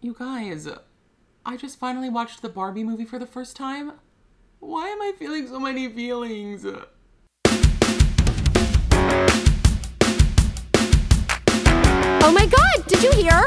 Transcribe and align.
You 0.00 0.14
guys, 0.18 0.66
I 1.44 1.56
just 1.56 1.78
finally 1.78 2.08
watched 2.08 2.42
the 2.42 2.48
Barbie 2.48 2.84
movie 2.84 3.04
for 3.04 3.18
the 3.18 3.26
first 3.26 3.54
time. 3.56 3.92
Why 4.58 4.88
am 4.88 5.00
I 5.02 5.12
feeling 5.18 5.46
so 5.46 5.60
many 5.60 5.88
feelings? 5.88 6.64
Oh 12.22 12.32
my 12.32 12.46
god, 12.46 12.86
did 12.86 13.02
you 13.02 13.12
hear? 13.12 13.42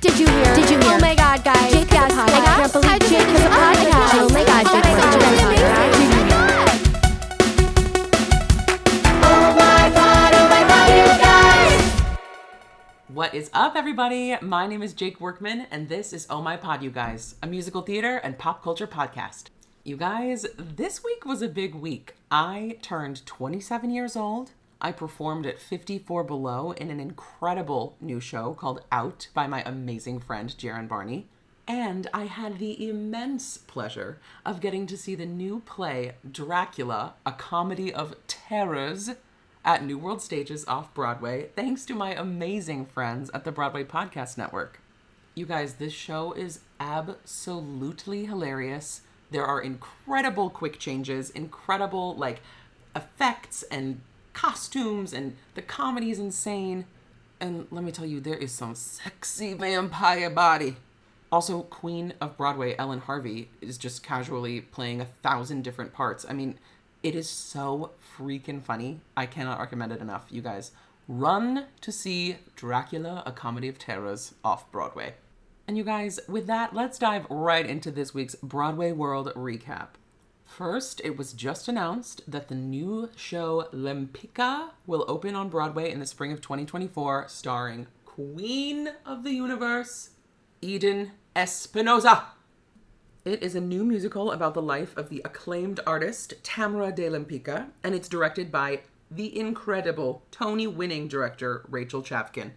Did 0.00 0.18
you 0.18 0.26
hear? 0.28 0.54
Did 0.54 0.70
you 0.70 0.78
hear? 0.78 0.96
Oh 0.96 0.98
my 1.00 1.14
god, 1.14 1.42
guys. 1.44 1.72
Jake 1.72 1.88
has 1.90 2.12
I 2.12 2.28
podcast. 2.28 2.44
can't 2.56 2.72
believe 2.72 3.00
Jake 3.00 3.28
has 3.28 3.42
a 3.42 3.48
podcast. 3.48 4.14
Oh 4.20 4.28
my 4.32 4.44
god, 4.44 4.66
Oh 4.66 4.72
Jake 4.72 4.84
my 4.84 4.90
has 4.90 5.04
god, 5.04 5.14
a 5.14 5.18
podcast. 5.18 6.17
What 13.18 13.34
is 13.34 13.50
up, 13.52 13.74
everybody? 13.74 14.36
My 14.40 14.68
name 14.68 14.80
is 14.80 14.92
Jake 14.92 15.20
Workman, 15.20 15.66
and 15.72 15.88
this 15.88 16.12
is 16.12 16.28
Oh 16.30 16.40
My 16.40 16.56
Pod, 16.56 16.84
you 16.84 16.90
guys, 16.90 17.34
a 17.42 17.48
musical 17.48 17.82
theater 17.82 18.18
and 18.18 18.38
pop 18.38 18.62
culture 18.62 18.86
podcast. 18.86 19.46
You 19.82 19.96
guys, 19.96 20.46
this 20.56 21.02
week 21.02 21.24
was 21.24 21.42
a 21.42 21.48
big 21.48 21.74
week. 21.74 22.14
I 22.30 22.78
turned 22.80 23.26
27 23.26 23.90
years 23.90 24.14
old. 24.14 24.52
I 24.80 24.92
performed 24.92 25.46
at 25.46 25.58
54 25.58 26.22
Below 26.22 26.70
in 26.70 26.92
an 26.92 27.00
incredible 27.00 27.96
new 28.00 28.20
show 28.20 28.54
called 28.54 28.84
Out 28.92 29.26
by 29.34 29.48
my 29.48 29.64
amazing 29.66 30.20
friend 30.20 30.50
Jaron 30.50 30.86
Barney. 30.86 31.26
And 31.66 32.06
I 32.14 32.26
had 32.26 32.60
the 32.60 32.88
immense 32.88 33.58
pleasure 33.58 34.20
of 34.46 34.60
getting 34.60 34.86
to 34.86 34.96
see 34.96 35.16
the 35.16 35.26
new 35.26 35.58
play 35.66 36.12
Dracula, 36.30 37.14
a 37.26 37.32
comedy 37.32 37.92
of 37.92 38.14
terrors, 38.28 39.10
at 39.68 39.84
New 39.84 39.98
World 39.98 40.22
Stages 40.22 40.64
off 40.66 40.94
Broadway, 40.94 41.50
thanks 41.54 41.84
to 41.84 41.94
my 41.94 42.14
amazing 42.14 42.86
friends 42.86 43.30
at 43.34 43.44
the 43.44 43.52
Broadway 43.52 43.84
Podcast 43.84 44.38
Network. 44.38 44.80
You 45.34 45.44
guys, 45.44 45.74
this 45.74 45.92
show 45.92 46.32
is 46.32 46.60
absolutely 46.80 48.24
hilarious. 48.24 49.02
There 49.30 49.44
are 49.44 49.60
incredible 49.60 50.48
quick 50.48 50.78
changes, 50.78 51.28
incredible 51.28 52.16
like 52.16 52.40
effects 52.96 53.62
and 53.64 54.00
costumes, 54.32 55.12
and 55.12 55.36
the 55.54 55.60
comedy 55.60 56.10
is 56.10 56.18
insane. 56.18 56.86
And 57.38 57.66
let 57.70 57.84
me 57.84 57.92
tell 57.92 58.06
you, 58.06 58.20
there 58.20 58.38
is 58.38 58.52
some 58.52 58.74
sexy 58.74 59.52
vampire 59.52 60.30
body. 60.30 60.76
Also, 61.30 61.60
Queen 61.60 62.14
of 62.22 62.38
Broadway, 62.38 62.74
Ellen 62.78 63.00
Harvey, 63.00 63.50
is 63.60 63.76
just 63.76 64.02
casually 64.02 64.62
playing 64.62 65.02
a 65.02 65.08
thousand 65.22 65.62
different 65.62 65.92
parts. 65.92 66.24
I 66.26 66.32
mean, 66.32 66.58
it 67.02 67.14
is 67.14 67.28
so 67.28 67.92
freaking 68.16 68.62
funny. 68.62 69.00
I 69.16 69.26
cannot 69.26 69.60
recommend 69.60 69.92
it 69.92 70.00
enough. 70.00 70.26
You 70.30 70.42
guys, 70.42 70.72
run 71.06 71.66
to 71.80 71.92
see 71.92 72.36
Dracula, 72.56 73.22
a 73.24 73.32
comedy 73.32 73.68
of 73.68 73.78
terrors 73.78 74.34
off 74.44 74.70
Broadway. 74.70 75.14
And 75.66 75.76
you 75.76 75.84
guys, 75.84 76.18
with 76.28 76.46
that, 76.46 76.74
let's 76.74 76.98
dive 76.98 77.26
right 77.28 77.66
into 77.66 77.90
this 77.90 78.14
week's 78.14 78.34
Broadway 78.36 78.92
World 78.92 79.32
recap. 79.36 79.88
First, 80.44 81.02
it 81.04 81.16
was 81.16 81.34
just 81.34 81.68
announced 81.68 82.22
that 82.26 82.48
the 82.48 82.54
new 82.54 83.10
show 83.14 83.68
Lempica 83.72 84.70
will 84.86 85.04
open 85.06 85.34
on 85.34 85.50
Broadway 85.50 85.92
in 85.92 86.00
the 86.00 86.06
spring 86.06 86.32
of 86.32 86.40
2024, 86.40 87.26
starring 87.28 87.86
Queen 88.06 88.88
of 89.04 89.24
the 89.24 89.32
Universe, 89.32 90.10
Eden 90.62 91.12
Espinosa. 91.36 92.28
It 93.28 93.42
is 93.42 93.54
a 93.54 93.60
new 93.60 93.84
musical 93.84 94.32
about 94.32 94.54
the 94.54 94.62
life 94.62 94.96
of 94.96 95.10
the 95.10 95.20
acclaimed 95.22 95.80
artist 95.86 96.32
Tamara 96.42 96.90
de 96.90 97.10
Lempica, 97.10 97.66
and 97.84 97.94
it's 97.94 98.08
directed 98.08 98.50
by 98.50 98.80
the 99.10 99.38
incredible 99.38 100.22
Tony 100.30 100.66
winning 100.66 101.08
director 101.08 101.62
Rachel 101.68 102.02
Chavkin. 102.02 102.52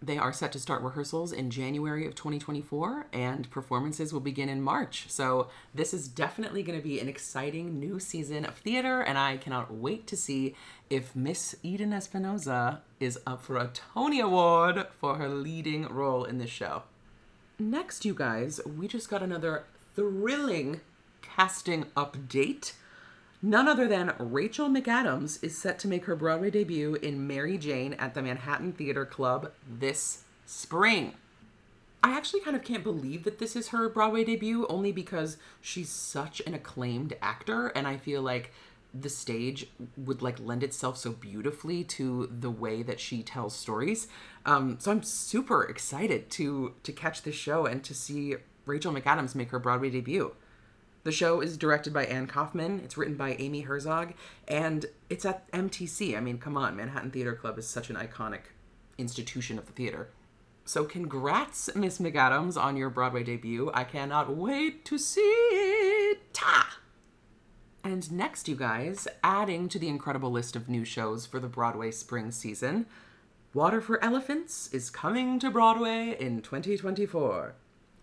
They 0.00 0.16
are 0.16 0.32
set 0.32 0.50
to 0.52 0.58
start 0.58 0.80
rehearsals 0.80 1.30
in 1.30 1.50
January 1.50 2.06
of 2.06 2.14
2024, 2.14 3.08
and 3.12 3.50
performances 3.50 4.14
will 4.14 4.20
begin 4.20 4.48
in 4.48 4.62
March. 4.62 5.10
So, 5.10 5.48
this 5.74 5.92
is 5.92 6.08
definitely 6.08 6.62
going 6.62 6.78
to 6.78 6.82
be 6.82 7.00
an 7.00 7.08
exciting 7.08 7.78
new 7.78 8.00
season 8.00 8.46
of 8.46 8.56
theater, 8.56 9.02
and 9.02 9.18
I 9.18 9.36
cannot 9.36 9.74
wait 9.74 10.06
to 10.06 10.16
see 10.16 10.54
if 10.88 11.14
Miss 11.14 11.54
Eden 11.62 11.92
Espinosa 11.92 12.80
is 12.98 13.18
up 13.26 13.42
for 13.42 13.58
a 13.58 13.70
Tony 13.74 14.20
Award 14.20 14.86
for 14.98 15.16
her 15.16 15.28
leading 15.28 15.84
role 15.88 16.24
in 16.24 16.38
this 16.38 16.48
show. 16.48 16.84
Next, 17.58 18.06
you 18.06 18.14
guys, 18.14 18.60
we 18.64 18.88
just 18.88 19.08
got 19.10 19.22
another 19.22 19.64
thrilling 19.94 20.80
casting 21.22 21.84
update. 21.96 22.72
None 23.42 23.68
other 23.68 23.86
than 23.86 24.14
Rachel 24.18 24.68
McAdams 24.68 25.42
is 25.42 25.58
set 25.58 25.78
to 25.80 25.88
make 25.88 26.06
her 26.06 26.16
Broadway 26.16 26.50
debut 26.50 26.94
in 26.94 27.26
Mary 27.26 27.58
Jane 27.58 27.94
at 27.94 28.14
the 28.14 28.22
Manhattan 28.22 28.72
Theater 28.72 29.04
Club 29.04 29.52
this 29.68 30.24
spring. 30.46 31.14
I 32.02 32.16
actually 32.16 32.40
kind 32.40 32.56
of 32.56 32.62
can't 32.62 32.84
believe 32.84 33.24
that 33.24 33.38
this 33.38 33.56
is 33.56 33.68
her 33.68 33.88
Broadway 33.88 34.24
debut 34.24 34.66
only 34.68 34.92
because 34.92 35.36
she's 35.60 35.88
such 35.88 36.40
an 36.46 36.54
acclaimed 36.54 37.16
actor 37.22 37.68
and 37.68 37.86
I 37.86 37.96
feel 37.96 38.22
like 38.22 38.52
the 38.98 39.08
stage 39.08 39.66
would 39.96 40.22
like 40.22 40.38
lend 40.38 40.62
itself 40.62 40.96
so 40.96 41.12
beautifully 41.12 41.82
to 41.82 42.30
the 42.30 42.50
way 42.50 42.82
that 42.82 43.00
she 43.00 43.22
tells 43.22 43.56
stories. 43.56 44.06
Um, 44.46 44.76
so 44.78 44.90
I'm 44.90 45.02
super 45.02 45.64
excited 45.64 46.30
to 46.32 46.74
to 46.82 46.92
catch 46.92 47.22
this 47.22 47.34
show 47.34 47.66
and 47.66 47.82
to 47.84 47.94
see 47.94 48.36
Rachel 48.66 48.92
McAdams 48.92 49.34
make 49.34 49.50
her 49.50 49.58
Broadway 49.58 49.90
debut. 49.90 50.34
The 51.04 51.12
show 51.12 51.40
is 51.40 51.58
directed 51.58 51.92
by 51.92 52.06
Anne 52.06 52.26
Kaufman. 52.26 52.80
It's 52.82 52.96
written 52.96 53.14
by 53.14 53.34
Amy 53.38 53.60
Herzog, 53.60 54.14
and 54.48 54.86
it's 55.10 55.26
at 55.26 55.50
MTC. 55.52 56.16
I 56.16 56.20
mean, 56.20 56.38
come 56.38 56.56
on, 56.56 56.76
Manhattan 56.76 57.10
Theater 57.10 57.34
Club 57.34 57.58
is 57.58 57.68
such 57.68 57.90
an 57.90 57.96
iconic 57.96 58.40
institution 58.96 59.58
of 59.58 59.66
the 59.66 59.72
theater. 59.72 60.08
So, 60.64 60.84
congrats, 60.84 61.74
Miss 61.74 61.98
McAdams, 61.98 62.56
on 62.56 62.78
your 62.78 62.88
Broadway 62.88 63.22
debut. 63.22 63.70
I 63.74 63.84
cannot 63.84 64.34
wait 64.34 64.86
to 64.86 64.96
see 64.96 65.20
it. 65.20 66.32
Ta! 66.32 66.78
And 67.84 68.10
next, 68.10 68.48
you 68.48 68.56
guys, 68.56 69.06
adding 69.22 69.68
to 69.68 69.78
the 69.78 69.88
incredible 69.88 70.30
list 70.30 70.56
of 70.56 70.70
new 70.70 70.86
shows 70.86 71.26
for 71.26 71.38
the 71.38 71.48
Broadway 71.48 71.90
spring 71.90 72.30
season, 72.30 72.86
Water 73.52 73.82
for 73.82 74.02
Elephants 74.02 74.68
is 74.72 74.88
coming 74.88 75.38
to 75.38 75.50
Broadway 75.50 76.16
in 76.18 76.40
2024. 76.40 77.54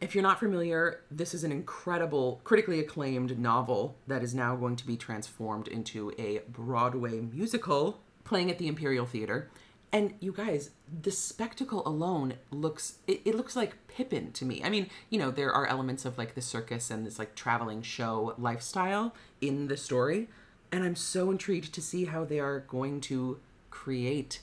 If 0.01 0.15
you're 0.15 0.23
not 0.23 0.39
familiar, 0.39 1.01
this 1.11 1.35
is 1.35 1.43
an 1.43 1.51
incredible, 1.51 2.41
critically 2.43 2.79
acclaimed 2.79 3.37
novel 3.37 3.95
that 4.07 4.23
is 4.23 4.33
now 4.33 4.55
going 4.55 4.75
to 4.77 4.87
be 4.87 4.97
transformed 4.97 5.67
into 5.67 6.11
a 6.17 6.41
Broadway 6.49 7.19
musical 7.19 8.01
playing 8.23 8.49
at 8.49 8.57
the 8.57 8.67
Imperial 8.67 9.05
Theater. 9.05 9.51
And 9.93 10.15
you 10.19 10.31
guys, 10.31 10.71
the 11.03 11.11
spectacle 11.11 11.87
alone 11.87 12.33
looks 12.49 12.95
it, 13.05 13.21
it 13.25 13.35
looks 13.35 13.55
like 13.55 13.87
Pippin 13.87 14.31
to 14.31 14.45
me. 14.45 14.63
I 14.63 14.69
mean, 14.69 14.89
you 15.11 15.19
know, 15.19 15.29
there 15.29 15.53
are 15.53 15.67
elements 15.67 16.03
of 16.03 16.17
like 16.17 16.33
the 16.33 16.41
circus 16.41 16.89
and 16.89 17.05
this 17.05 17.19
like 17.19 17.35
traveling 17.35 17.83
show 17.83 18.33
lifestyle 18.39 19.13
in 19.39 19.67
the 19.67 19.77
story, 19.77 20.29
and 20.71 20.83
I'm 20.83 20.95
so 20.95 21.29
intrigued 21.29 21.73
to 21.73 21.81
see 21.81 22.05
how 22.05 22.25
they 22.25 22.39
are 22.39 22.61
going 22.61 23.01
to 23.01 23.39
create 23.69 24.39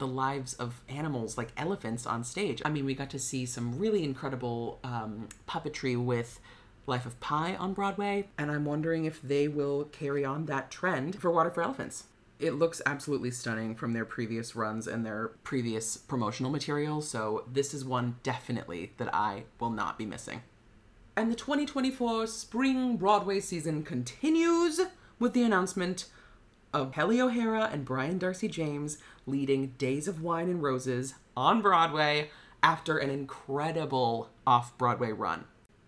the 0.00 0.06
lives 0.06 0.54
of 0.54 0.80
animals 0.88 1.38
like 1.38 1.52
elephants 1.56 2.06
on 2.06 2.24
stage. 2.24 2.60
I 2.64 2.70
mean, 2.70 2.84
we 2.84 2.94
got 2.94 3.10
to 3.10 3.18
see 3.20 3.46
some 3.46 3.78
really 3.78 4.02
incredible 4.02 4.80
um, 4.82 5.28
puppetry 5.48 5.96
with 6.02 6.40
Life 6.86 7.06
of 7.06 7.20
Pi 7.20 7.54
on 7.54 7.74
Broadway, 7.74 8.28
and 8.36 8.50
I'm 8.50 8.64
wondering 8.64 9.04
if 9.04 9.22
they 9.22 9.46
will 9.46 9.84
carry 9.84 10.24
on 10.24 10.46
that 10.46 10.70
trend 10.70 11.20
for 11.20 11.30
Water 11.30 11.50
for 11.50 11.62
Elephants. 11.62 12.04
It 12.40 12.54
looks 12.54 12.80
absolutely 12.86 13.30
stunning 13.30 13.74
from 13.74 13.92
their 13.92 14.06
previous 14.06 14.56
runs 14.56 14.86
and 14.86 15.04
their 15.04 15.28
previous 15.44 15.98
promotional 15.98 16.50
material, 16.50 17.02
so 17.02 17.44
this 17.52 17.74
is 17.74 17.84
one 17.84 18.16
definitely 18.22 18.92
that 18.96 19.14
I 19.14 19.44
will 19.60 19.70
not 19.70 19.98
be 19.98 20.06
missing. 20.06 20.42
And 21.14 21.30
the 21.30 21.36
2024 21.36 22.26
spring 22.26 22.96
Broadway 22.96 23.40
season 23.40 23.82
continues 23.82 24.80
with 25.18 25.34
the 25.34 25.42
announcement 25.42 26.06
of 26.72 26.92
Kelli 26.92 27.20
O'Hara 27.20 27.68
and 27.72 27.84
Brian 27.84 28.18
Darcy 28.18 28.48
James 28.48 28.98
leading 29.26 29.68
Days 29.78 30.08
of 30.08 30.22
Wine 30.22 30.48
and 30.48 30.62
Roses 30.62 31.14
on 31.36 31.62
Broadway 31.62 32.30
after 32.62 32.98
an 32.98 33.10
incredible 33.10 34.30
off 34.46 34.76
Broadway 34.78 35.12
run. 35.12 35.44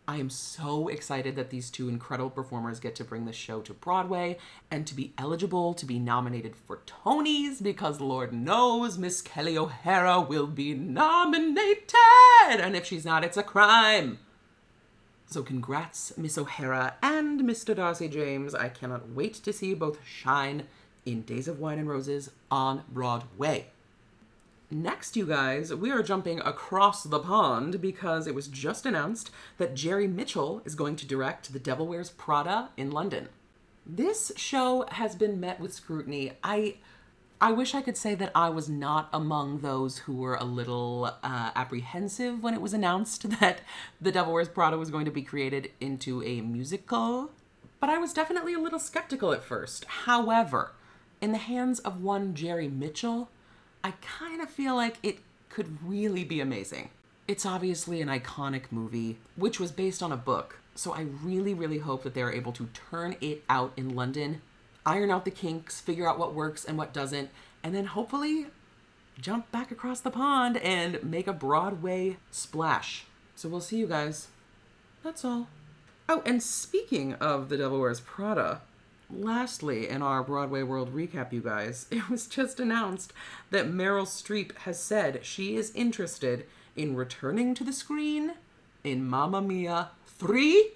I 0.09 0.17
am 0.17 0.31
so 0.31 0.89
excited 0.89 1.37
that 1.37 1.51
these 1.51 1.71
two 1.71 1.89
incredible 1.89 2.31
performers 2.31 2.81
get 2.81 2.97
to 2.97 3.05
bring 3.05 3.25
the 3.25 3.33
show 3.33 3.61
to 3.61 3.73
Broadway 3.73 4.37
and 4.71 4.85
to 4.89 4.95
be 4.95 5.15
eligible 5.17 5.75
to 5.75 5.87
be 5.87 6.01
nominated 6.01 6.57
for 6.57 6.83
Tonys 6.87 7.63
because 7.63 8.01
Lord 8.01 8.33
knows 8.33 8.99
Miss 8.99 9.23
Kelli 9.23 9.57
O'Hara 9.57 10.21
will 10.21 10.49
be 10.49 10.75
nominated. 10.75 11.95
And 12.49 12.75
if 12.75 12.85
she's 12.85 13.05
not, 13.05 13.25
it's 13.25 13.37
a 13.37 13.45
crime. 13.45 14.19
So 15.33 15.43
congrats, 15.43 16.13
Miss 16.19 16.37
O'Hara 16.37 16.97
and 17.03 17.41
Mr. 17.41 17.75
Darcy 17.75 18.07
James. 18.07 18.55
I 18.55 18.69
cannot 18.69 19.13
wait 19.13 19.33
to 19.33 19.51
see 19.51 19.69
you 19.69 19.77
both 19.77 20.05
shine 20.05 20.65
in 21.07 21.23
Days 21.23 21.49
of 21.49 21.59
Wine 21.59 21.79
and 21.79 21.89
Roses 21.89 22.33
on 22.51 22.83
Broadway. 22.93 23.69
Next, 24.71 25.17
you 25.17 25.25
guys, 25.25 25.75
we 25.75 25.91
are 25.91 26.03
jumping 26.03 26.41
across 26.41 27.03
the 27.03 27.19
pond 27.19 27.81
because 27.81 28.27
it 28.27 28.35
was 28.35 28.47
just 28.47 28.85
announced 28.85 29.31
that 29.57 29.75
Jerry 29.75 30.07
Mitchell 30.07 30.61
is 30.67 30.75
going 30.75 30.97
to 30.97 31.07
direct 31.07 31.55
The 31.55 31.59
Devil 31.59 31.87
Wears 31.87 32.11
Prada 32.11 32.69
in 32.77 32.91
London. 32.91 33.31
This 33.87 34.33
show 34.37 34.85
has 34.91 35.17
been 35.17 35.41
met 35.41 35.61
with 35.61 35.73
scrutiny. 35.73 36.33
I 36.45 36.77
I 37.43 37.51
wish 37.51 37.75
I 37.75 37.83
could 37.83 37.97
say 37.97 38.15
that 38.15 38.31
I 38.37 38.51
was 38.51 38.69
not 38.69 39.09
among 39.13 39.59
those 39.59 39.99
who 39.99 40.13
were 40.13 40.37
a 40.37 40.45
little 40.45 41.13
uh, 41.25 41.51
apprehensive 41.57 42.41
when 42.41 42.55
it 42.55 42.61
was 42.61 42.73
announced 42.73 43.29
that 43.41 43.63
The 44.01 44.13
Devil 44.13 44.35
Wears 44.35 44.49
Prada 44.49 44.79
was 44.79 44.93
going 44.93 45.07
to 45.07 45.11
be 45.11 45.23
created 45.23 45.73
into 45.81 46.23
a 46.23 46.41
musical, 46.41 47.33
but 47.81 47.91
I 47.91 47.99
was 47.99 48.13
definitely 48.13 48.55
a 48.55 48.61
little 48.61 48.79
skeptical 48.79 49.33
at 49.33 49.43
first. 49.43 49.85
However, 49.87 50.71
in 51.21 51.33
the 51.33 51.39
hands 51.39 51.81
of 51.81 52.01
one 52.01 52.37
Jerry 52.37 52.69
Mitchell, 52.69 53.29
I 53.83 53.95
kind 54.01 54.41
of 54.41 54.49
feel 54.49 54.77
like 54.77 54.99
it 55.03 55.19
could 55.49 55.85
really 55.85 56.23
be 56.23 56.41
amazing. 56.41 56.91
It's 57.27 57.45
obviously 57.45 58.01
an 58.01 58.09
iconic 58.09 58.71
movie, 58.71 59.19
which 59.35 59.59
was 59.59 59.73
based 59.73 60.01
on 60.01 60.13
a 60.13 60.17
book, 60.17 60.61
so 60.77 60.93
I 60.93 61.07
really, 61.25 61.55
really 61.55 61.79
hope 61.79 62.05
that 62.05 62.15
they're 62.15 62.33
able 62.33 62.53
to 62.53 62.69
turn 62.89 63.17
it 63.21 63.43
out 63.51 63.73
in 63.77 63.97
London, 63.97 64.43
iron 64.85 65.11
out 65.11 65.25
the 65.25 65.31
kinks, 65.31 65.81
figure 65.81 66.09
out 66.09 66.19
what 66.19 66.35
works 66.35 66.65
and 66.65 66.77
what 66.77 66.93
doesn't, 66.93 67.31
and 67.63 67.75
then 67.75 67.87
hopefully 67.87 68.47
jump 69.21 69.51
back 69.53 69.71
across 69.71 70.01
the 70.01 70.11
pond 70.11 70.57
and 70.59 71.03
make 71.03 71.27
a 71.27 71.33
Broadway 71.33 72.17
splash. 72.31 73.05
So 73.37 73.49
we'll 73.49 73.61
see 73.61 73.79
you 73.79 73.87
guys. 73.87 74.29
That's 75.03 75.25
all. 75.25 75.49
Oh, 76.09 76.23
and 76.27 76.43
speaking 76.43 77.15
of 77.15 77.49
The 77.49 77.57
Devil 77.57 77.81
Wears 77.81 78.01
Prada, 78.01 78.63
lastly, 79.11 79.89
in 79.89 80.03
our 80.03 80.23
Broadway 80.23 80.63
World 80.63 80.95
recap, 80.95 81.33
you 81.33 81.41
guys, 81.41 81.87
it 81.91 82.09
was 82.09 82.27
just 82.27 82.61
announced 82.61 83.13
that 83.51 83.71
Meryl 83.71 84.07
Streep 84.07 84.57
has 84.59 84.81
said 84.81 85.25
she 85.25 85.57
is 85.57 85.73
interested 85.75 86.47
in 86.77 86.97
returning 86.97 87.55
to 87.55 87.65
the 87.65 87.73
screen 87.73 88.35
in 88.83 89.09
Mamma 89.09 89.41
Mia 89.43 89.91
3 90.07 90.73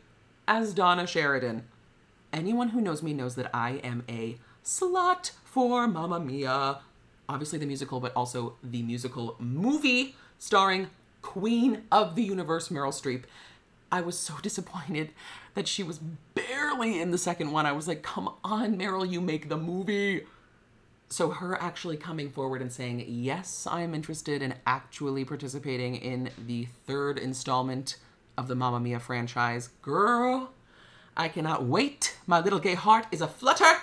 as 0.46 0.74
Donna 0.74 1.06
Sheridan. 1.06 1.64
Anyone 2.36 2.68
who 2.68 2.82
knows 2.82 3.02
me 3.02 3.14
knows 3.14 3.34
that 3.36 3.50
I 3.54 3.80
am 3.82 4.04
a 4.10 4.36
slut 4.62 5.30
for 5.42 5.88
Mamma 5.88 6.20
Mia. 6.20 6.80
Obviously, 7.30 7.58
the 7.58 7.64
musical, 7.64 7.98
but 7.98 8.12
also 8.14 8.56
the 8.62 8.82
musical 8.82 9.36
movie 9.38 10.14
starring 10.38 10.88
Queen 11.22 11.84
of 11.90 12.14
the 12.14 12.22
Universe 12.22 12.68
Meryl 12.68 12.92
Streep. 12.92 13.22
I 13.90 14.02
was 14.02 14.18
so 14.18 14.34
disappointed 14.42 15.12
that 15.54 15.66
she 15.66 15.82
was 15.82 15.98
barely 16.34 17.00
in 17.00 17.10
the 17.10 17.16
second 17.16 17.52
one. 17.52 17.64
I 17.64 17.72
was 17.72 17.88
like, 17.88 18.02
come 18.02 18.34
on, 18.44 18.76
Meryl, 18.76 19.10
you 19.10 19.22
make 19.22 19.48
the 19.48 19.56
movie. 19.56 20.26
So, 21.08 21.30
her 21.30 21.58
actually 21.58 21.96
coming 21.96 22.30
forward 22.30 22.60
and 22.60 22.70
saying, 22.70 23.02
yes, 23.08 23.66
I 23.66 23.80
am 23.80 23.94
interested 23.94 24.42
in 24.42 24.56
actually 24.66 25.24
participating 25.24 25.94
in 25.96 26.28
the 26.46 26.66
third 26.86 27.18
installment 27.18 27.96
of 28.36 28.46
the 28.46 28.54
Mamma 28.54 28.78
Mia 28.80 29.00
franchise. 29.00 29.70
Girl, 29.80 30.52
I 31.16 31.28
cannot 31.28 31.64
wait. 31.64 32.18
My 32.26 32.40
little 32.40 32.58
gay 32.58 32.74
heart 32.74 33.06
is 33.10 33.22
a 33.22 33.26
flutter. 33.28 33.78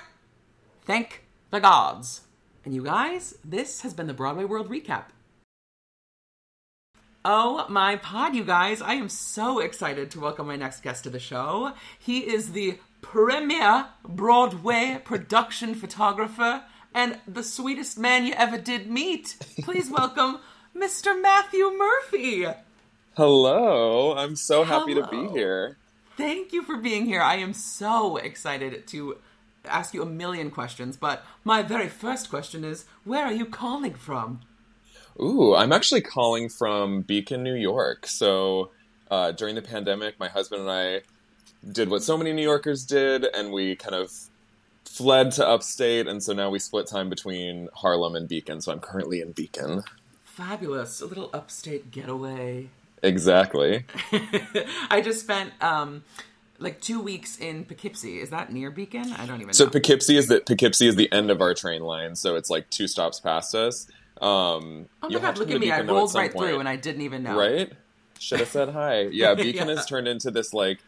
Thank 0.83 1.23
the 1.49 1.59
gods. 1.59 2.21
And 2.63 2.75
you 2.75 2.83
guys, 2.83 3.35
this 3.43 3.81
has 3.81 3.93
been 3.93 4.07
the 4.07 4.13
Broadway 4.13 4.45
World 4.45 4.69
Recap. 4.69 5.05
Oh 7.25 7.65
my 7.69 7.95
pod, 7.95 8.35
you 8.35 8.43
guys. 8.43 8.81
I 8.81 8.93
am 8.93 9.09
so 9.09 9.59
excited 9.59 10.11
to 10.11 10.19
welcome 10.19 10.47
my 10.47 10.57
next 10.57 10.81
guest 10.81 11.05
to 11.05 11.09
the 11.09 11.19
show. 11.19 11.73
He 11.97 12.19
is 12.19 12.51
the 12.51 12.77
premier 13.01 13.87
Broadway 14.07 15.01
production 15.03 15.73
photographer 15.73 16.63
and 16.93 17.19
the 17.27 17.43
sweetest 17.43 17.97
man 17.97 18.25
you 18.25 18.33
ever 18.33 18.57
did 18.57 18.91
meet. 18.91 19.37
Please 19.61 19.89
welcome 19.89 20.39
Mr. 20.75 21.19
Matthew 21.19 21.71
Murphy. 21.71 22.45
Hello, 23.15 24.15
I'm 24.15 24.35
so 24.35 24.63
happy 24.63 24.93
to 24.95 25.07
be 25.07 25.29
here. 25.29 25.77
Thank 26.15 26.53
you 26.53 26.61
for 26.63 26.77
being 26.77 27.05
here. 27.05 27.21
I 27.21 27.35
am 27.37 27.53
so 27.53 28.17
excited 28.17 28.85
to 28.87 29.17
ask 29.65 29.93
you 29.93 30.03
a 30.03 30.05
million 30.05 30.51
questions, 30.51 30.95
but 30.95 31.25
my 31.43 31.63
very 31.63 31.89
first 31.89 32.29
question 32.29 32.63
is 32.63 32.85
where 33.03 33.25
are 33.25 33.33
you 33.33 33.45
calling 33.45 33.95
from? 33.95 34.41
Ooh, 35.19 35.55
I'm 35.55 35.71
actually 35.71 36.01
calling 36.01 36.49
from 36.49 37.01
Beacon, 37.01 37.43
New 37.43 37.55
York. 37.55 38.05
So 38.07 38.71
uh, 39.09 39.31
during 39.31 39.55
the 39.55 39.61
pandemic, 39.61 40.19
my 40.19 40.27
husband 40.27 40.61
and 40.61 40.71
I 40.71 41.01
did 41.71 41.89
what 41.89 42.03
so 42.03 42.17
many 42.17 42.33
New 42.33 42.43
Yorkers 42.43 42.85
did, 42.85 43.25
and 43.25 43.51
we 43.51 43.75
kind 43.75 43.95
of 43.95 44.11
fled 44.85 45.31
to 45.33 45.47
upstate, 45.47 46.07
and 46.07 46.21
so 46.21 46.33
now 46.33 46.49
we 46.49 46.59
split 46.59 46.87
time 46.87 47.09
between 47.09 47.69
Harlem 47.73 48.15
and 48.15 48.27
Beacon. 48.27 48.61
So 48.61 48.71
I'm 48.71 48.79
currently 48.79 49.21
in 49.21 49.31
Beacon. 49.31 49.83
Fabulous. 50.25 51.01
A 51.01 51.05
little 51.05 51.29
upstate 51.33 51.91
getaway. 51.91 52.69
Exactly. 53.03 53.85
I 54.89 55.01
just 55.01 55.19
spent 55.19 55.51
um 55.61 56.03
like 56.59 56.79
2 56.81 57.01
weeks 57.01 57.37
in 57.39 57.65
Poughkeepsie. 57.65 58.19
Is 58.19 58.29
that 58.29 58.51
near 58.51 58.71
Beacon? 58.71 59.11
I 59.13 59.25
don't 59.25 59.41
even 59.41 59.53
So 59.53 59.65
know. 59.65 59.71
Poughkeepsie 59.71 60.15
is 60.17 60.27
the 60.27 60.39
Poughkeepsie 60.39 60.87
is 60.87 60.95
the 60.95 61.11
end 61.11 61.29
of 61.29 61.41
our 61.41 61.53
train 61.53 61.81
line, 61.81 62.15
so 62.15 62.35
it's 62.35 62.49
like 62.49 62.69
two 62.69 62.87
stops 62.87 63.19
past 63.19 63.53
us. 63.53 63.87
Um, 64.21 64.87
oh 65.01 65.09
my 65.09 65.19
god, 65.19 65.37
look 65.37 65.51
at 65.51 65.59
me. 65.59 65.71
I 65.71 65.81
rolled 65.81 66.13
right 66.15 66.31
through 66.31 66.59
and 66.59 66.69
I 66.69 66.77
didn't 66.77 67.01
even 67.01 67.23
know. 67.23 67.37
Right? 67.37 67.71
Should 68.19 68.39
have 68.39 68.49
said 68.49 68.69
hi. 68.69 69.01
Yeah, 69.11 69.33
Beacon 69.33 69.67
Yeah. 69.67 69.75
has 69.75 69.85
turned 69.85 70.07
into 70.07 70.31
this 70.31 70.53
like 70.53 70.79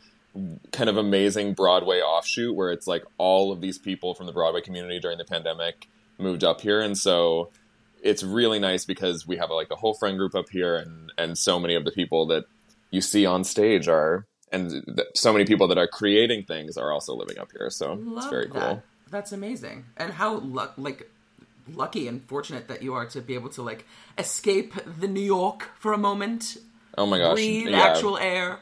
kind 0.71 0.89
of 0.89 0.95
amazing 0.97 1.53
Broadway 1.53 1.99
offshoot 1.99 2.55
where 2.55 2.71
it's 2.71 2.87
like 2.87 3.03
all 3.17 3.51
of 3.51 3.59
these 3.59 3.77
people 3.77 4.13
from 4.13 4.25
the 4.27 4.31
Broadway 4.33 4.61
community 4.61 4.99
during 4.99 5.17
the 5.17 5.25
pandemic 5.25 5.87
moved 6.17 6.43
up 6.45 6.61
here, 6.61 6.79
and 6.79 6.97
so 6.97 7.49
it's 8.05 8.23
really 8.23 8.59
nice 8.59 8.85
because 8.85 9.27
we 9.27 9.37
have 9.37 9.49
like 9.49 9.71
a 9.71 9.75
whole 9.75 9.95
friend 9.95 10.17
group 10.17 10.35
up 10.35 10.49
here, 10.49 10.75
and 10.77 11.11
and 11.17 11.37
so 11.37 11.59
many 11.59 11.75
of 11.75 11.83
the 11.83 11.91
people 11.91 12.27
that 12.27 12.45
you 12.91 13.01
see 13.01 13.25
on 13.25 13.43
stage 13.43 13.87
are. 13.87 14.25
And 14.51 14.69
th- 14.69 15.07
so 15.15 15.33
many 15.33 15.43
people 15.43 15.67
that 15.67 15.77
are 15.77 15.87
creating 15.87 16.43
things 16.43 16.77
are 16.77 16.91
also 16.93 17.15
living 17.15 17.39
up 17.39 17.49
here, 17.51 17.69
so 17.69 17.99
it's 18.15 18.27
very 18.27 18.45
that. 18.45 18.53
cool. 18.53 18.83
That's 19.09 19.31
amazing. 19.31 19.85
And 19.97 20.13
how 20.13 20.37
luck 20.37 20.73
like 20.77 21.09
lucky 21.73 22.07
and 22.07 22.23
fortunate 22.23 22.67
that 22.67 22.83
you 22.83 22.93
are 22.93 23.07
to 23.07 23.21
be 23.21 23.33
able 23.33 23.49
to 23.49 23.63
like 23.63 23.85
escape 24.17 24.73
the 24.99 25.07
New 25.07 25.19
York 25.21 25.71
for 25.79 25.93
a 25.93 25.97
moment, 25.97 26.57
Oh 26.97 27.07
my 27.07 27.17
gosh! 27.17 27.33
breathe 27.33 27.69
yeah, 27.69 27.81
actual 27.81 28.17
air. 28.17 28.59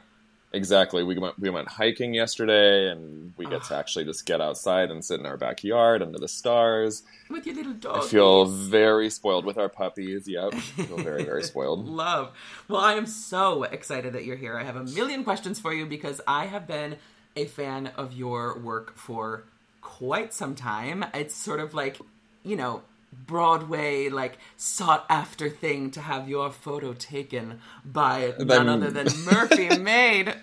Exactly. 0.55 1.03
We 1.03 1.17
went 1.17 1.39
we 1.39 1.49
went 1.49 1.67
hiking 1.67 2.13
yesterday, 2.13 2.89
and 2.91 3.33
we 3.37 3.47
get 3.47 3.63
to 3.65 3.75
actually 3.75 4.05
just 4.05 4.25
get 4.27 4.39
outside 4.39 4.91
and 4.91 5.03
sit 5.03 5.19
in 5.19 5.25
our 5.25 5.35
backyard 5.35 6.03
under 6.03 6.19
the 6.19 6.27
stars. 6.27 7.01
with 7.29 7.47
your 7.47 7.55
little 7.55 7.73
dog. 7.73 8.03
I 8.03 8.07
feel 8.07 8.45
very 8.45 9.09
spoiled 9.09 9.45
with 9.45 9.57
our 9.57 9.67
puppies. 9.69 10.27
Yep, 10.27 10.53
I 10.53 10.59
feel 10.59 10.97
very 10.97 11.23
very 11.23 11.41
spoiled. 11.51 11.87
love. 11.87 12.31
Well, 12.67 12.81
I 12.81 12.93
am 12.93 13.07
so 13.07 13.63
excited 13.63 14.13
that 14.13 14.25
you're 14.25 14.35
here. 14.35 14.55
I 14.57 14.63
have 14.63 14.75
a 14.75 14.83
million 14.83 15.23
questions 15.23 15.59
for 15.59 15.73
you 15.73 15.87
because 15.87 16.21
I 16.27 16.45
have 16.45 16.67
been 16.67 16.97
a 17.35 17.45
fan 17.45 17.87
of 17.97 18.13
your 18.13 18.59
work 18.59 18.95
for 18.95 19.45
quite 19.81 20.33
some 20.33 20.53
time. 20.53 21.03
It's 21.15 21.33
sort 21.35 21.61
of 21.61 21.73
like, 21.73 21.97
you 22.43 22.55
know, 22.55 22.83
Broadway 23.25 24.09
like 24.09 24.37
sought 24.57 25.05
after 25.09 25.49
thing 25.49 25.91
to 25.91 26.01
have 26.01 26.27
your 26.29 26.51
photo 26.51 26.93
taken 26.93 27.59
by 27.85 28.33
none 28.39 28.69
other 28.69 28.89
than 28.89 29.07
Murphy 29.25 29.77
Made. 29.79 30.33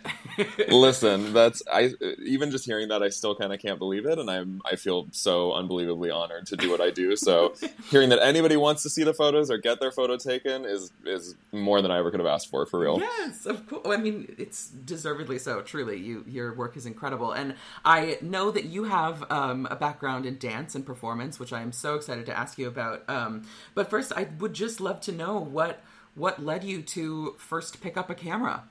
Listen, 0.68 1.32
that's 1.32 1.62
I 1.72 1.92
even 2.24 2.50
just 2.50 2.64
hearing 2.64 2.88
that 2.88 3.02
I 3.02 3.08
still 3.08 3.34
kind 3.34 3.52
of 3.52 3.60
can't 3.60 3.78
believe 3.78 4.06
it, 4.06 4.18
and 4.18 4.30
I'm 4.30 4.62
I 4.64 4.76
feel 4.76 5.08
so 5.12 5.52
unbelievably 5.52 6.10
honored 6.10 6.46
to 6.46 6.56
do 6.56 6.70
what 6.70 6.80
I 6.80 6.90
do. 6.90 7.16
So 7.16 7.54
hearing 7.90 8.10
that 8.10 8.20
anybody 8.22 8.56
wants 8.56 8.82
to 8.84 8.90
see 8.90 9.04
the 9.04 9.14
photos 9.14 9.50
or 9.50 9.58
get 9.58 9.80
their 9.80 9.92
photo 9.92 10.16
taken 10.16 10.64
is 10.64 10.92
is 11.04 11.34
more 11.52 11.82
than 11.82 11.90
I 11.90 11.98
ever 11.98 12.10
could 12.10 12.20
have 12.20 12.26
asked 12.26 12.50
for, 12.50 12.66
for 12.66 12.80
real. 12.80 12.98
Yes, 12.98 13.46
of 13.46 13.66
course. 13.66 13.86
I 13.86 13.96
mean, 13.96 14.34
it's 14.38 14.68
deservedly 14.68 15.38
so. 15.38 15.62
Truly, 15.62 15.98
you 15.98 16.24
your 16.26 16.54
work 16.54 16.76
is 16.76 16.86
incredible, 16.86 17.32
and 17.32 17.54
I 17.84 18.18
know 18.20 18.50
that 18.50 18.64
you 18.64 18.84
have 18.84 19.30
um, 19.30 19.66
a 19.70 19.76
background 19.76 20.26
in 20.26 20.38
dance 20.38 20.74
and 20.74 20.84
performance, 20.84 21.38
which 21.38 21.52
I 21.52 21.62
am 21.62 21.72
so 21.72 21.94
excited 21.94 22.26
to 22.26 22.38
ask 22.38 22.58
you 22.58 22.59
about. 22.68 23.08
Um, 23.08 23.42
but 23.74 23.90
first, 23.90 24.12
I 24.14 24.28
would 24.38 24.54
just 24.54 24.80
love 24.80 25.00
to 25.02 25.12
know 25.12 25.38
what 25.38 25.82
what 26.14 26.42
led 26.42 26.64
you 26.64 26.82
to 26.82 27.36
first 27.38 27.80
pick 27.80 27.96
up 27.96 28.10
a 28.10 28.14
camera. 28.14 28.64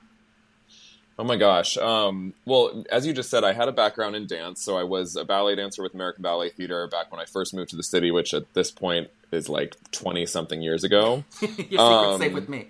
Oh 1.20 1.24
my 1.24 1.36
gosh. 1.36 1.76
Um, 1.76 2.32
well, 2.46 2.82
as 2.90 3.06
you 3.06 3.12
just 3.12 3.28
said, 3.28 3.44
I 3.44 3.52
had 3.52 3.68
a 3.68 3.72
background 3.72 4.16
in 4.16 4.26
dance. 4.26 4.62
So 4.62 4.78
I 4.78 4.84
was 4.84 5.16
a 5.16 5.24
ballet 5.24 5.54
dancer 5.54 5.82
with 5.82 5.92
American 5.92 6.22
Ballet 6.22 6.48
Theater 6.48 6.86
back 6.86 7.12
when 7.12 7.20
I 7.20 7.26
first 7.26 7.52
moved 7.52 7.68
to 7.70 7.76
the 7.76 7.82
city, 7.82 8.10
which 8.10 8.32
at 8.32 8.54
this 8.54 8.70
point 8.70 9.10
is 9.30 9.46
like 9.46 9.76
20 9.90 10.24
something 10.24 10.62
years 10.62 10.82
ago. 10.82 11.24
Your 11.40 11.48
secret's 11.50 11.78
um, 11.78 12.20
safe 12.20 12.32
with 12.32 12.48
me. 12.48 12.68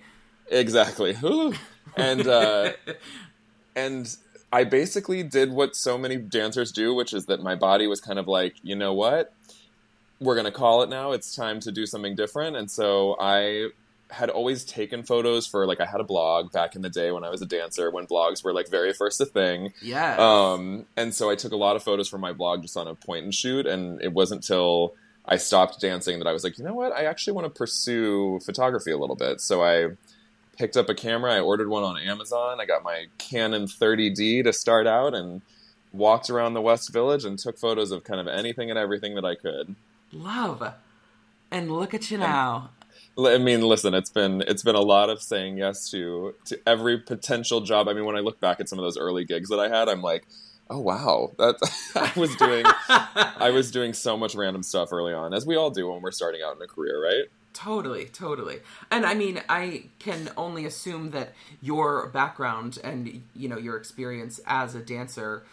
Exactly. 0.49 1.15
and, 1.95 2.27
uh, 2.27 2.73
and 3.73 4.17
I 4.51 4.65
basically 4.65 5.23
did 5.23 5.53
what 5.53 5.77
so 5.77 5.97
many 5.97 6.17
dancers 6.17 6.73
do, 6.73 6.93
which 6.93 7.13
is 7.13 7.27
that 7.27 7.41
my 7.41 7.55
body 7.55 7.87
was 7.87 8.01
kind 8.01 8.19
of 8.19 8.27
like, 8.27 8.55
you 8.63 8.75
know 8.75 8.93
what? 8.93 9.33
We're 10.21 10.35
going 10.35 10.45
to 10.45 10.51
call 10.51 10.83
it 10.83 10.89
now. 10.89 11.11
It's 11.11 11.35
time 11.35 11.59
to 11.61 11.71
do 11.71 11.85
something 11.85 12.15
different. 12.15 12.55
And 12.55 12.71
so 12.71 13.17
I 13.19 13.71
had 14.11 14.29
always 14.29 14.63
taken 14.65 15.03
photos 15.03 15.47
for 15.47 15.65
like 15.65 15.79
I 15.79 15.85
had 15.85 16.01
a 16.01 16.03
blog 16.03 16.51
back 16.51 16.75
in 16.75 16.81
the 16.81 16.89
day 16.89 17.11
when 17.11 17.23
I 17.23 17.29
was 17.29 17.41
a 17.41 17.45
dancer 17.45 17.89
when 17.89 18.05
blogs 18.05 18.43
were 18.43 18.53
like 18.53 18.69
very 18.69 18.93
first 18.93 19.19
a 19.21 19.25
thing. 19.25 19.73
Yeah. 19.81 20.17
Um, 20.19 20.85
and 20.97 21.13
so 21.13 21.29
I 21.29 21.35
took 21.35 21.53
a 21.53 21.57
lot 21.57 21.75
of 21.75 21.83
photos 21.83 22.09
for 22.09 22.17
my 22.17 22.33
blog 22.33 22.61
just 22.61 22.77
on 22.77 22.87
a 22.87 22.95
point 22.95 23.23
and 23.23 23.33
shoot, 23.33 23.65
and 23.65 24.01
it 24.01 24.11
wasn't 24.11 24.43
till 24.43 24.93
I 25.25 25.37
stopped 25.37 25.79
dancing 25.79 26.19
that 26.19 26.27
I 26.27 26.33
was 26.33 26.43
like, 26.43 26.57
you 26.57 26.65
know 26.65 26.73
what, 26.73 26.91
I 26.91 27.05
actually 27.05 27.33
want 27.33 27.45
to 27.45 27.57
pursue 27.57 28.39
photography 28.41 28.91
a 28.91 28.97
little 28.97 29.15
bit. 29.15 29.39
So 29.39 29.63
I 29.63 29.95
picked 30.57 30.75
up 30.75 30.89
a 30.89 30.95
camera. 30.95 31.33
I 31.33 31.39
ordered 31.39 31.69
one 31.69 31.83
on 31.83 31.97
Amazon. 31.97 32.59
I 32.59 32.65
got 32.65 32.83
my 32.83 33.05
Canon 33.17 33.65
30D 33.65 34.43
to 34.43 34.51
start 34.51 34.87
out 34.87 35.13
and 35.13 35.41
walked 35.93 36.29
around 36.29 36.53
the 36.53 36.61
West 36.61 36.91
Village 36.91 37.23
and 37.23 37.39
took 37.39 37.57
photos 37.57 37.91
of 37.91 38.03
kind 38.03 38.19
of 38.19 38.27
anything 38.27 38.69
and 38.69 38.77
everything 38.77 39.15
that 39.15 39.25
I 39.25 39.35
could. 39.35 39.75
Love. 40.13 40.73
And 41.49 41.71
look 41.71 41.93
at 41.93 42.11
you 42.11 42.17
now. 42.17 42.69
I 43.17 43.37
mean, 43.37 43.61
listen, 43.61 43.93
it's 43.93 44.09
been 44.09 44.41
it's 44.47 44.63
been 44.63 44.75
a 44.75 44.81
lot 44.81 45.09
of 45.09 45.21
saying 45.21 45.57
yes 45.57 45.89
to 45.91 46.33
to 46.45 46.59
every 46.65 46.97
potential 46.97 47.61
job. 47.61 47.87
I 47.87 47.93
mean, 47.93 48.05
when 48.05 48.15
I 48.15 48.19
look 48.19 48.39
back 48.39 48.59
at 48.59 48.69
some 48.69 48.79
of 48.79 48.83
those 48.83 48.97
early 48.97 49.25
gigs 49.25 49.49
that 49.49 49.59
I 49.59 49.67
had, 49.67 49.89
I'm 49.89 50.01
like, 50.01 50.25
oh 50.69 50.79
wow, 50.79 51.31
that 51.37 51.55
I 51.95 52.11
was 52.17 52.35
doing 52.37 52.65
I 52.87 53.51
was 53.51 53.71
doing 53.77 53.93
so 53.93 54.15
much 54.17 54.33
random 54.33 54.63
stuff 54.63 54.93
early 54.93 55.13
on, 55.13 55.33
as 55.33 55.45
we 55.45 55.55
all 55.55 55.71
do 55.71 55.91
when 55.91 56.01
we're 56.01 56.11
starting 56.11 56.41
out 56.41 56.55
in 56.55 56.61
a 56.61 56.67
career, 56.67 57.03
right? 57.03 57.25
Totally, 57.53 58.05
totally. 58.05 58.59
And 58.89 59.05
I 59.05 59.13
mean, 59.13 59.41
I 59.49 59.85
can 59.99 60.29
only 60.37 60.65
assume 60.65 61.11
that 61.11 61.33
your 61.61 62.07
background 62.07 62.79
and 62.81 63.23
you 63.35 63.49
know 63.49 63.57
your 63.57 63.75
experience 63.75 64.39
as 64.47 64.73
a 64.73 64.79
dancer 64.79 65.43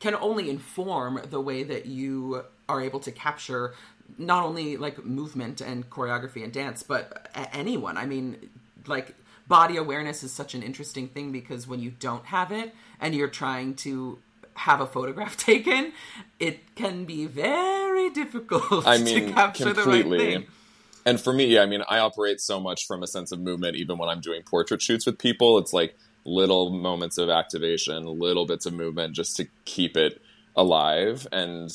can 0.00 0.14
only 0.16 0.48
inform 0.50 1.20
the 1.30 1.40
way 1.40 1.62
that 1.62 1.86
you 1.86 2.44
are 2.68 2.80
able 2.80 3.00
to 3.00 3.12
capture 3.12 3.74
not 4.18 4.44
only 4.44 4.76
like 4.76 5.04
movement 5.04 5.60
and 5.60 5.88
choreography 5.90 6.44
and 6.44 6.52
dance, 6.52 6.82
but 6.82 7.28
anyone. 7.52 7.96
I 7.96 8.06
mean, 8.06 8.50
like 8.86 9.14
body 9.46 9.76
awareness 9.76 10.22
is 10.22 10.32
such 10.32 10.54
an 10.54 10.62
interesting 10.62 11.08
thing 11.08 11.32
because 11.32 11.66
when 11.66 11.80
you 11.80 11.90
don't 11.90 12.26
have 12.26 12.52
it 12.52 12.74
and 13.00 13.14
you're 13.14 13.28
trying 13.28 13.74
to 13.74 14.18
have 14.54 14.80
a 14.80 14.86
photograph 14.86 15.36
taken, 15.44 15.92
it 16.38 16.74
can 16.74 17.04
be 17.04 17.26
very 17.26 18.10
difficult 18.10 18.86
I 18.86 18.98
mean, 19.02 19.26
to 19.26 19.32
capture 19.32 19.74
completely. 19.74 20.18
the 20.18 20.24
right 20.24 20.34
thing. 20.40 20.46
And 21.06 21.20
for 21.20 21.32
me, 21.32 21.58
I 21.58 21.66
mean, 21.66 21.82
I 21.88 21.98
operate 21.98 22.40
so 22.40 22.58
much 22.58 22.86
from 22.86 23.02
a 23.02 23.06
sense 23.06 23.30
of 23.30 23.38
movement, 23.38 23.76
even 23.76 23.98
when 23.98 24.08
I'm 24.08 24.20
doing 24.20 24.42
portrait 24.42 24.80
shoots 24.80 25.04
with 25.04 25.18
people. 25.18 25.58
It's 25.58 25.74
like 25.74 25.96
little 26.24 26.70
moments 26.70 27.18
of 27.18 27.28
activation, 27.28 28.06
little 28.06 28.46
bits 28.46 28.64
of 28.64 28.72
movement 28.72 29.14
just 29.14 29.36
to 29.36 29.46
keep 29.66 29.98
it 29.98 30.22
alive. 30.56 31.26
And 31.30 31.70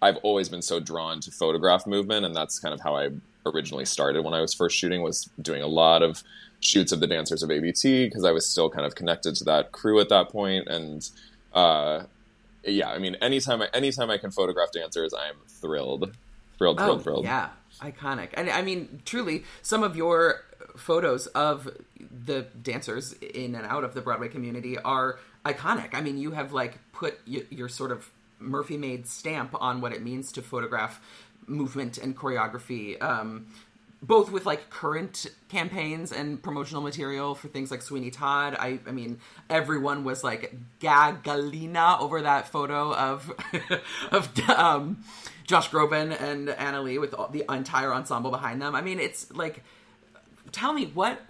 I've 0.00 0.16
always 0.18 0.48
been 0.48 0.62
so 0.62 0.80
drawn 0.80 1.20
to 1.20 1.30
photograph 1.30 1.86
movement, 1.86 2.24
and 2.24 2.34
that's 2.34 2.58
kind 2.58 2.72
of 2.72 2.80
how 2.80 2.96
I 2.96 3.10
originally 3.46 3.84
started 3.84 4.24
when 4.24 4.34
I 4.34 4.40
was 4.40 4.54
first 4.54 4.76
shooting. 4.76 5.02
Was 5.02 5.28
doing 5.40 5.62
a 5.62 5.66
lot 5.66 6.02
of 6.02 6.22
shoots 6.60 6.92
of 6.92 7.00
the 7.00 7.06
dancers 7.06 7.42
of 7.42 7.50
ABT 7.50 8.06
because 8.06 8.24
I 8.24 8.32
was 8.32 8.46
still 8.46 8.70
kind 8.70 8.84
of 8.84 8.94
connected 8.94 9.34
to 9.36 9.44
that 9.44 9.72
crew 9.72 10.00
at 10.00 10.08
that 10.10 10.28
point, 10.28 10.68
and 10.68 11.08
uh, 11.52 12.04
yeah, 12.64 12.90
I 12.90 12.98
mean, 12.98 13.16
anytime 13.16 13.62
I, 13.62 13.68
anytime 13.74 14.10
I 14.10 14.18
can 14.18 14.30
photograph 14.30 14.70
dancers, 14.72 15.12
I'm 15.12 15.36
thrilled, 15.48 16.12
thrilled, 16.58 16.78
thrilled, 16.78 17.00
oh, 17.00 17.02
thrilled. 17.02 17.24
Yeah, 17.24 17.50
iconic, 17.80 18.30
and 18.34 18.48
I 18.50 18.62
mean, 18.62 19.02
truly, 19.04 19.44
some 19.62 19.82
of 19.82 19.96
your 19.96 20.44
photos 20.76 21.26
of 21.28 21.68
the 22.24 22.42
dancers 22.62 23.14
in 23.14 23.54
and 23.54 23.66
out 23.66 23.84
of 23.84 23.94
the 23.94 24.00
Broadway 24.00 24.28
community 24.28 24.78
are 24.78 25.18
iconic. 25.44 25.90
I 25.92 26.00
mean, 26.00 26.18
you 26.18 26.32
have 26.32 26.52
like 26.52 26.78
put 26.92 27.18
your, 27.26 27.42
your 27.50 27.68
sort 27.68 27.90
of 27.90 28.10
Murphy 28.38 28.76
made 28.76 29.06
stamp 29.06 29.54
on 29.60 29.80
what 29.80 29.92
it 29.92 30.02
means 30.02 30.32
to 30.32 30.42
photograph 30.42 31.00
movement 31.46 31.98
and 31.98 32.16
choreography. 32.16 33.00
Um, 33.02 33.46
both 34.00 34.30
with 34.30 34.46
like 34.46 34.70
current 34.70 35.26
campaigns 35.48 36.12
and 36.12 36.40
promotional 36.40 36.82
material 36.82 37.34
for 37.34 37.48
things 37.48 37.70
like 37.70 37.82
Sweeney 37.82 38.10
Todd. 38.10 38.56
I, 38.58 38.78
I 38.86 38.92
mean, 38.92 39.18
everyone 39.50 40.04
was 40.04 40.22
like 40.22 40.54
gagalina 40.80 42.00
over 42.00 42.22
that 42.22 42.48
photo 42.48 42.94
of 42.94 43.32
of 44.12 44.38
um, 44.48 45.02
Josh 45.44 45.70
Groban 45.70 46.20
and 46.20 46.48
Annaleigh 46.48 47.00
with 47.00 47.14
all, 47.14 47.28
the 47.28 47.44
entire 47.48 47.92
ensemble 47.92 48.30
behind 48.30 48.62
them. 48.62 48.74
I 48.74 48.82
mean, 48.82 49.00
it's 49.00 49.32
like, 49.32 49.64
tell 50.52 50.72
me 50.72 50.86
what 50.94 51.20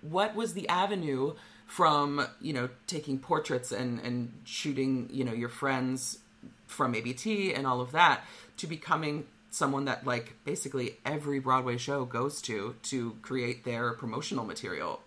what 0.00 0.34
was 0.34 0.54
the 0.54 0.68
avenue 0.68 1.34
from 1.66 2.26
you 2.40 2.52
know 2.52 2.68
taking 2.86 3.18
portraits 3.18 3.70
and 3.70 4.00
and 4.00 4.32
shooting 4.44 5.08
you 5.12 5.24
know 5.24 5.32
your 5.32 5.48
friends 5.48 6.18
from 6.66 6.94
ABT 6.94 7.54
and 7.54 7.66
all 7.66 7.80
of 7.80 7.92
that 7.92 8.22
to 8.56 8.66
becoming 8.66 9.26
someone 9.50 9.86
that 9.86 10.06
like 10.06 10.34
basically 10.44 10.98
every 11.04 11.38
Broadway 11.38 11.76
show 11.76 12.04
goes 12.04 12.42
to 12.42 12.74
to 12.82 13.16
create 13.22 13.64
their 13.64 13.92
promotional 13.92 14.44
material. 14.44 15.00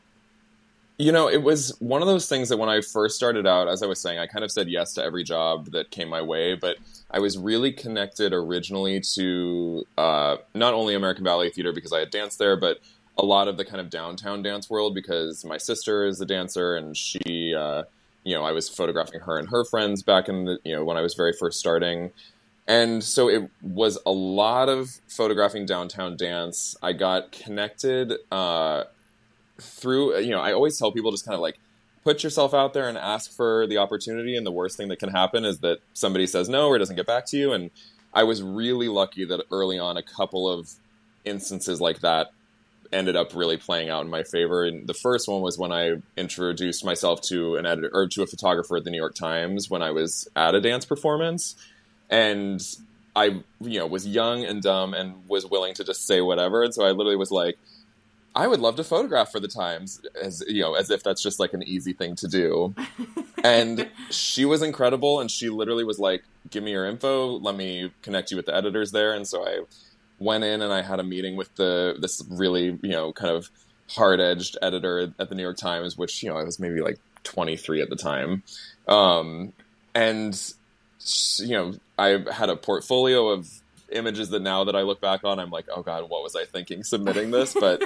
You 0.98 1.14
know, 1.14 1.30
it 1.30 1.44
was 1.44 1.74
one 1.80 2.02
of 2.02 2.10
those 2.10 2.28
things 2.28 2.50
that 2.50 2.58
when 2.58 2.68
I 2.68 2.82
first 2.82 3.16
started 3.16 3.48
out, 3.48 3.70
as 3.70 3.82
I 3.82 3.86
was 3.86 4.02
saying, 4.02 4.20
I 4.20 4.28
kind 4.28 4.44
of 4.44 4.52
said 4.52 4.68
yes 4.68 4.94
to 4.96 5.04
every 5.04 5.24
job 5.24 5.68
that 5.68 5.92
came 5.92 6.10
my 6.10 6.22
way, 6.22 6.56
but 6.56 6.76
I 7.10 7.20
was 7.20 7.38
really 7.38 7.72
connected 7.72 8.34
originally 8.34 9.00
to 9.16 9.86
uh, 9.98 10.38
not 10.54 10.74
only 10.74 10.96
American 10.96 11.24
Ballet 11.24 11.52
Theater 11.52 11.72
because 11.72 11.94
I 11.94 12.00
had 12.00 12.10
danced 12.10 12.38
there, 12.38 12.58
but 12.58 12.80
a 13.18 13.24
lot 13.24 13.48
of 13.48 13.56
the 13.56 13.64
kind 13.64 13.80
of 13.80 13.90
downtown 13.90 14.42
dance 14.42 14.70
world 14.70 14.94
because 14.94 15.46
my 15.46 15.58
sister 15.58 16.06
is 16.06 16.20
a 16.20 16.26
dancer 16.26 16.76
and 16.76 16.98
she. 16.98 17.54
Uh, 17.58 17.84
you 18.24 18.34
know, 18.36 18.44
I 18.44 18.52
was 18.52 18.70
photographing 18.70 19.22
her 19.22 19.38
and 19.38 19.50
her 19.50 19.64
friends 19.64 20.04
back 20.04 20.30
in 20.30 20.46
the, 20.46 20.60
you 20.64 20.76
know, 20.76 20.84
when 20.84 20.98
I 20.98 21.02
was 21.02 21.14
very 21.14 21.34
first 21.34 21.60
starting. 21.60 22.12
And 22.68 23.04
so 23.04 23.30
it 23.30 23.50
was 23.62 23.98
a 24.06 24.12
lot 24.12 24.70
of 24.70 25.00
photographing 25.08 25.66
downtown 25.66 26.16
dance. 26.16 26.76
I 26.84 26.94
got 26.94 27.32
connected 27.32 28.14
uh, 28.32 28.84
through, 29.60 30.20
you 30.20 30.32
know, 30.32 30.42
I 30.42 30.54
always 30.54 30.78
tell 30.78 30.92
people 30.92 31.12
just 31.12 31.26
kind 31.26 31.34
of 31.34 31.42
like 31.42 31.58
put 32.04 32.24
yourself 32.24 32.54
out 32.54 32.74
there 32.74 32.88
and 32.88 32.98
ask 32.98 33.32
for 33.32 33.66
the 33.66 33.78
opportunity. 33.78 34.36
And 34.36 34.46
the 34.46 34.52
worst 34.52 34.78
thing 34.78 34.90
that 34.90 35.00
can 35.00 35.10
happen 35.10 35.46
is 35.46 35.60
that 35.60 35.80
somebody 35.94 36.28
says 36.28 36.48
no 36.48 36.68
or 36.68 36.78
doesn't 36.78 36.96
get 36.96 37.08
back 37.08 37.26
to 37.28 37.38
you. 37.38 37.54
And 37.54 37.72
I 38.14 38.24
was 38.24 38.44
really 38.44 38.88
lucky 38.88 39.26
that 39.26 39.44
early 39.52 39.80
on, 39.80 39.98
a 39.98 40.04
couple 40.04 40.48
of 40.48 40.70
instances 41.26 41.82
like 41.82 42.00
that 42.02 42.32
ended 42.92 43.16
up 43.16 43.36
really 43.36 43.58
playing 43.58 43.90
out 43.90 44.04
in 44.04 44.10
my 44.10 44.24
favor. 44.24 44.64
And 44.64 44.88
the 44.88 44.94
first 44.94 45.28
one 45.28 45.42
was 45.42 45.58
when 45.58 45.72
I 45.72 46.02
introduced 46.18 46.84
myself 46.84 47.22
to 47.24 47.56
an 47.56 47.66
editor 47.66 47.90
or 47.94 48.08
to 48.08 48.24
a 48.24 48.28
photographer 48.28 48.78
at 48.78 48.84
the 48.84 48.90
New 48.90 48.98
York 48.98 49.16
Times 49.16 49.70
when 49.70 49.82
I 49.82 49.92
was 49.92 50.28
at 50.36 50.56
a 50.56 50.62
dance 50.62 50.86
performance, 50.86 51.56
and 52.10 52.62
I 53.16 53.44
you 53.62 53.80
know 53.80 53.88
was 53.88 54.08
young 54.08 54.44
and 54.44 54.62
dumb 54.62 54.94
and 54.94 55.28
was 55.28 55.46
willing 55.46 55.74
to 55.76 55.84
just 55.84 56.08
say 56.08 56.22
whatever. 56.22 56.64
And 56.64 56.74
so 56.74 56.86
I 56.86 56.92
literally 56.92 57.18
was 57.18 57.32
like. 57.32 57.58
I 58.36 58.46
would 58.46 58.60
love 58.60 58.76
to 58.76 58.84
photograph 58.84 59.32
for 59.32 59.40
the 59.40 59.48
Times, 59.48 60.00
as 60.22 60.44
you 60.48 60.62
know, 60.62 60.76
as 60.76 60.92
if 60.92 61.02
that's 61.02 61.22
just 61.22 61.40
like 61.40 61.54
an 61.54 61.64
easy 61.64 61.94
thing 61.94 62.16
to 62.18 62.28
do. 62.28 62.76
and 63.44 63.90
she 64.12 64.46
was 64.46 64.62
incredible, 64.62 65.20
and 65.20 65.32
she 65.32 65.50
literally 65.50 65.84
was 65.84 65.98
like, 65.98 66.24
"Give 66.52 66.64
me 66.64 66.72
your 66.72 66.86
info, 66.86 67.40
let 67.40 67.56
me 67.56 67.92
connect 68.04 68.30
you 68.30 68.38
with 68.38 68.46
the 68.46 68.56
editors 68.56 68.92
there." 68.92 69.14
And 69.14 69.28
so 69.28 69.46
I 69.46 69.62
went 70.20 70.44
in 70.44 70.62
and 70.62 70.72
I 70.74 70.82
had 70.82 71.00
a 71.00 71.04
meeting 71.04 71.36
with 71.36 71.54
the 71.56 71.96
this 72.00 72.22
really 72.30 72.78
you 72.82 72.92
know 72.92 73.12
kind 73.14 73.36
of 73.36 73.50
hard 73.90 74.20
edged 74.20 74.58
editor 74.62 75.12
at 75.18 75.30
the 75.30 75.36
New 75.36 75.44
York 75.44 75.58
Times, 75.58 75.98
which 75.98 76.22
you 76.24 76.30
know 76.30 76.38
I 76.38 76.44
was 76.44 76.60
maybe 76.60 76.82
like 76.82 77.00
23 77.24 77.82
at 77.82 77.90
the 77.90 77.96
time, 77.96 78.44
um, 78.88 79.54
and 79.96 80.40
you 81.38 81.50
know 81.56 81.74
I 81.98 82.24
had 82.32 82.50
a 82.50 82.56
portfolio 82.56 83.30
of 83.30 83.50
images 83.92 84.30
that 84.30 84.42
now 84.42 84.64
that 84.66 84.76
I 84.76 84.82
look 84.84 85.02
back 85.02 85.24
on, 85.24 85.40
I'm 85.40 85.50
like, 85.50 85.66
oh 85.76 85.82
god, 85.82 86.10
what 86.10 86.22
was 86.24 86.36
I 86.36 86.46
thinking 86.46 86.84
submitting 86.84 87.32
this? 87.32 87.56
But 87.60 87.82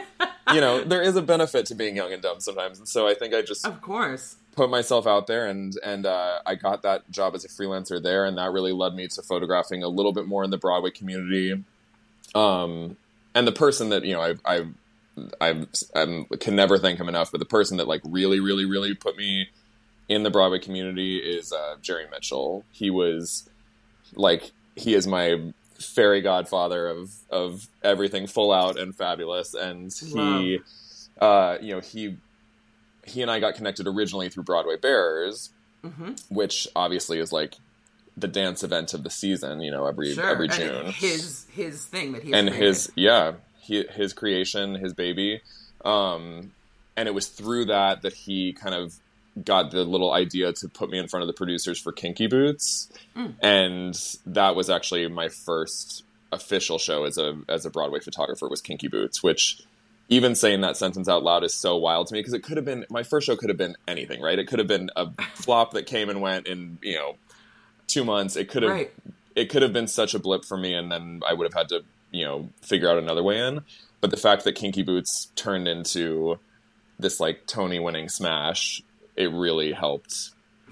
you 0.54 0.60
know, 0.62 0.84
there 0.86 1.02
is 1.02 1.16
a 1.16 1.22
benefit 1.22 1.66
to 1.68 1.76
being 1.76 1.96
young 1.96 2.12
and 2.12 2.22
dumb 2.22 2.40
sometimes, 2.40 2.80
and 2.80 2.88
so 2.88 3.08
I 3.08 3.14
think 3.14 3.34
I 3.34 3.42
just 3.42 3.66
Of 3.66 3.82
course. 3.82 4.36
put 4.56 4.70
myself 4.70 5.08
out 5.08 5.28
there 5.28 5.48
and 5.48 5.74
and 5.84 6.06
uh, 6.06 6.40
I 6.46 6.56
got 6.56 6.82
that 6.82 7.10
job 7.10 7.36
as 7.36 7.46
a 7.46 7.48
freelancer 7.48 8.02
there, 8.02 8.26
and 8.26 8.38
that 8.38 8.52
really 8.52 8.74
led 8.74 8.94
me 8.94 9.08
to 9.08 9.22
photographing 9.22 9.84
a 9.84 9.88
little 9.88 10.12
bit 10.12 10.26
more 10.28 10.44
in 10.44 10.50
the 10.52 10.58
Broadway 10.58 10.92
community. 10.92 11.64
Um, 12.36 12.98
and 13.36 13.48
the 13.48 13.52
person 13.52 13.90
that 13.90 14.04
you 14.06 14.14
know 14.14 14.22
I 14.22 14.36
I 14.46 14.66
I 15.40 15.66
I'm, 15.96 16.26
can 16.40 16.56
never 16.56 16.78
thank 16.78 17.00
him 17.00 17.10
enough, 17.10 17.32
but 17.32 17.40
the 17.40 17.46
person 17.46 17.78
that 17.78 17.88
like 17.88 18.02
really 18.06 18.40
really 18.40 18.66
really 18.66 18.94
put 18.96 19.18
me 19.18 19.50
in 20.10 20.24
the 20.24 20.30
Broadway 20.30 20.60
community 20.60 21.18
is 21.18 21.54
uh, 21.54 21.76
Jerry 21.82 22.06
Mitchell. 22.12 22.66
He 22.72 22.90
was 22.90 23.50
like 24.16 24.52
he 24.76 24.94
is 24.96 25.08
my 25.08 25.54
fairy 25.80 26.22
godfather 26.22 26.88
of 26.88 27.12
of 27.30 27.68
everything 27.84 28.28
full 28.28 28.52
out 28.52 28.78
and 28.80 28.96
fabulous, 28.96 29.54
and 29.54 29.92
he 29.94 30.60
uh, 31.22 31.58
you 31.62 31.74
know 31.76 31.80
he 31.80 32.18
he 33.06 33.22
and 33.22 33.30
I 33.30 33.40
got 33.40 33.56
connected 33.56 33.88
originally 33.88 34.30
through 34.30 34.44
Broadway 34.44 34.78
Bears, 34.78 35.50
Mm-hmm. 35.84 36.14
which 36.30 36.66
obviously 36.78 37.20
is 37.20 37.34
like 37.34 37.56
the 38.16 38.28
dance 38.28 38.64
event 38.64 38.94
of 38.94 39.04
the 39.04 39.10
season. 39.10 39.62
You 39.62 39.72
know, 39.72 39.86
every 39.86 40.14
Sure. 40.14 40.30
every 40.30 40.48
and 40.48 40.56
June. 40.56 40.86
his 40.92 41.46
his 41.52 41.86
thing 41.86 42.12
that 42.14 42.24
he 42.24 42.34
and 42.34 42.48
created. 42.50 42.66
his 42.68 42.92
yeah, 42.96 43.32
he, 43.60 43.84
his 43.92 44.14
creation, 44.14 44.76
his 44.76 44.94
baby, 44.94 45.42
um, 45.86 46.52
and 46.96 47.08
it 47.08 47.14
was 47.14 47.28
through 47.28 47.66
that 47.66 48.02
that 48.04 48.14
he 48.14 48.54
kind 48.54 48.76
of 48.76 48.96
got 49.44 49.72
the 49.72 49.84
little 49.84 50.14
idea 50.14 50.54
to 50.54 50.68
put 50.70 50.92
me 50.92 51.00
in 51.00 51.08
front 51.08 51.22
of 51.24 51.28
the 51.28 51.34
producers 51.34 51.80
for 51.80 51.92
Kinky 51.92 52.28
Boots, 52.28 52.90
Mm. 53.16 53.34
and 53.42 54.18
that 54.28 54.56
was 54.56 54.70
actually 54.70 55.08
my 55.08 55.28
first 55.30 56.04
official 56.32 56.78
show 56.80 57.04
as 57.06 57.18
a 57.18 57.38
as 57.50 57.66
a 57.66 57.70
Broadway 57.70 58.00
photographer 58.00 58.48
was 58.48 58.62
Kinky 58.62 58.88
Boots, 58.88 59.24
which 59.24 59.62
even 60.10 60.36
saying 60.36 60.62
that 60.62 60.76
sentence 60.78 61.08
out 61.08 61.24
loud 61.24 61.44
is 61.44 61.54
so 61.54 61.78
wild 61.78 62.08
to 62.08 62.14
me 62.14 62.20
because 62.20 62.34
it 62.34 62.44
could 62.44 62.58
have 62.58 62.66
been 62.66 62.86
my 62.90 63.02
first 63.04 63.26
show 63.26 63.36
could 63.36 63.50
have 63.50 63.58
been 63.58 63.76
anything, 63.88 64.22
right? 64.22 64.38
It 64.38 64.48
could 64.48 64.60
have 64.60 64.68
been 64.68 64.90
a 64.96 65.08
flop 65.36 65.72
that 65.74 65.86
came 65.88 66.10
and 66.10 66.22
went 66.22 66.46
in 66.48 66.78
you 66.84 66.96
know 66.96 67.16
two 67.88 68.04
months. 68.04 68.36
It 68.36 68.50
could 68.50 68.64
have 68.64 68.72
Right. 68.72 68.94
it 69.36 69.50
could 69.50 69.62
have 69.62 69.74
been 69.74 69.88
such 69.88 70.14
a 70.14 70.20
blip 70.20 70.46
for 70.46 70.58
me, 70.58 70.74
and 70.74 70.92
then 70.92 71.22
I 71.28 71.34
would 71.34 71.46
have 71.46 71.54
had 71.54 71.70
to 71.70 71.84
you 72.12 72.26
know 72.26 72.50
figure 72.62 72.90
out 72.90 72.98
another 72.98 73.24
way 73.24 73.40
in. 73.40 73.62
But 74.02 74.12
the 74.12 74.18
fact 74.18 74.44
that 74.44 74.54
Kinky 74.56 74.84
Boots 74.84 75.32
turned 75.36 75.68
into 75.68 76.40
this 77.00 77.20
like 77.20 77.46
Tony 77.48 77.80
winning 77.80 78.10
smash, 78.10 78.82
it 79.16 79.32
really 79.32 79.72
helped 79.72 80.32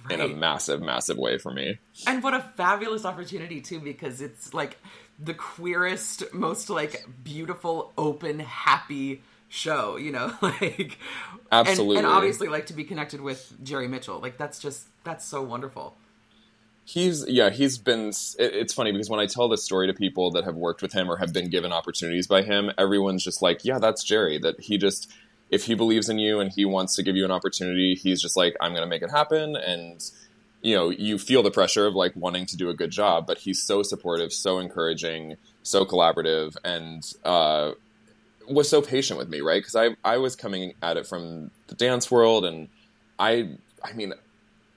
in 0.10 0.20
a 0.20 0.28
massive, 0.28 0.82
massive 0.82 1.18
way 1.18 1.38
for 1.38 1.52
me. 1.52 1.78
And 2.08 2.24
what 2.24 2.34
a 2.34 2.42
fabulous 2.58 3.06
opportunity 3.06 3.62
too, 3.62 3.80
because 3.80 4.20
it's 4.22 4.54
like 4.54 4.78
the 5.20 5.34
queerest, 5.34 6.24
most 6.34 6.70
like 6.70 7.06
beautiful, 7.24 7.94
open, 7.98 8.40
happy 8.40 9.22
show. 9.48 9.96
You 9.98 10.12
know, 10.12 10.34
like 10.42 10.98
and- 11.52 11.68
Absolutely. 11.68 11.98
and, 11.98 12.08
obviously 12.08 12.48
like 12.50 12.66
to 12.68 12.74
be 12.74 12.84
connected 12.84 13.22
with 13.22 13.54
Jerry 13.64 13.88
Mitchell. 13.88 14.20
Like 14.20 14.38
that's 14.38 14.60
just 14.60 14.88
that's 15.04 15.26
so 15.26 15.42
wonderful. 15.42 15.96
He's 16.92 17.26
yeah, 17.26 17.52
he's 17.52 17.78
been. 17.78 18.10
It, 18.10 18.54
it's 18.54 18.74
funny 18.74 18.92
because 18.92 19.10
when 19.10 19.22
I 19.22 19.26
tell 19.26 19.48
this 19.48 19.64
story 19.64 19.88
to 19.88 19.94
people 19.94 20.30
that 20.32 20.44
have 20.44 20.56
worked 20.56 20.82
with 20.82 20.92
him 20.92 21.10
or 21.10 21.16
have 21.16 21.32
been 21.32 21.50
given 21.50 21.72
opportunities 21.72 22.28
by 22.28 22.42
him, 22.42 22.70
everyone's 22.78 23.24
just 23.24 23.42
like, 23.42 23.64
"Yeah, 23.64 23.80
that's 23.80 24.04
Jerry." 24.04 24.38
That 24.38 24.60
he 24.60 24.78
just, 24.78 25.10
if 25.50 25.64
he 25.64 25.74
believes 25.74 26.10
in 26.10 26.20
you 26.20 26.42
and 26.42 26.52
he 26.52 26.66
wants 26.66 26.94
to 26.98 27.04
give 27.04 27.16
you 27.16 27.24
an 27.24 27.32
opportunity, 27.32 27.96
he's 27.96 28.22
just 28.22 28.36
like, 28.36 28.58
"I'm 28.60 28.74
going 28.74 28.84
to 28.84 28.90
make 28.90 29.04
it 29.04 29.10
happen." 29.10 29.56
And 29.56 30.04
you 30.62 30.76
know, 30.76 30.90
you 30.90 31.18
feel 31.18 31.42
the 31.42 31.50
pressure 31.50 31.88
of 31.88 31.96
like 31.96 32.14
wanting 32.14 32.46
to 32.48 32.58
do 32.58 32.70
a 32.70 32.74
good 32.74 32.92
job, 32.92 33.26
but 33.26 33.38
he's 33.38 33.64
so 33.64 33.84
supportive, 33.84 34.34
so 34.34 34.60
encouraging, 34.60 35.38
so 35.64 35.86
collaborative, 35.86 36.58
and 36.66 37.10
uh, 37.24 37.72
was 38.50 38.68
so 38.68 38.82
patient 38.82 39.18
with 39.18 39.30
me, 39.30 39.40
right? 39.40 39.64
Because 39.64 39.78
I 39.78 39.96
I 40.04 40.18
was 40.18 40.36
coming 40.36 40.74
at 40.82 40.98
it 40.98 41.08
from 41.08 41.52
the 41.68 41.76
dance 41.76 42.12
world, 42.12 42.44
and 42.44 42.68
I 43.18 43.52
I 43.82 43.94
mean 43.94 44.12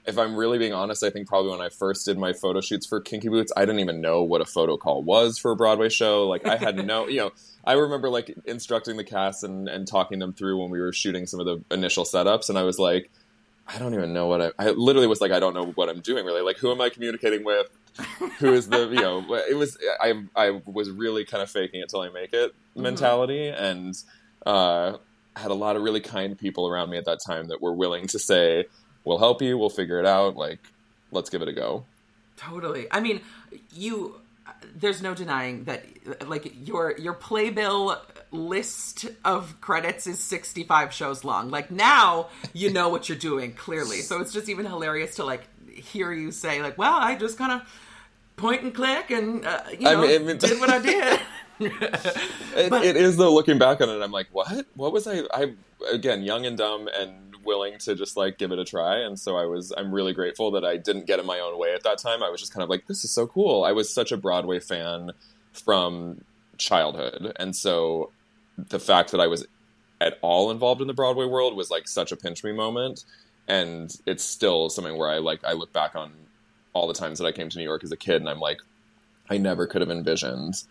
if 0.07 0.17
I'm 0.17 0.35
really 0.35 0.57
being 0.57 0.73
honest, 0.73 1.03
I 1.03 1.09
think 1.09 1.27
probably 1.27 1.51
when 1.51 1.61
I 1.61 1.69
first 1.69 2.05
did 2.05 2.17
my 2.17 2.33
photo 2.33 2.61
shoots 2.61 2.85
for 2.85 3.01
Kinky 3.01 3.29
Boots, 3.29 3.51
I 3.57 3.61
didn't 3.61 3.79
even 3.79 4.01
know 4.01 4.23
what 4.23 4.41
a 4.41 4.45
photo 4.45 4.77
call 4.77 5.03
was 5.03 5.37
for 5.37 5.51
a 5.51 5.55
Broadway 5.55 5.89
show. 5.89 6.27
Like 6.27 6.45
I 6.45 6.57
had 6.57 6.85
no, 6.85 7.07
you 7.07 7.17
know, 7.17 7.31
I 7.63 7.73
remember 7.73 8.09
like 8.09 8.35
instructing 8.45 8.97
the 8.97 9.03
cast 9.03 9.43
and, 9.43 9.67
and 9.67 9.87
talking 9.87 10.19
them 10.19 10.33
through 10.33 10.61
when 10.61 10.69
we 10.69 10.79
were 10.79 10.93
shooting 10.93 11.25
some 11.25 11.39
of 11.39 11.45
the 11.45 11.63
initial 11.73 12.03
setups, 12.03 12.49
and 12.49 12.57
I 12.57 12.63
was 12.63 12.77
like, 12.77 13.09
I 13.67 13.79
don't 13.79 13.95
even 13.95 14.13
know 14.13 14.27
what 14.27 14.41
I. 14.41 14.51
I 14.59 14.69
literally 14.71 15.07
was 15.07 15.21
like, 15.21 15.31
I 15.31 15.39
don't 15.39 15.55
know 15.55 15.65
what 15.71 15.89
I'm 15.89 16.01
doing. 16.01 16.23
Really, 16.23 16.41
like, 16.41 16.57
who 16.57 16.71
am 16.71 16.81
I 16.81 16.89
communicating 16.89 17.43
with? 17.43 17.67
Who 18.39 18.53
is 18.53 18.67
the 18.67 18.87
you 18.89 19.01
know? 19.01 19.25
It 19.49 19.55
was 19.55 19.77
I 19.99 20.23
I 20.35 20.61
was 20.65 20.91
really 20.91 21.25
kind 21.25 21.41
of 21.41 21.49
faking 21.49 21.81
it 21.81 21.89
till 21.89 22.01
I 22.01 22.09
make 22.09 22.33
it 22.33 22.53
mentality, 22.75 23.47
and 23.47 23.95
uh, 24.45 24.97
had 25.35 25.49
a 25.49 25.55
lot 25.55 25.75
of 25.75 25.81
really 25.81 26.01
kind 26.01 26.37
people 26.37 26.67
around 26.67 26.91
me 26.91 26.97
at 26.97 27.05
that 27.05 27.19
time 27.25 27.47
that 27.47 27.61
were 27.61 27.73
willing 27.73 28.05
to 28.07 28.19
say, 28.19 28.65
"We'll 29.05 29.19
help 29.19 29.41
you. 29.41 29.57
We'll 29.57 29.69
figure 29.69 29.99
it 29.99 30.05
out. 30.05 30.35
Like, 30.35 30.59
let's 31.11 31.29
give 31.29 31.41
it 31.41 31.47
a 31.47 31.53
go." 31.53 31.85
Totally. 32.37 32.87
I 32.91 32.99
mean, 32.99 33.21
you. 33.73 34.19
There's 34.75 35.01
no 35.01 35.13
denying 35.15 35.63
that, 35.65 35.85
like 36.27 36.53
your 36.67 36.95
your 36.97 37.13
playbill 37.13 38.01
list 38.31 39.05
of 39.23 39.59
credits 39.61 40.05
is 40.07 40.19
65 40.19 40.91
shows 40.93 41.23
long. 41.23 41.49
Like 41.49 41.71
now, 41.71 42.27
you 42.53 42.71
know 42.71 42.89
what 42.89 43.07
you're 43.09 43.17
doing 43.17 43.53
clearly. 43.53 44.01
So 44.01 44.19
it's 44.21 44.33
just 44.33 44.49
even 44.49 44.65
hilarious 44.65 45.15
to 45.15 45.23
like 45.23 45.43
hear 45.71 46.11
you 46.11 46.31
say 46.31 46.61
like, 46.61 46.77
"Well, 46.77 46.93
I 46.93 47.15
just 47.15 47.37
kind 47.37 47.53
of 47.53 47.61
point 48.37 48.63
and 48.63 48.73
click 48.73 49.11
and 49.11 49.45
uh, 49.45 49.61
you 49.79 49.87
I 49.87 49.93
know 49.93 50.01
mean- 50.01 50.21
I 50.21 50.25
mean- 50.25 50.37
did 50.37 50.59
what 50.59 50.69
I 50.69 50.79
did." 50.79 51.19
It, 52.55 52.69
But- 52.69 52.85
it 52.85 52.97
is 52.97 53.15
though. 53.17 53.33
Looking 53.33 53.57
back 53.57 53.81
on 53.81 53.89
it, 53.89 54.01
I'm 54.01 54.11
like, 54.11 54.27
what? 54.31 54.65
What 54.75 54.91
was 54.91 55.07
I? 55.07 55.21
I 55.33 55.53
again, 55.91 56.21
young 56.23 56.45
and 56.45 56.57
dumb, 56.57 56.89
and 56.93 57.24
willing 57.45 57.77
to 57.79 57.95
just 57.95 58.17
like 58.17 58.37
give 58.37 58.51
it 58.51 58.59
a 58.59 58.65
try. 58.65 58.99
And 58.99 59.19
so 59.19 59.37
I 59.37 59.45
was. 59.45 59.73
I'm 59.77 59.93
really 59.93 60.13
grateful 60.13 60.51
that 60.51 60.65
I 60.65 60.77
didn't 60.77 61.07
get 61.07 61.19
in 61.19 61.25
my 61.25 61.39
own 61.39 61.57
way 61.57 61.73
at 61.73 61.83
that 61.83 61.97
time. 61.97 62.23
I 62.23 62.29
was 62.29 62.39
just 62.39 62.53
kind 62.53 62.63
of 62.63 62.69
like, 62.69 62.87
this 62.87 63.03
is 63.03 63.11
so 63.11 63.27
cool. 63.27 63.63
I 63.63 63.71
was 63.71 63.93
such 63.93 64.11
a 64.11 64.17
Broadway 64.17 64.59
fan 64.59 65.11
from 65.53 66.23
childhood, 66.57 67.33
and 67.37 67.55
so 67.55 68.11
the 68.57 68.79
fact 68.79 69.11
that 69.11 69.19
I 69.19 69.27
was 69.27 69.45
at 70.01 70.17
all 70.21 70.51
involved 70.51 70.81
in 70.81 70.87
the 70.87 70.93
Broadway 70.93 71.25
world 71.25 71.55
was 71.55 71.69
like 71.69 71.87
such 71.87 72.11
a 72.11 72.15
pinch 72.15 72.43
me 72.43 72.51
moment. 72.51 73.05
And 73.47 73.95
it's 74.07 74.23
still 74.23 74.69
something 74.69 74.97
where 74.97 75.09
I 75.09 75.19
like. 75.19 75.43
I 75.43 75.53
look 75.53 75.71
back 75.71 75.95
on 75.95 76.11
all 76.73 76.87
the 76.87 76.93
times 76.93 77.19
that 77.19 77.25
I 77.25 77.31
came 77.31 77.49
to 77.49 77.57
New 77.57 77.63
York 77.63 77.83
as 77.83 77.91
a 77.91 77.97
kid, 77.97 78.21
and 78.21 78.29
I'm 78.29 78.39
like, 78.39 78.59
I 79.29 79.37
never 79.37 79.67
could 79.67 79.81
have 79.81 79.91
envisioned 79.91 80.63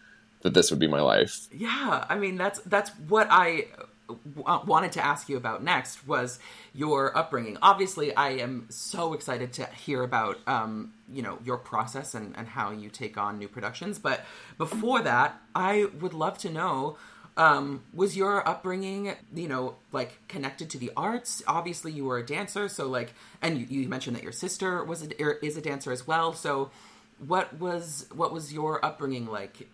that 0.42 0.54
this 0.54 0.70
would 0.70 0.78
be 0.78 0.87
my 0.87 1.00
life. 1.00 1.46
Yeah, 1.52 2.04
I 2.08 2.16
mean 2.16 2.37
that's 2.37 2.60
that's 2.60 2.90
what 3.08 3.26
I 3.30 3.66
w- 4.09 4.67
wanted 4.67 4.93
to 4.93 5.05
ask 5.05 5.29
you 5.29 5.37
about 5.37 5.62
next 5.62 6.07
was 6.07 6.38
your 6.73 7.17
upbringing. 7.17 7.57
Obviously, 7.62 8.14
I 8.14 8.31
am 8.31 8.67
so 8.69 9.14
excited 9.14 9.53
to 9.55 9.67
hear 9.67 10.03
about 10.03 10.38
um, 10.47 10.93
you 11.12 11.23
know 11.23 11.38
your 11.45 11.57
process 11.57 12.14
and, 12.14 12.37
and 12.37 12.49
how 12.49 12.71
you 12.71 12.90
take 12.90 13.17
on 13.17 13.38
new 13.38 13.49
productions. 13.49 13.99
But 13.99 14.25
before 14.59 15.03
that, 15.03 15.40
I 15.55 15.87
would 16.01 16.14
love 16.14 16.38
to 16.38 16.51
know. 16.51 16.97
Um, 17.37 17.83
was 17.93 18.17
your 18.17 18.49
upbringing, 18.49 19.12
you 19.35 19.49
know, 19.49 19.75
like 19.90 20.21
connected 20.29 20.71
to 20.71 20.79
the 20.79 20.93
arts? 20.97 21.43
Obviously, 21.49 21.90
you 21.90 22.05
were 22.05 22.19
a 22.19 22.25
dancer, 22.25 22.69
so 22.69 22.87
like, 22.87 23.12
and 23.43 23.59
you, 23.59 23.67
you 23.69 23.88
mentioned 23.88 24.14
that 24.14 24.23
your 24.23 24.31
sister 24.31 24.85
was 24.85 25.03
a, 25.03 25.09
er, 25.21 25.38
is 25.43 25.57
a 25.57 25.61
dancer 25.61 25.90
as 25.90 26.07
well. 26.07 26.33
So, 26.33 26.71
what 27.19 27.59
was 27.59 28.07
what 28.14 28.33
was 28.33 28.53
your 28.53 28.85
upbringing 28.85 29.27
like? 29.27 29.69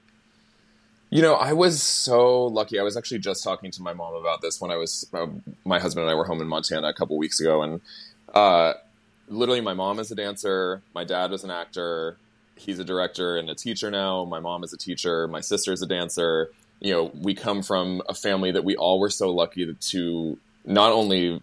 You 1.11 1.23
know, 1.23 1.35
I 1.35 1.53
was 1.53 1.83
so 1.83 2.45
lucky. 2.47 2.79
I 2.79 2.85
was 2.85 2.97
actually 2.97 3.19
just 3.19 3.43
talking 3.43 3.73
to 3.73 3.83
my 3.83 3.93
mom 3.93 4.15
about 4.15 4.43
this 4.43 4.61
when 4.61 4.71
I 4.71 4.77
was, 4.77 5.09
uh, 5.13 5.27
my 5.65 5.81
husband 5.81 6.05
and 6.05 6.11
I 6.11 6.15
were 6.15 6.25
home 6.25 6.41
in 6.41 6.47
Montana 6.47 6.89
a 6.89 6.95
couple 6.95 7.19
weeks 7.19 7.41
ago. 7.41 7.63
And 7.63 7.81
uh, 8.33 8.75
literally, 9.29 9.61
my 9.61 9.75
mom 9.75 9.99
is 9.99 10.13
a 10.13 10.15
dancer, 10.15 10.83
my 10.95 11.03
dad 11.03 11.33
was 11.33 11.43
an 11.43 11.51
actor, 11.51 12.17
he's 12.55 12.79
a 12.79 12.85
director 12.85 13.37
and 13.37 13.51
a 13.51 13.57
teacher 13.57 13.91
now. 13.91 14.25
My 14.25 14.39
mom 14.39 14.63
is 14.63 14.73
a 14.73 14.77
teacher, 14.77 15.27
my 15.27 15.41
sister 15.41 15.73
is 15.73 15.83
a 15.83 15.87
dancer. 15.87 16.51
You 16.79 16.93
know, 16.93 17.11
we 17.21 17.35
come 17.35 17.63
from 17.63 18.03
a 18.09 18.15
family 18.15 18.53
that 18.53 18.65
we 18.65 18.77
all 18.77 19.01
were 19.01 19.11
so 19.11 19.31
lucky 19.31 19.75
to 19.75 20.39
not 20.65 20.93
only, 20.93 21.43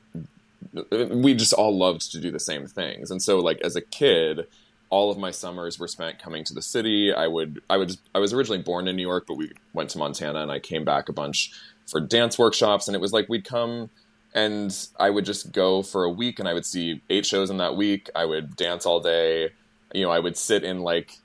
we 0.92 1.34
just 1.34 1.54
all 1.54 1.78
loved 1.78 2.12
to 2.14 2.20
do 2.20 2.32
the 2.32 2.40
same 2.40 2.68
things. 2.68 3.12
And 3.12 3.22
so, 3.22 3.40
like, 3.40 3.60
as 3.62 3.76
a 3.76 3.82
kid, 3.82 4.48
all 4.90 5.12
of 5.12 5.18
my 5.18 5.32
summers 5.32 5.80
were 5.80 5.88
spent 5.88 6.20
coming 6.20 6.44
to 6.46 6.54
the 6.54 6.62
city. 6.62 7.14
I 7.14 7.28
would, 7.28 7.62
I 7.70 7.78
would, 7.78 7.98
I 8.16 8.20
was 8.20 8.34
originally 8.34 8.62
born 8.62 8.88
in 8.88 8.96
New 8.96 9.02
York, 9.02 9.26
but 9.28 9.36
we 9.36 9.52
went 9.74 9.90
to 9.92 9.98
Montana 9.98 10.42
and 10.42 10.52
I 10.52 10.60
came 10.60 10.86
back 10.86 11.10
a 11.10 11.14
bunch 11.14 11.52
for 11.86 12.00
dance 12.00 12.38
workshops. 12.38 12.88
And 12.88 12.96
it 12.96 13.00
was 13.02 13.14
like 13.14 13.28
we'd 13.30 13.46
come 13.46 13.90
and 14.34 14.88
I 15.00 15.10
would 15.10 15.26
just 15.26 15.52
go 15.52 15.82
for 15.82 16.04
a 16.04 16.10
week 16.10 16.40
and 16.40 16.48
I 16.48 16.54
would 16.54 16.66
see 16.66 17.02
eight 17.10 17.26
shows 17.26 17.50
in 17.50 17.58
that 17.58 17.76
week. 17.76 18.10
I 18.16 18.26
would 18.26 18.56
dance 18.56 18.86
all 18.86 19.00
day. 19.00 19.50
You 19.94 20.04
know, 20.04 20.12
I 20.12 20.20
would 20.20 20.38
sit 20.38 20.64
in 20.64 20.82
like 20.82 21.18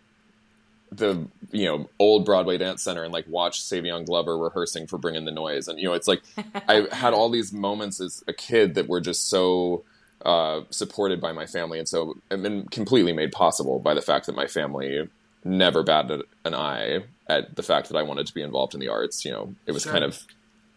the 0.93 1.27
you 1.51 1.65
know 1.65 1.89
old 1.99 2.25
Broadway 2.25 2.59
Dance 2.59 2.83
Center 2.83 3.03
and 3.03 3.13
like 3.13 3.27
watch 3.27 3.63
Savion 3.63 4.05
Glover 4.05 4.37
rehearsing 4.37 4.87
for 4.87 4.99
Bring 4.99 5.15
in 5.15 5.25
the 5.25 5.33
Noise, 5.33 5.69
and 5.69 5.79
you 5.79 5.87
know 5.89 5.95
it's 5.95 6.07
like 6.07 6.23
I 6.69 6.87
had 6.93 7.15
all 7.15 7.31
these 7.31 7.53
moments 7.53 8.01
as 8.01 8.23
a 8.29 8.33
kid 8.33 8.75
that 8.75 8.89
were 8.89 9.01
just 9.01 9.29
so 9.29 9.85
uh, 10.25 10.63
supported 10.71 11.21
by 11.21 11.33
my 11.33 11.47
family, 11.47 11.79
and 11.79 11.89
so 11.89 12.17
and 12.31 12.43
been 12.43 12.67
completely 12.69 13.13
made 13.13 13.33
possible 13.33 13.79
by 13.79 13.95
the 13.95 14.03
fact 14.03 14.27
that 14.27 14.35
my 14.37 14.47
family 14.47 15.09
never 15.45 15.83
batted 15.83 16.23
an 16.45 16.55
eye 16.55 17.01
at 17.29 17.57
the 17.57 17.63
fact 17.63 17.89
that 17.89 17.97
I 17.97 18.03
wanted 18.03 18.27
to 18.27 18.35
be 18.35 18.43
involved 18.43 18.75
in 18.75 18.81
the 18.81 18.89
arts. 18.89 19.25
You 19.25 19.33
know, 19.33 19.55
it 19.67 19.73
was 19.73 19.83
Sure. 19.83 19.93
kind 19.93 20.05
of 20.05 20.23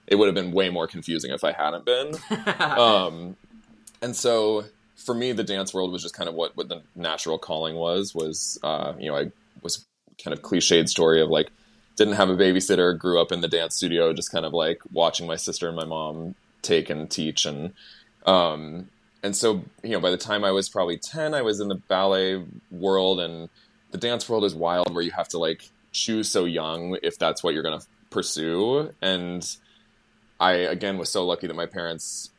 it 0.08 0.15
would 0.15 0.27
have 0.27 0.36
been 0.36 0.51
way 0.51 0.69
more 0.69 0.88
confusing 0.88 1.31
if 1.31 1.43
I 1.43 1.51
hadn't 1.51 1.86
been. 1.86 2.13
um, 2.60 3.36
and 4.01 4.15
so 4.15 4.65
for 4.95 5.13
me, 5.15 5.31
the 5.31 5.43
dance 5.43 5.73
world 5.73 5.91
was 5.91 6.01
just 6.01 6.15
kind 6.15 6.29
of 6.29 6.36
what 6.36 6.55
what 6.55 6.69
the 6.69 6.81
natural 6.95 7.38
calling 7.38 7.75
was. 7.75 8.13
Was 8.15 8.60
uh, 8.63 8.93
you 8.99 9.10
know 9.10 9.17
I 9.17 9.31
was 9.62 9.86
kind 10.23 10.34
of 10.34 10.41
cliched 10.43 10.89
story 10.89 11.21
of 11.21 11.29
like 11.29 11.49
didn't 11.95 12.15
have 12.15 12.29
a 12.29 12.36
babysitter, 12.36 12.97
grew 12.97 13.21
up 13.21 13.31
in 13.31 13.41
the 13.41 13.47
dance 13.47 13.75
studio, 13.75 14.12
just 14.13 14.31
kind 14.31 14.45
of 14.45 14.53
like 14.53 14.81
watching 14.91 15.25
my 15.27 15.36
sister 15.38 15.67
and 15.67 15.75
my 15.77 15.86
mom 15.86 16.36
take 16.62 16.89
and 16.89 17.10
teach 17.10 17.45
and 17.45 17.73
um, 18.25 18.89
and 19.25 19.35
so 19.35 19.63
you 19.81 19.89
know 19.89 19.99
by 19.99 20.11
the 20.11 20.17
time 20.17 20.43
I 20.43 20.51
was 20.51 20.69
probably 20.69 20.97
ten, 20.97 21.33
I 21.33 21.41
was 21.41 21.59
in 21.59 21.67
the 21.67 21.75
ballet 21.75 22.43
world 22.69 23.19
and 23.19 23.49
the 23.89 23.97
dance 23.97 24.29
world 24.29 24.43
is 24.43 24.53
wild 24.53 24.93
where 24.93 25.03
you 25.03 25.11
have 25.11 25.27
to 25.29 25.39
like 25.39 25.69
choose 25.91 26.29
so 26.29 26.45
young 26.45 26.97
if 27.01 27.17
that's 27.17 27.43
what 27.43 27.53
you're 27.53 27.63
going 27.63 27.79
to 27.79 27.85
pursue 28.11 28.93
and 29.01 29.57
I 30.39 30.53
again 30.53 30.97
was 30.99 31.09
so 31.09 31.25
lucky 31.25 31.47
that 31.47 31.55
my 31.55 31.65
parents 31.65 32.29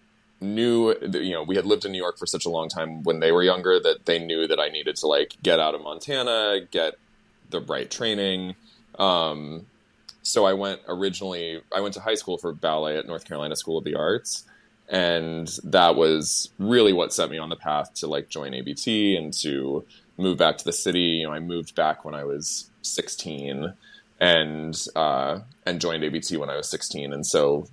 knew 0.41 0.95
that, 1.01 1.25
you 1.25 1.33
know 1.33 1.43
we 1.43 1.57
had 1.57 1.67
lived 1.67 1.85
in 1.85 1.91
New 1.91 1.99
York 1.99 2.19
for 2.19 2.27
such 2.27 2.47
a 2.47 2.51
long 2.51 2.69
time 2.69 3.03
when 3.03 3.19
they 3.19 3.33
were 3.33 3.43
younger 3.43 3.81
that 3.81 4.07
they 4.07 4.21
knew 4.21 4.47
that 4.47 4.61
I 4.61 4.69
needed 4.69 4.95
to 4.97 5.09
like 5.09 5.37
get 5.43 5.59
out 5.59 5.75
of 5.75 5.83
Montana, 5.83 6.61
get 6.71 6.95
the 7.51 7.61
right 7.61 7.91
training. 7.91 8.55
Um, 8.97 9.67
so 10.23 10.45
I 10.45 10.53
went 10.53 10.83
originally 10.87 11.63
I 11.75 11.81
went 11.81 11.95
to 11.95 12.01
high 12.01 12.15
school 12.15 12.39
for 12.39 12.53
ballet 12.53 12.97
at 12.97 13.07
North 13.07 13.25
Carolina 13.25 13.57
School 13.57 13.77
of 13.77 13.85
the 13.85 13.97
Arts 13.97 14.45
and 14.89 15.49
that 15.65 15.97
was 15.97 16.51
really 16.59 16.93
what 16.93 17.13
set 17.13 17.31
me 17.31 17.39
on 17.39 17.49
the 17.49 17.57
path 17.57 17.93
to 17.95 18.07
like 18.07 18.29
join 18.29 18.55
ABT 18.55 19.17
and 19.17 19.33
to 19.43 19.85
move 20.19 20.39
back 20.39 20.59
to 20.59 20.65
the 20.65 20.73
city. 20.73 21.01
You 21.01 21.27
know, 21.27 21.33
I 21.33 21.41
moved 21.41 21.75
back 21.75 22.05
when 22.05 22.15
I 22.15 22.25
was 22.25 22.71
16 22.83 23.73
and 24.21 24.87
uh, 24.95 25.41
and 25.67 25.81
joined 25.81 26.05
ABT 26.05 26.37
when 26.37 26.49
I 26.51 26.57
was 26.57 26.69
16 26.69 27.13
and 27.13 27.27
so 27.27 27.69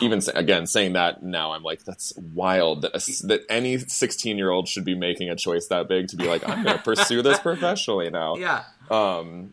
even 0.00 0.20
again 0.34 0.66
saying 0.66 0.94
that 0.94 1.22
now 1.22 1.52
I'm 1.52 1.62
like 1.62 1.84
that's 1.84 2.12
wild 2.34 2.82
that 2.82 2.92
a, 2.94 3.26
that 3.26 3.42
any 3.48 3.78
16 3.78 4.36
year 4.38 4.50
old 4.50 4.68
should 4.68 4.84
be 4.84 4.94
making 4.94 5.28
a 5.30 5.36
choice 5.36 5.66
that 5.68 5.86
big 5.88 6.08
to 6.08 6.16
be 6.16 6.26
like 6.26 6.46
I'm 6.48 6.64
going 6.64 6.76
to 6.76 6.82
pursue 6.82 7.22
this 7.22 7.38
professionally 7.50 8.10
now. 8.10 8.36
Yeah. 8.36 8.64
Um 8.90 9.52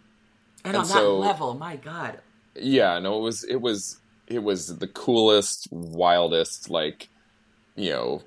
And, 0.66 0.76
And 0.76 0.78
on 0.78 0.86
so- 0.86 1.22
that 1.22 1.28
level, 1.28 1.54
my 1.56 1.76
God. 1.76 2.20
yeah, 2.56 3.00
no, 3.00 3.18
it 3.18 3.22
was 3.22 3.44
it 3.44 3.62
was 3.62 3.98
it 4.34 4.44
was 4.44 4.78
the 4.78 4.88
coolest, 4.88 5.68
wildest, 5.72 6.70
like 6.70 7.10
you 7.76 7.90
know, 7.90 8.22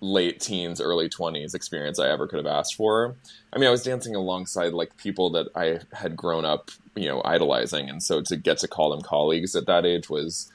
late 0.00 0.40
teens, 0.40 0.80
early 0.80 1.08
twenties 1.08 1.54
experience 1.54 1.98
I 1.98 2.08
ever 2.10 2.26
could 2.26 2.38
have 2.38 2.46
asked 2.46 2.74
for. 2.74 3.16
I 3.52 3.58
mean, 3.58 3.68
I 3.68 3.70
was 3.70 3.82
dancing 3.82 4.14
alongside 4.14 4.72
like 4.72 4.96
people 4.96 5.30
that 5.30 5.48
I 5.54 5.80
had 5.96 6.16
grown 6.16 6.44
up, 6.44 6.70
you 6.94 7.06
know, 7.06 7.22
idolizing, 7.24 7.88
and 7.88 8.02
so 8.02 8.20
to 8.22 8.36
get 8.36 8.58
to 8.58 8.68
call 8.68 8.90
them 8.90 9.02
colleagues 9.02 9.54
at 9.54 9.66
that 9.66 9.86
age 9.86 10.10
was 10.10 10.50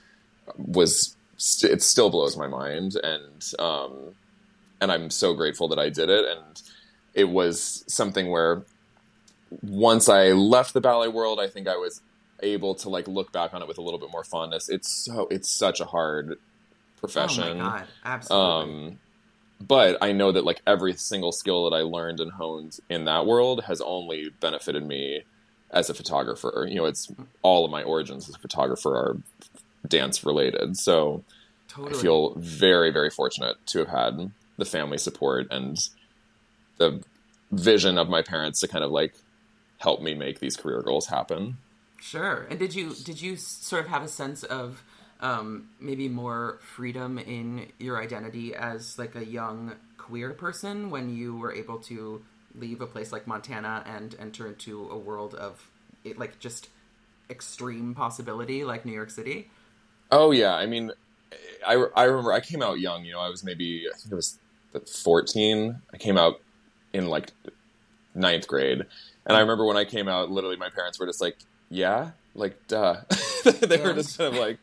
was 0.58 1.16
st- 1.38 1.74
it 1.74 1.82
still 1.82 2.10
blows 2.10 2.38
my 2.38 2.48
mind, 2.48 2.96
and 3.04 3.54
um, 3.60 4.16
and 4.82 4.92
I'm 4.92 5.10
so 5.10 5.34
grateful 5.34 5.68
that 5.70 5.80
I 5.80 5.90
did 5.90 6.10
it, 6.10 6.26
and 6.26 6.62
it 7.14 7.30
was 7.30 7.84
something 7.88 8.30
where 8.30 8.64
once 9.62 10.10
I 10.10 10.32
left 10.34 10.74
the 10.74 10.82
ballet 10.82 11.08
world, 11.08 11.40
I 11.40 11.48
think 11.48 11.68
I 11.68 11.78
was 11.78 12.02
able 12.42 12.76
to 12.76 12.90
like 12.90 13.08
look 13.08 13.32
back 13.32 13.54
on 13.54 13.62
it 13.62 13.68
with 13.68 13.78
a 13.78 13.82
little 13.82 14.00
bit 14.00 14.12
more 14.12 14.24
fondness. 14.24 14.70
It's 14.70 14.90
so 15.06 15.28
it's 15.32 15.50
such 15.50 15.80
a 15.80 15.86
hard 15.86 16.38
profession. 16.98 17.62
Oh 17.62 17.64
my 17.64 17.78
God. 17.78 17.88
Absolutely. 18.06 18.74
Um, 18.90 19.00
but 19.60 19.98
I 20.02 20.12
know 20.12 20.32
that 20.32 20.46
like 20.46 20.62
every 20.68 20.94
single 20.94 21.32
skill 21.32 21.70
that 21.70 21.76
I 21.76 21.82
learned 21.82 22.20
and 22.20 22.32
honed 22.32 22.80
in 22.90 23.06
that 23.06 23.26
world 23.26 23.64
has 23.64 23.82
only 23.82 24.30
benefited 24.40 24.86
me 24.86 25.24
as 25.72 25.90
a 25.90 25.94
photographer. 25.94 26.68
You 26.70 26.76
know, 26.76 26.86
it's 26.86 27.12
all 27.42 27.66
of 27.66 27.72
my 27.72 27.84
origins 27.84 28.30
as 28.30 28.36
a 28.36 28.40
photographer 28.40 28.96
are 28.96 29.18
dance 29.88 30.24
related. 30.26 30.78
So 30.78 31.24
totally. 31.68 31.98
I 31.98 32.02
feel 32.02 32.36
very, 32.36 32.92
very 32.92 33.10
fortunate 33.10 33.58
to 33.68 33.80
have 33.80 33.88
had 33.90 34.32
the 34.58 34.66
family 34.66 34.98
support 34.98 35.48
and 35.52 35.78
the 36.78 37.04
vision 37.52 37.98
of 37.98 38.10
my 38.10 38.22
parents 38.22 38.60
to 38.60 38.68
kind 38.68 38.84
of 38.84 38.92
like 38.92 39.16
help 39.80 40.02
me 40.02 40.14
make 40.14 40.40
these 40.40 40.56
career 40.56 40.82
goals 40.82 41.08
happen. 41.08 41.58
Sure. 42.00 42.48
And 42.50 42.60
did 42.60 42.76
you 42.76 42.94
did 42.94 43.22
you 43.22 43.36
sort 43.36 43.86
of 43.86 43.90
have 43.90 44.04
a 44.04 44.08
sense 44.08 44.44
of 44.44 44.84
um, 45.20 45.70
maybe 45.80 46.08
more 46.08 46.60
freedom 46.62 47.18
in 47.18 47.68
your 47.80 48.02
identity 48.02 48.54
as 48.56 49.00
like 49.00 49.16
a 49.16 49.26
young 49.26 49.74
queer 49.98 50.32
person 50.32 50.90
when 50.90 51.16
you 51.16 51.36
were 51.36 51.52
able 51.54 51.80
to 51.80 52.22
leave 52.56 52.82
a 52.82 52.88
place 52.88 53.12
like 53.12 53.28
Montana 53.28 53.84
and 53.86 54.16
enter 54.20 54.48
into 54.48 54.90
a 54.90 54.98
world 54.98 55.34
of 55.36 55.70
it, 56.04 56.18
like 56.18 56.40
just 56.40 56.70
extreme 57.30 57.94
possibility 57.94 58.64
like 58.64 58.86
New 58.86 58.94
York 58.94 59.10
City? 59.10 59.50
Oh 60.12 60.32
yeah, 60.32 60.54
I 60.54 60.66
mean, 60.66 60.92
I, 61.66 61.74
I 61.96 62.04
remember 62.04 62.32
I 62.32 62.40
came 62.40 62.62
out 62.62 62.80
young. 62.80 63.04
You 63.04 63.14
know, 63.14 63.20
I 63.20 63.30
was 63.30 63.44
maybe 63.44 63.86
I 63.92 63.98
think 63.98 64.12
it 64.12 64.16
was 64.16 64.40
fourteen. 65.04 65.82
I 65.94 65.98
came 65.98 66.18
out 66.18 66.42
in 66.94 67.08
like 67.08 67.32
ninth 68.16 68.48
grade, 68.48 68.86
and 69.26 69.38
I 69.38 69.40
remember 69.40 69.66
when 69.66 69.78
I 69.78 69.86
came 69.86 70.08
out, 70.08 70.32
literally 70.32 70.58
my 70.58 70.70
parents 70.70 71.00
were 71.00 71.06
just 71.06 71.22
like, 71.22 71.38
"Yeah, 71.70 72.12
like 72.36 72.68
duh." 72.68 73.02
they 73.44 73.78
were 73.82 73.94
just 73.94 74.18
kind 74.18 74.34
of 74.34 74.40
like, 74.40 74.60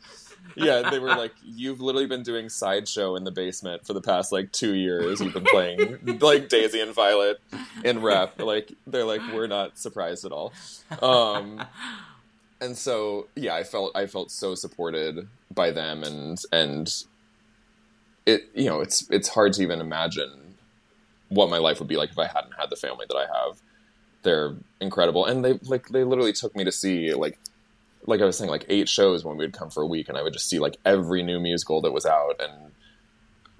"Yeah." 0.56 0.90
They 0.90 0.98
were 0.98 1.08
like, 1.08 1.32
"You've 1.42 1.80
literally 1.80 2.06
been 2.06 2.22
doing 2.22 2.48
Side 2.48 2.88
Show 2.88 3.16
in 3.16 3.24
the 3.24 3.30
basement 3.30 3.86
for 3.86 3.92
the 3.92 4.00
past 4.00 4.32
like 4.32 4.52
two 4.52 4.74
years. 4.74 5.20
You've 5.20 5.34
been 5.34 5.44
playing 5.44 6.18
like 6.20 6.48
Daisy 6.48 6.80
and 6.80 6.94
Violet 6.94 7.40
in 7.84 8.02
rep." 8.02 8.40
Like 8.40 8.72
they're 8.86 9.04
like, 9.04 9.20
"We're 9.32 9.46
not 9.46 9.78
surprised 9.78 10.24
at 10.24 10.32
all." 10.32 10.52
Um, 11.02 11.64
and 12.60 12.76
so 12.76 13.28
yeah, 13.36 13.54
I 13.54 13.64
felt 13.64 13.92
I 13.94 14.06
felt 14.06 14.30
so 14.30 14.54
supported 14.54 15.28
by 15.52 15.70
them, 15.70 16.02
and 16.02 16.40
and 16.52 16.92
it 18.26 18.48
you 18.54 18.66
know 18.66 18.80
it's 18.80 19.08
it's 19.10 19.28
hard 19.28 19.52
to 19.54 19.62
even 19.62 19.80
imagine 19.80 20.54
what 21.28 21.50
my 21.50 21.58
life 21.58 21.78
would 21.78 21.88
be 21.88 21.96
like 21.96 22.10
if 22.10 22.18
I 22.18 22.26
hadn't 22.26 22.54
had 22.58 22.70
the 22.70 22.76
family 22.76 23.06
that 23.08 23.16
I 23.16 23.26
have. 23.26 23.60
They're 24.24 24.56
incredible, 24.80 25.24
and 25.26 25.44
they 25.44 25.52
like 25.62 25.88
they 25.88 26.02
literally 26.02 26.32
took 26.32 26.56
me 26.56 26.64
to 26.64 26.72
see 26.72 27.14
like 27.14 27.38
like 28.06 28.20
I 28.20 28.24
was 28.24 28.36
saying 28.36 28.50
like 28.50 28.66
eight 28.68 28.88
shows 28.88 29.24
when 29.24 29.36
we 29.36 29.44
would 29.44 29.54
come 29.54 29.70
for 29.70 29.82
a 29.82 29.86
week, 29.86 30.08
and 30.08 30.18
I 30.18 30.22
would 30.22 30.32
just 30.32 30.48
see 30.48 30.58
like 30.58 30.76
every 30.84 31.22
new 31.22 31.38
musical 31.38 31.80
that 31.82 31.92
was 31.92 32.06
out, 32.06 32.40
and 32.40 32.72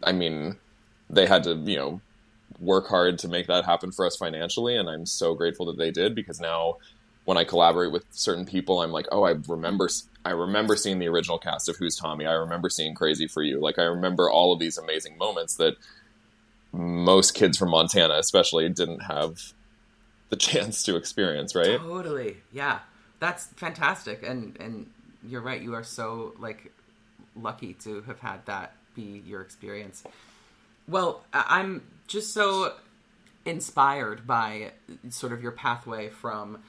I 0.02 0.12
mean 0.12 0.56
they 1.08 1.26
had 1.26 1.44
to 1.44 1.54
you 1.54 1.76
know 1.76 2.00
work 2.58 2.88
hard 2.88 3.18
to 3.20 3.28
make 3.28 3.46
that 3.46 3.64
happen 3.64 3.92
for 3.92 4.06
us 4.06 4.16
financially, 4.16 4.76
and 4.76 4.88
I'm 4.88 5.06
so 5.06 5.34
grateful 5.34 5.66
that 5.66 5.78
they 5.78 5.92
did 5.92 6.14
because 6.14 6.40
now 6.40 6.78
when 7.24 7.38
I 7.38 7.44
collaborate 7.44 7.92
with 7.92 8.04
certain 8.10 8.44
people, 8.44 8.82
I'm 8.82 8.92
like, 8.92 9.06
oh, 9.10 9.24
I 9.24 9.34
remember, 9.48 9.88
I 10.24 10.30
remember 10.30 10.76
seeing 10.76 10.98
the 10.98 11.08
original 11.08 11.38
cast 11.38 11.68
of 11.68 11.76
Who's 11.76 11.96
Tommy. 11.96 12.26
I 12.26 12.34
remember 12.34 12.68
seeing 12.68 12.94
Crazy 12.94 13.26
for 13.26 13.42
You. 13.42 13.60
Like, 13.60 13.78
I 13.78 13.84
remember 13.84 14.28
all 14.28 14.52
of 14.52 14.58
these 14.58 14.76
amazing 14.76 15.16
moments 15.16 15.56
that 15.56 15.76
most 16.72 17.34
kids 17.34 17.56
from 17.56 17.70
Montana, 17.70 18.14
especially, 18.14 18.68
didn't 18.68 19.04
have 19.04 19.54
the 20.28 20.36
chance 20.36 20.82
to 20.84 20.96
experience. 20.96 21.54
Right? 21.54 21.78
Totally. 21.78 22.38
Yeah. 22.52 22.80
That's 23.20 23.46
fantastic. 23.56 24.22
And 24.22 24.56
and 24.60 24.90
you're 25.26 25.42
right. 25.42 25.60
You 25.60 25.74
are 25.74 25.84
so 25.84 26.34
like 26.38 26.72
lucky 27.36 27.74
to 27.74 28.02
have 28.02 28.20
had 28.20 28.44
that 28.46 28.74
be 28.94 29.22
your 29.26 29.40
experience. 29.40 30.04
Well, 30.86 31.24
I'm 31.32 31.82
just 32.06 32.34
so 32.34 32.74
inspired 33.44 34.26
by 34.26 34.72
sort 35.10 35.32
of 35.32 35.42
your 35.42 35.52
pathway 35.52 36.08
from 36.08 36.62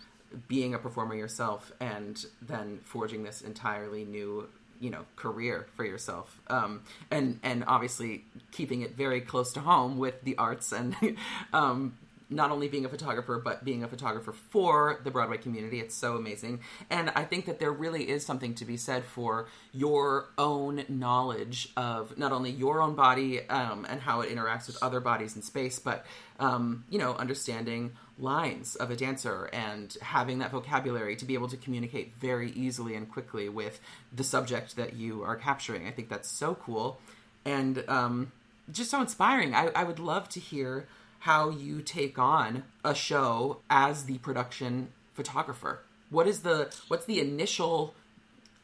being 0.47 0.73
a 0.73 0.79
performer 0.79 1.15
yourself 1.15 1.71
and 1.79 2.25
then 2.41 2.79
forging 2.83 3.23
this 3.23 3.41
entirely 3.41 4.03
new 4.03 4.49
you 4.81 4.89
know 4.89 5.05
career 5.15 5.67
for 5.75 5.85
yourself 5.85 6.41
um, 6.49 6.81
and 7.09 7.39
and 7.43 7.63
obviously 7.65 8.25
keeping 8.51 8.81
it 8.81 8.95
very 8.95 9.21
close 9.21 9.53
to 9.53 9.61
home 9.61 9.97
with 9.97 10.21
the 10.23 10.37
arts 10.37 10.73
and 10.73 10.95
um, 11.53 11.97
not 12.29 12.51
only 12.51 12.67
being 12.67 12.85
a 12.85 12.89
photographer 12.89 13.39
but 13.43 13.63
being 13.63 13.83
a 13.83 13.87
photographer 13.87 14.33
for 14.33 14.99
the 15.03 15.11
broadway 15.11 15.37
community. 15.37 15.79
It's 15.79 15.95
so 15.95 16.15
amazing. 16.15 16.61
And 16.89 17.11
i 17.15 17.23
think 17.23 17.45
that 17.45 17.59
there 17.59 17.71
really 17.71 18.09
is 18.09 18.25
something 18.25 18.53
to 18.55 18.65
be 18.65 18.77
said 18.77 19.03
for 19.05 19.47
your 19.71 20.27
own 20.37 20.83
knowledge 20.89 21.69
of 21.77 22.17
not 22.17 22.31
only 22.31 22.51
your 22.51 22.81
own 22.81 22.95
body 22.95 23.47
um, 23.49 23.85
and 23.89 24.01
how 24.01 24.21
it 24.21 24.33
interacts 24.33 24.67
with 24.67 24.77
other 24.81 24.99
bodies 24.99 25.35
in 25.35 25.41
space 25.41 25.79
but 25.79 26.05
um, 26.39 26.83
you 26.89 26.99
know 26.99 27.13
understanding 27.15 27.91
lines 28.17 28.75
of 28.75 28.91
a 28.91 28.95
dancer 28.95 29.49
and 29.51 29.97
having 30.01 30.39
that 30.39 30.51
vocabulary 30.51 31.15
to 31.15 31.25
be 31.25 31.33
able 31.33 31.49
to 31.49 31.57
communicate 31.57 32.13
very 32.19 32.51
easily 32.51 32.95
and 32.95 33.11
quickly 33.11 33.49
with 33.49 33.79
the 34.13 34.23
subject 34.23 34.75
that 34.77 34.93
you 34.93 35.23
are 35.23 35.35
capturing. 35.35 35.85
I 35.85 35.91
think 35.91 36.07
that's 36.07 36.29
so 36.29 36.55
cool. 36.55 36.99
And 37.43 37.83
um, 37.89 38.31
just 38.71 38.91
so 38.91 39.01
inspiring. 39.01 39.53
I, 39.53 39.69
I 39.75 39.83
would 39.83 39.99
love 39.99 40.29
to 40.29 40.39
hear 40.39 40.87
how 41.25 41.49
you 41.49 41.81
take 41.81 42.17
on 42.17 42.63
a 42.83 42.95
show 42.95 43.57
as 43.69 44.05
the 44.05 44.17
production 44.19 44.89
photographer. 45.13 45.81
What 46.09 46.27
is 46.27 46.41
the 46.41 46.73
what's 46.87 47.05
the 47.05 47.19
initial 47.19 47.93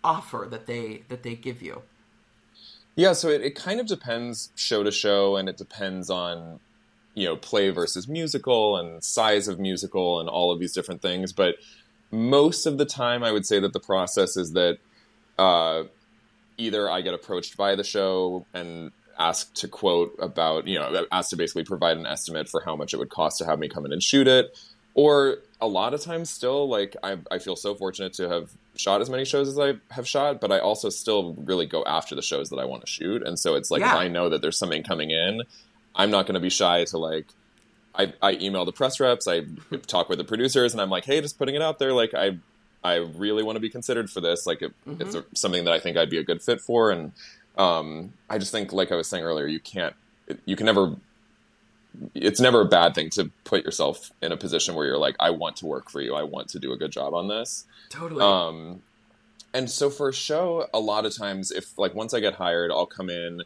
offer 0.03 0.47
that 0.49 0.67
they 0.67 1.03
that 1.09 1.23
they 1.23 1.35
give 1.35 1.61
you? 1.61 1.81
Yeah, 2.95 3.13
so 3.13 3.29
it, 3.29 3.41
it 3.41 3.55
kind 3.55 3.79
of 3.79 3.87
depends 3.87 4.51
show 4.55 4.83
to 4.83 4.91
show, 4.91 5.35
and 5.37 5.49
it 5.49 5.57
depends 5.57 6.09
on 6.09 6.59
you 7.13 7.25
know 7.25 7.35
play 7.35 7.69
versus 7.69 8.07
musical 8.07 8.77
and 8.77 9.03
size 9.03 9.47
of 9.47 9.59
musical 9.59 10.19
and 10.19 10.29
all 10.29 10.51
of 10.51 10.59
these 10.59 10.73
different 10.73 11.01
things. 11.01 11.33
But 11.33 11.55
most 12.11 12.65
of 12.65 12.77
the 12.77 12.85
time 12.85 13.23
i 13.23 13.31
would 13.31 13.45
say 13.45 13.59
that 13.59 13.73
the 13.73 13.79
process 13.79 14.35
is 14.35 14.51
that 14.51 14.77
uh, 15.39 15.83
either 16.57 16.89
i 16.89 17.01
get 17.01 17.13
approached 17.13 17.55
by 17.57 17.73
the 17.75 17.83
show 17.83 18.45
and 18.53 18.91
asked 19.21 19.55
to 19.57 19.67
quote 19.67 20.15
about 20.19 20.67
you 20.67 20.79
know 20.79 21.05
asked 21.11 21.29
to 21.29 21.37
basically 21.37 21.63
provide 21.63 21.97
an 21.97 22.05
estimate 22.05 22.49
for 22.49 22.61
how 22.65 22.75
much 22.75 22.93
it 22.93 22.97
would 22.97 23.09
cost 23.09 23.37
to 23.37 23.45
have 23.45 23.59
me 23.59 23.69
come 23.69 23.85
in 23.85 23.93
and 23.93 24.01
shoot 24.01 24.27
it. 24.27 24.57
Or 24.93 25.37
a 25.61 25.67
lot 25.67 25.93
of 25.93 26.01
times 26.01 26.29
still 26.29 26.67
like 26.67 26.97
I, 27.03 27.17
I 27.29 27.37
feel 27.37 27.55
so 27.55 27.75
fortunate 27.75 28.13
to 28.13 28.27
have 28.27 28.49
shot 28.75 28.99
as 28.99 29.09
many 29.09 29.25
shows 29.25 29.47
as 29.47 29.59
i 29.59 29.73
have 29.93 30.07
shot 30.07 30.41
but 30.41 30.51
i 30.51 30.57
also 30.59 30.89
still 30.89 31.33
really 31.33 31.65
go 31.67 31.83
after 31.85 32.15
the 32.15 32.21
shows 32.21 32.49
that 32.49 32.57
i 32.57 32.65
want 32.65 32.81
to 32.81 32.87
shoot. 32.87 33.21
And 33.21 33.37
so 33.37 33.55
it's 33.55 33.69
like 33.69 33.81
Yeah. 33.81 33.93
if 33.93 33.97
i 33.99 34.07
know 34.07 34.29
that 34.29 34.41
there's 34.41 34.57
something 34.57 34.81
coming 34.83 35.11
in 35.11 35.43
i'm 35.95 36.09
not 36.09 36.25
going 36.25 36.33
to 36.33 36.39
be 36.41 36.49
shy 36.49 36.83
to 36.85 36.97
like 36.97 37.27
I, 37.93 38.13
I 38.21 38.31
email 38.33 38.65
the 38.65 38.71
press 38.71 38.99
reps 38.99 39.27
i 39.27 39.43
talk 39.87 40.09
with 40.09 40.17
the 40.17 40.23
producers 40.23 40.73
and 40.73 40.81
i'm 40.81 40.89
like 40.89 41.05
hey 41.05 41.21
just 41.21 41.37
putting 41.37 41.55
it 41.55 41.61
out 41.61 41.77
there. 41.79 41.93
Like 41.93 42.13
i 42.15 42.37
i 42.83 42.95
really 42.95 43.43
want 43.43 43.55
to 43.57 43.59
be 43.59 43.69
considered 43.69 44.09
for 44.09 44.21
this. 44.21 44.47
Like 44.47 44.61
it, 44.63 44.73
mm-hmm. 44.87 45.01
it's 45.01 45.13
a, 45.15 45.23
something 45.35 45.65
that 45.65 45.73
i 45.73 45.79
think 45.79 45.95
i'd 45.97 46.09
be 46.09 46.17
a 46.17 46.23
good 46.23 46.41
fit 46.41 46.59
for. 46.59 46.89
And 46.91 47.11
um, 47.57 48.13
i 48.29 48.37
just 48.37 48.51
think 48.51 48.73
like 48.73 48.91
i 48.91 48.95
was 48.95 49.07
saying 49.07 49.23
earlier 49.23 49.47
you 49.47 49.59
can't 49.59 49.95
you 50.45 50.55
can 50.55 50.65
never 50.65 50.95
it's 52.15 52.39
never 52.39 52.61
a 52.61 52.65
bad 52.65 52.95
thing 52.95 53.09
to 53.09 53.29
put 53.43 53.65
yourself 53.65 54.11
in 54.21 54.31
a 54.31 54.37
position 54.37 54.75
where 54.75 54.85
you're 54.85 54.97
like 54.97 55.15
i 55.19 55.29
want 55.29 55.57
to 55.57 55.65
work 55.65 55.89
for 55.89 56.01
you 56.01 56.15
i 56.15 56.23
want 56.23 56.47
to 56.47 56.59
do 56.59 56.71
a 56.71 56.77
good 56.77 56.91
job 56.91 57.13
on 57.13 57.27
this 57.27 57.65
Totally. 57.89 58.21
um, 58.23 58.81
and 59.53 59.69
so 59.69 59.89
for 59.89 60.09
a 60.09 60.13
show, 60.13 60.67
a 60.73 60.79
lot 60.79 61.05
of 61.05 61.15
times, 61.15 61.51
if 61.51 61.77
like 61.77 61.93
once 61.93 62.13
I 62.13 62.19
get 62.19 62.35
hired, 62.35 62.71
I'll 62.71 62.85
come 62.85 63.09
in. 63.09 63.43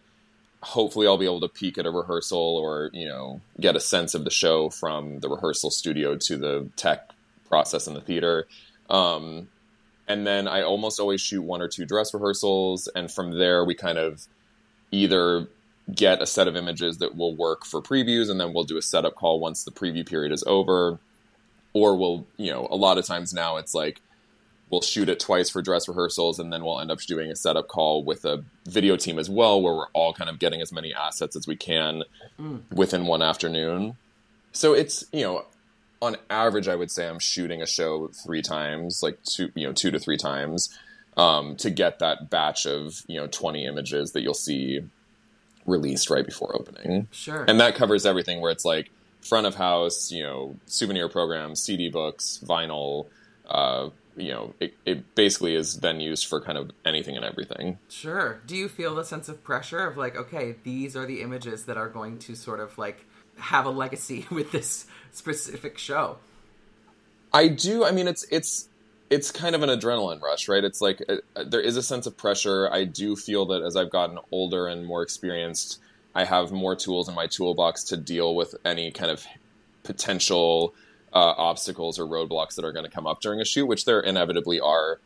Hopefully, 0.61 1.07
I'll 1.07 1.17
be 1.17 1.25
able 1.25 1.41
to 1.41 1.47
peek 1.47 1.77
at 1.77 1.85
a 1.85 1.91
rehearsal 1.91 2.37
or 2.37 2.89
you 2.93 3.07
know 3.07 3.41
get 3.59 3.75
a 3.75 3.79
sense 3.79 4.13
of 4.13 4.23
the 4.23 4.31
show 4.31 4.69
from 4.69 5.19
the 5.19 5.29
rehearsal 5.29 5.71
studio 5.71 6.15
to 6.17 6.37
the 6.37 6.69
tech 6.75 7.11
process 7.47 7.87
in 7.87 7.93
the 7.93 8.01
theater. 8.01 8.47
Um, 8.89 9.47
and 10.07 10.25
then 10.25 10.47
I 10.47 10.61
almost 10.61 10.99
always 10.99 11.21
shoot 11.21 11.41
one 11.41 11.61
or 11.61 11.67
two 11.67 11.85
dress 11.85 12.13
rehearsals, 12.13 12.87
and 12.95 13.11
from 13.11 13.37
there 13.37 13.63
we 13.65 13.75
kind 13.75 13.97
of 13.97 14.25
either 14.91 15.47
get 15.93 16.21
a 16.21 16.25
set 16.25 16.47
of 16.47 16.55
images 16.55 16.97
that 16.97 17.15
will 17.15 17.35
work 17.35 17.65
for 17.65 17.81
previews, 17.81 18.29
and 18.29 18.39
then 18.39 18.53
we'll 18.53 18.63
do 18.63 18.77
a 18.77 18.81
setup 18.81 19.15
call 19.15 19.39
once 19.39 19.63
the 19.63 19.71
preview 19.71 20.07
period 20.07 20.31
is 20.31 20.43
over, 20.47 20.99
or 21.73 21.95
we'll 21.97 22.25
you 22.37 22.51
know 22.51 22.67
a 22.69 22.75
lot 22.75 22.97
of 22.97 23.05
times 23.05 23.33
now 23.33 23.57
it's 23.57 23.73
like 23.73 24.01
we'll 24.69 24.81
shoot 24.81 25.09
it 25.09 25.19
twice 25.19 25.49
for 25.49 25.61
dress 25.61 25.87
rehearsals 25.87 26.39
and 26.39 26.51
then 26.51 26.63
we'll 26.63 26.79
end 26.79 26.89
up 26.91 26.99
doing 27.01 27.29
a 27.29 27.35
setup 27.35 27.67
call 27.67 28.03
with 28.03 28.25
a 28.25 28.43
video 28.65 28.97
team 28.97 29.19
as 29.19 29.29
well 29.29 29.61
where 29.61 29.75
we're 29.75 29.87
all 29.93 30.11
kind 30.11 30.29
of 30.29 30.39
getting 30.39 30.59
as 30.59 30.71
many 30.71 30.93
assets 30.93 31.35
as 31.35 31.45
we 31.47 31.55
can 31.55 32.03
mm. 32.39 32.61
within 32.71 33.05
one 33.05 33.21
afternoon. 33.21 33.95
So 34.51 34.73
it's 34.73 35.05
you 35.11 35.21
know 35.21 35.45
on 36.01 36.15
average 36.29 36.67
i 36.67 36.75
would 36.75 36.91
say 36.91 37.07
i'm 37.07 37.19
shooting 37.19 37.61
a 37.61 37.65
show 37.65 38.07
three 38.07 38.41
times 38.41 39.01
like 39.01 39.21
two 39.23 39.49
you 39.55 39.65
know 39.65 39.73
two 39.73 39.91
to 39.91 39.99
three 39.99 40.17
times 40.17 40.77
um, 41.17 41.55
to 41.57 41.69
get 41.69 41.99
that 41.99 42.29
batch 42.29 42.65
of 42.65 43.01
you 43.07 43.19
know 43.19 43.27
20 43.27 43.65
images 43.65 44.11
that 44.11 44.21
you'll 44.21 44.33
see 44.33 44.81
released 45.65 46.09
right 46.09 46.25
before 46.25 46.55
opening 46.55 47.07
sure. 47.11 47.45
and 47.47 47.59
that 47.59 47.75
covers 47.75 48.05
everything 48.05 48.41
where 48.41 48.51
it's 48.51 48.65
like 48.65 48.91
front 49.21 49.47
of 49.47 49.55
house 49.55 50.11
you 50.11 50.21
know 50.21 50.55
souvenir 50.65 51.07
programs 51.07 51.61
cd 51.63 51.89
books 51.89 52.39
vinyl 52.43 53.07
uh, 53.49 53.89
you 54.17 54.31
know 54.31 54.53
it, 54.59 54.75
it 54.85 55.15
basically 55.15 55.55
is 55.55 55.79
then 55.79 55.99
used 55.99 56.25
for 56.27 56.41
kind 56.41 56.57
of 56.57 56.71
anything 56.85 57.15
and 57.15 57.25
everything 57.25 57.77
Sure. 57.89 58.41
Do 58.45 58.55
you 58.55 58.67
feel 58.67 58.93
the 58.95 59.03
sense 59.03 59.29
of 59.29 59.43
pressure 59.43 59.87
of 59.87 59.97
like, 59.97 60.15
okay, 60.15 60.55
these 60.63 60.95
are 60.95 61.05
the 61.05 61.21
images 61.21 61.65
that 61.65 61.77
are 61.77 61.89
going 61.89 62.19
to 62.19 62.35
sort 62.35 62.59
of 62.59 62.77
like 62.77 63.05
have 63.37 63.65
a 63.65 63.69
legacy 63.69 64.25
with 64.31 64.51
this 64.51 64.85
specific 65.11 65.77
show? 65.77 66.17
i 67.33 67.47
do 67.47 67.83
i 67.83 67.91
mean 67.91 68.07
it's 68.07 68.25
it's 68.31 68.69
it's 69.09 69.31
kind 69.31 69.55
of 69.55 69.61
an 69.61 69.69
adrenaline 69.69 70.21
rush 70.21 70.47
right? 70.47 70.63
It's 70.63 70.81
like 70.81 71.01
uh, 71.07 71.43
there 71.45 71.61
is 71.61 71.77
a 71.77 71.83
sense 71.83 72.07
of 72.07 72.17
pressure. 72.17 72.67
I 72.71 72.85
do 72.85 73.15
feel 73.15 73.45
that 73.47 73.61
as 73.61 73.75
i've 73.75 73.91
gotten 73.91 74.19
older 74.31 74.67
and 74.67 74.85
more 74.85 75.03
experienced 75.03 75.79
i 76.13 76.23
have 76.23 76.51
more 76.51 76.75
tools 76.75 77.09
in 77.09 77.15
my 77.15 77.27
toolbox 77.27 77.83
to 77.85 77.97
deal 77.97 78.35
with 78.35 78.55
any 78.63 78.91
kind 78.91 79.11
of 79.11 79.25
potential 79.83 80.73
uh, 81.13 81.33
obstacles 81.37 81.99
or 81.99 82.05
roadblocks 82.05 82.55
that 82.55 82.65
are 82.65 82.71
going 82.71 82.85
to 82.85 82.91
come 82.91 83.07
up 83.07 83.21
during 83.21 83.39
a 83.39 83.45
shoot 83.45 83.65
which 83.65 83.85
there 83.85 83.99
inevitably 83.99 84.59
are 84.59 84.99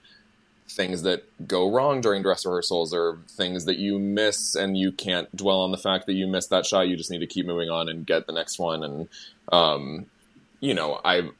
things 0.70 1.02
that 1.02 1.24
go 1.48 1.72
wrong 1.72 2.00
during 2.00 2.22
dress 2.22 2.46
rehearsals 2.46 2.94
or 2.94 3.20
things 3.28 3.66
that 3.66 3.78
you 3.78 3.98
miss 3.98 4.56
and 4.56 4.78
you 4.78 4.92
can't 4.92 5.36
dwell 5.36 5.62
on 5.62 5.72
the 5.72 5.78
fact 5.78 6.06
that 6.06 6.14
you 6.14 6.28
missed 6.28 6.52
that 6.52 6.66
shot. 6.66 6.88
You 6.88 6.96
just 6.96 7.12
need 7.12 7.20
to 7.20 7.28
keep 7.28 7.46
moving 7.46 7.70
on 7.70 7.90
and 7.90 8.06
get 8.06 8.28
the 8.28 8.34
next 8.34 8.60
one. 8.60 8.84
And 8.84 9.10
um, 9.52 10.06
you 10.60 10.74
know 10.74 11.00
I'm 11.04 11.36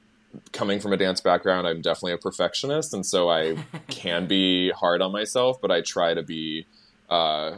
coming 0.52 0.80
from 0.80 0.94
a 0.94 0.98
dance 0.98 1.22
background 1.22 1.66
i'm 1.66 1.82
definitely 1.82 2.14
a 2.14 2.18
perfectionist. 2.18 2.94
And 2.94 3.06
so 3.06 3.30
i 3.30 3.56
can 3.88 4.28
be 4.28 4.72
hard 4.72 5.02
on 5.02 5.12
myself 5.12 5.60
but 5.62 5.72
i 5.72 5.82
try 5.82 6.14
to 6.14 6.22
be 6.22 6.66
uh, 7.10 7.56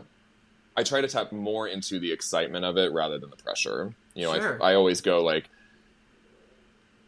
i 0.77 0.83
try 0.83 1.01
to 1.01 1.07
tap 1.07 1.31
more 1.31 1.67
into 1.67 1.99
the 1.99 2.11
excitement 2.11 2.63
of 2.63 2.77
it 2.77 2.91
rather 2.93 3.17
than 3.19 3.29
the 3.29 3.35
pressure. 3.35 3.93
You 4.13 4.23
know 4.23 4.35
Sure. 4.35 4.63
I, 4.63 4.71
I 4.71 4.75
always 4.75 5.01
go 5.01 5.23
like 5.23 5.49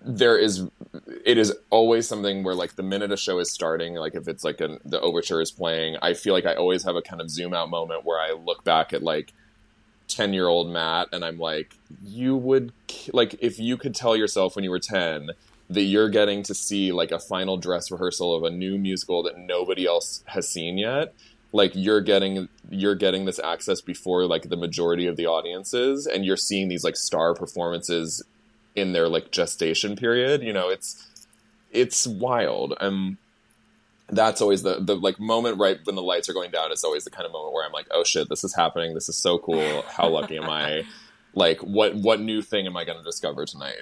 there 0.05 0.37
is 0.37 0.67
it 1.25 1.37
is 1.37 1.53
always 1.69 2.07
something 2.07 2.43
where 2.43 2.55
like 2.55 2.75
the 2.75 2.83
minute 2.83 3.11
a 3.11 3.17
show 3.17 3.39
is 3.39 3.51
starting 3.51 3.95
like 3.95 4.15
if 4.15 4.27
it's 4.27 4.43
like 4.43 4.59
an, 4.59 4.79
the 4.83 4.99
overture 4.99 5.41
is 5.41 5.51
playing 5.51 5.95
i 6.01 6.13
feel 6.13 6.33
like 6.33 6.45
i 6.45 6.53
always 6.53 6.83
have 6.83 6.95
a 6.95 7.01
kind 7.01 7.21
of 7.21 7.29
zoom 7.29 7.53
out 7.53 7.69
moment 7.69 8.03
where 8.03 8.19
i 8.19 8.33
look 8.33 8.63
back 8.63 8.91
at 8.93 9.01
like 9.01 9.33
10 10.09 10.33
year 10.33 10.47
old 10.47 10.69
matt 10.69 11.07
and 11.13 11.23
i'm 11.23 11.37
like 11.37 11.75
you 12.03 12.35
would 12.35 12.73
like 13.13 13.35
if 13.39 13.59
you 13.59 13.77
could 13.77 13.95
tell 13.95 14.15
yourself 14.15 14.55
when 14.55 14.63
you 14.63 14.71
were 14.71 14.79
10 14.79 15.29
that 15.69 15.81
you're 15.81 16.09
getting 16.09 16.43
to 16.43 16.53
see 16.53 16.91
like 16.91 17.11
a 17.11 17.19
final 17.19 17.55
dress 17.55 17.89
rehearsal 17.89 18.35
of 18.35 18.43
a 18.43 18.49
new 18.49 18.77
musical 18.77 19.23
that 19.23 19.37
nobody 19.37 19.85
else 19.85 20.23
has 20.27 20.47
seen 20.49 20.77
yet 20.77 21.13
like 21.53 21.71
you're 21.75 22.01
getting 22.01 22.49
you're 22.69 22.95
getting 22.95 23.23
this 23.23 23.39
access 23.39 23.79
before 23.79 24.25
like 24.25 24.49
the 24.49 24.57
majority 24.57 25.07
of 25.07 25.15
the 25.15 25.25
audiences 25.25 26.05
and 26.05 26.25
you're 26.25 26.35
seeing 26.35 26.67
these 26.67 26.83
like 26.83 26.97
star 26.97 27.33
performances 27.33 28.21
in 28.75 28.93
their 28.93 29.07
like 29.07 29.31
gestation 29.31 29.95
period 29.95 30.41
you 30.41 30.53
know 30.53 30.69
it's 30.69 31.07
it's 31.71 32.05
wild. 32.05 32.75
Um 32.79 33.17
that's 34.09 34.41
always 34.41 34.61
the 34.63 34.79
the 34.79 34.95
like 34.95 35.19
moment 35.19 35.57
right 35.57 35.79
when 35.85 35.95
the 35.95 36.03
lights 36.03 36.29
are 36.29 36.33
going 36.33 36.51
down 36.51 36.71
is 36.71 36.83
always 36.83 37.03
the 37.03 37.09
kind 37.09 37.25
of 37.25 37.31
moment 37.31 37.53
where 37.53 37.65
i'm 37.65 37.71
like 37.71 37.87
oh 37.89 38.03
shit 38.03 38.29
this 38.29 38.43
is 38.43 38.55
happening. 38.55 38.93
This 38.93 39.09
is 39.09 39.17
so 39.17 39.37
cool. 39.37 39.83
How 39.87 40.09
lucky 40.09 40.37
am 40.37 40.49
i? 40.49 40.83
Like 41.35 41.61
what 41.61 41.95
what 41.95 42.19
new 42.19 42.43
thing 42.43 42.67
am 42.67 42.77
i 42.77 42.85
going 42.85 42.99
to 42.99 43.03
discover 43.03 43.43
tonight 43.43 43.81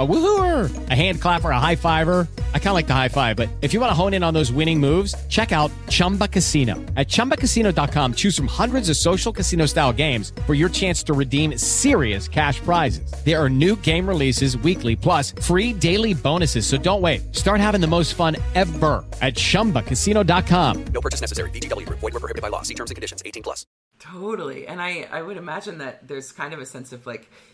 A 0.00 0.06
woohooer, 0.06 0.90
a 0.90 0.94
hand 0.94 1.20
clapper, 1.20 1.50
a 1.50 1.58
high 1.58 1.74
fiver. 1.74 2.28
I 2.54 2.58
kind 2.58 2.68
of 2.68 2.74
like 2.74 2.86
the 2.86 2.94
high 2.94 3.08
five, 3.08 3.34
but 3.36 3.48
if 3.62 3.72
you 3.74 3.80
want 3.80 3.90
to 3.90 3.94
hone 3.94 4.14
in 4.14 4.22
on 4.22 4.32
those 4.32 4.52
winning 4.52 4.78
moves, 4.78 5.14
check 5.28 5.50
out 5.50 5.72
Chumba 5.88 6.28
Casino. 6.28 6.76
At 6.96 7.08
ChumbaCasino.com, 7.08 8.14
choose 8.14 8.36
from 8.36 8.46
hundreds 8.48 8.90
of 8.90 8.96
social 8.96 9.32
casino 9.32 9.66
style 9.66 9.92
games 9.92 10.32
for 10.46 10.54
your 10.54 10.68
chance 10.68 11.02
to 11.04 11.14
redeem 11.14 11.56
serious 11.58 12.28
cash 12.28 12.60
prizes. 12.60 13.10
There 13.24 13.42
are 13.42 13.50
new 13.50 13.74
game 13.74 14.06
releases 14.06 14.56
weekly, 14.58 14.94
plus 14.94 15.32
free 15.42 15.72
daily 15.72 16.14
bonuses. 16.14 16.64
So 16.64 16.76
don't 16.76 17.00
wait. 17.00 17.34
Start 17.34 17.58
having 17.58 17.80
the 17.80 17.88
most 17.88 18.14
fun 18.14 18.36
ever 18.54 19.04
at 19.20 19.34
ChumbaCasino.com. 19.34 20.84
No 20.94 21.00
purchase 21.00 21.22
necessary. 21.22 21.50
VGW 21.50 21.86
Group. 21.86 21.98
Void 21.98 22.12
were 22.12 22.20
prohibited 22.20 22.42
by 22.42 22.48
law. 22.50 22.62
See 22.62 22.74
terms 22.74 22.90
and 22.92 22.94
conditions. 22.94 23.22
18 23.26 23.42
plus. 23.42 23.66
Totally. 23.98 24.68
And 24.68 24.80
I, 24.80 25.08
I 25.10 25.22
would 25.22 25.36
imagine 25.36 25.78
that 25.78 26.06
there's 26.06 26.30
kind 26.30 26.54
of 26.54 26.60
a 26.60 26.66
sense 26.66 26.92
of 26.92 27.04
like, 27.04 27.22
y- 27.22 27.47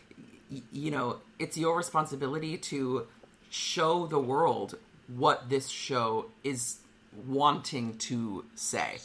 you 0.72 0.90
know, 0.90 1.18
it's 1.38 1.56
your 1.56 1.76
responsibility 1.76 2.56
to 2.58 3.06
show 3.50 4.06
the 4.06 4.18
world 4.18 4.76
what 5.08 5.48
this 5.48 5.68
show 5.68 6.26
is 6.42 6.78
wanting 7.26 7.96
to 7.98 8.44
say. 8.54 8.98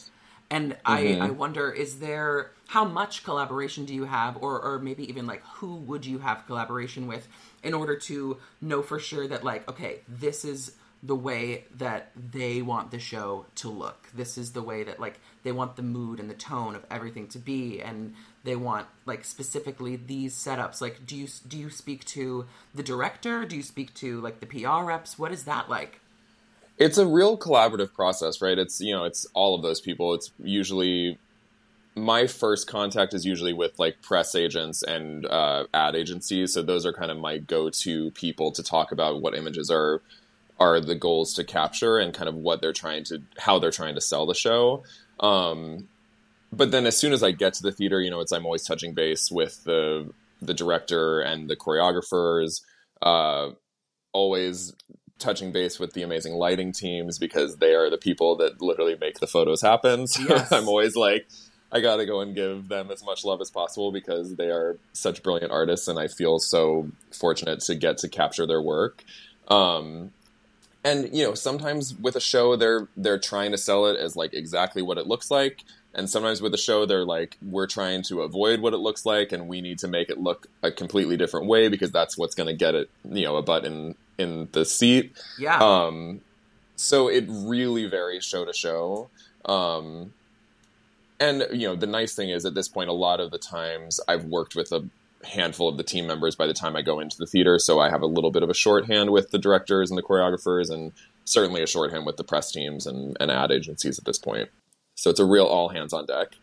And 0.50 0.76
I, 0.84 1.02
mm-hmm. 1.02 1.22
I 1.22 1.30
wonder, 1.30 1.70
is 1.70 2.00
there 2.00 2.50
how 2.66 2.84
much 2.84 3.22
collaboration 3.22 3.84
do 3.84 3.94
you 3.94 4.04
have, 4.04 4.36
or, 4.42 4.60
or 4.60 4.78
maybe 4.80 5.08
even 5.08 5.26
like 5.26 5.42
who 5.44 5.76
would 5.76 6.04
you 6.04 6.18
have 6.18 6.46
collaboration 6.46 7.06
with 7.06 7.28
in 7.62 7.72
order 7.72 7.96
to 7.96 8.38
know 8.60 8.82
for 8.82 8.98
sure 8.98 9.28
that 9.28 9.44
like, 9.44 9.68
okay, 9.68 10.00
this 10.08 10.44
is 10.44 10.72
the 11.02 11.14
way 11.14 11.64
that 11.76 12.10
they 12.32 12.62
want 12.62 12.90
the 12.90 12.98
show 12.98 13.46
to 13.54 13.68
look. 13.68 14.08
This 14.14 14.36
is 14.36 14.52
the 14.52 14.62
way 14.62 14.82
that 14.82 15.00
like 15.00 15.18
they 15.44 15.52
want 15.52 15.76
the 15.76 15.82
mood 15.82 16.20
and 16.20 16.28
the 16.28 16.34
tone 16.34 16.74
of 16.74 16.84
everything 16.90 17.28
to 17.28 17.38
be 17.38 17.80
and 17.80 18.14
they 18.44 18.56
want 18.56 18.86
like 19.06 19.24
specifically 19.24 19.96
these 19.96 20.34
setups. 20.34 20.80
Like 20.80 21.06
do 21.06 21.16
you 21.16 21.28
do 21.46 21.58
you 21.58 21.70
speak 21.70 22.04
to 22.06 22.46
the 22.74 22.82
director? 22.82 23.44
Do 23.44 23.56
you 23.56 23.62
speak 23.62 23.94
to 23.94 24.20
like 24.20 24.40
the 24.40 24.46
PR 24.46 24.84
reps? 24.84 25.18
What 25.18 25.32
is 25.32 25.44
that 25.44 25.68
like? 25.68 26.00
It's 26.78 26.96
a 26.96 27.06
real 27.06 27.36
collaborative 27.36 27.92
process, 27.92 28.40
right? 28.40 28.58
It's 28.58 28.80
you 28.80 28.94
know, 28.94 29.04
it's 29.04 29.26
all 29.34 29.54
of 29.54 29.62
those 29.62 29.80
people. 29.80 30.14
It's 30.14 30.30
usually 30.38 31.18
my 31.94 32.26
first 32.26 32.66
contact 32.66 33.14
is 33.14 33.26
usually 33.26 33.52
with 33.52 33.78
like 33.78 34.00
press 34.00 34.34
agents 34.34 34.82
and 34.82 35.26
uh, 35.26 35.66
ad 35.74 35.96
agencies. 35.96 36.54
So 36.54 36.62
those 36.62 36.86
are 36.86 36.92
kind 36.92 37.10
of 37.10 37.18
my 37.18 37.38
go-to 37.38 38.10
people 38.12 38.52
to 38.52 38.62
talk 38.62 38.92
about 38.92 39.20
what 39.20 39.36
images 39.36 39.70
are 39.70 40.00
are 40.58 40.78
the 40.78 40.94
goals 40.94 41.34
to 41.34 41.44
capture 41.44 41.98
and 41.98 42.12
kind 42.12 42.28
of 42.28 42.34
what 42.34 42.60
they're 42.60 42.72
trying 42.72 43.04
to 43.04 43.22
how 43.38 43.58
they're 43.58 43.70
trying 43.70 43.94
to 43.94 44.00
sell 44.00 44.26
the 44.26 44.34
show. 44.34 44.82
Um, 45.18 45.88
but 46.52 46.70
then 46.70 46.86
as 46.86 46.96
soon 46.96 47.12
as 47.12 47.22
I 47.22 47.30
get 47.30 47.54
to 47.54 47.62
the 47.62 47.72
theater, 47.72 48.00
you 48.00 48.10
know, 48.10 48.20
it's 48.20 48.32
I'm 48.32 48.44
always 48.44 48.64
touching 48.64 48.94
base 48.94 49.30
with 49.30 49.64
the 49.64 50.10
the 50.42 50.54
director 50.54 51.20
and 51.20 51.48
the 51.48 51.56
choreographers. 51.56 52.62
Uh, 53.02 53.50
always 54.12 54.72
touching 55.18 55.52
base 55.52 55.78
with 55.78 55.92
the 55.92 56.02
amazing 56.02 56.34
lighting 56.34 56.72
teams 56.72 57.18
because 57.18 57.58
they 57.58 57.74
are 57.74 57.90
the 57.90 57.98
people 57.98 58.36
that 58.36 58.60
literally 58.60 58.96
make 59.00 59.20
the 59.20 59.26
photos 59.26 59.60
happen. 59.60 60.06
So 60.06 60.22
Yes. 60.28 60.50
I'm 60.50 60.66
always 60.66 60.96
like, 60.96 61.28
I 61.70 61.80
gotta 61.80 62.06
go 62.06 62.20
and 62.20 62.34
give 62.34 62.68
them 62.68 62.90
as 62.90 63.04
much 63.04 63.24
love 63.24 63.40
as 63.40 63.50
possible 63.50 63.92
because 63.92 64.34
they 64.34 64.50
are 64.50 64.78
such 64.92 65.22
brilliant 65.22 65.52
artists, 65.52 65.86
and 65.86 65.98
I 65.98 66.08
feel 66.08 66.38
so 66.40 66.88
fortunate 67.12 67.60
to 67.60 67.74
get 67.76 67.98
to 67.98 68.08
capture 68.08 68.46
their 68.46 68.60
work. 68.60 69.04
Um, 69.46 70.10
and 70.82 71.14
you 71.16 71.24
know, 71.24 71.34
sometimes 71.34 71.94
with 71.94 72.16
a 72.16 72.20
show, 72.20 72.56
they're 72.56 72.88
they're 72.96 73.18
trying 73.20 73.52
to 73.52 73.58
sell 73.58 73.86
it 73.86 73.98
as 74.00 74.16
like 74.16 74.34
exactly 74.34 74.82
what 74.82 74.98
it 74.98 75.06
looks 75.06 75.30
like, 75.30 75.62
and 75.94 76.08
sometimes 76.08 76.40
with 76.40 76.54
a 76.54 76.58
show, 76.58 76.86
they're 76.86 77.04
like, 77.04 77.36
we're 77.42 77.66
trying 77.66 78.02
to 78.04 78.22
avoid 78.22 78.60
what 78.60 78.74
it 78.74 78.78
looks 78.78 79.04
like, 79.04 79.32
and 79.32 79.48
we 79.48 79.60
need 79.60 79.78
to 79.80 79.88
make 79.88 80.08
it 80.08 80.18
look 80.18 80.46
a 80.62 80.70
completely 80.70 81.16
different 81.16 81.46
way 81.46 81.68
because 81.68 81.90
that's 81.90 82.16
what's 82.16 82.34
going 82.34 82.46
to 82.46 82.54
get 82.54 82.74
it, 82.74 82.90
you 83.04 83.24
know, 83.24 83.36
a 83.36 83.42
butt 83.42 83.64
in 83.64 83.94
in 84.18 84.48
the 84.52 84.64
seat. 84.64 85.16
Yeah. 85.38 85.58
Um, 85.58 86.20
so 86.76 87.08
it 87.08 87.24
really 87.28 87.86
varies 87.86 88.24
show 88.24 88.44
to 88.44 88.52
show. 88.52 89.10
Um, 89.44 90.12
and 91.18 91.46
you 91.52 91.68
know, 91.68 91.74
the 91.74 91.86
nice 91.86 92.14
thing 92.14 92.30
is 92.30 92.44
at 92.44 92.54
this 92.54 92.68
point, 92.68 92.88
a 92.88 92.94
lot 92.94 93.20
of 93.20 93.30
the 93.30 93.38
times 93.38 94.00
I've 94.06 94.24
worked 94.24 94.54
with 94.54 94.72
a 94.72 94.88
handful 95.24 95.68
of 95.68 95.76
the 95.76 95.82
team 95.82 96.06
members 96.06 96.36
by 96.36 96.46
the 96.46 96.54
time 96.54 96.76
I 96.76 96.82
go 96.82 97.00
into 97.00 97.18
the 97.18 97.26
theater, 97.26 97.58
so 97.58 97.80
I 97.80 97.90
have 97.90 98.02
a 98.02 98.06
little 98.06 98.30
bit 98.30 98.42
of 98.42 98.48
a 98.48 98.54
shorthand 98.54 99.10
with 99.10 99.30
the 99.30 99.38
directors 99.38 99.90
and 99.90 99.98
the 99.98 100.02
choreographers, 100.02 100.70
and 100.70 100.92
certainly 101.24 101.62
a 101.62 101.66
shorthand 101.66 102.06
with 102.06 102.16
the 102.16 102.24
press 102.24 102.50
teams 102.52 102.86
and, 102.86 103.16
and 103.20 103.30
ad 103.30 103.50
agencies 103.50 103.98
at 103.98 104.04
this 104.04 104.18
point. 104.18 104.48
So 105.00 105.08
it's 105.08 105.18
a 105.18 105.24
real 105.24 105.46
all 105.46 105.70
hands 105.70 105.94
on 105.94 106.04
deck. 106.04 106.34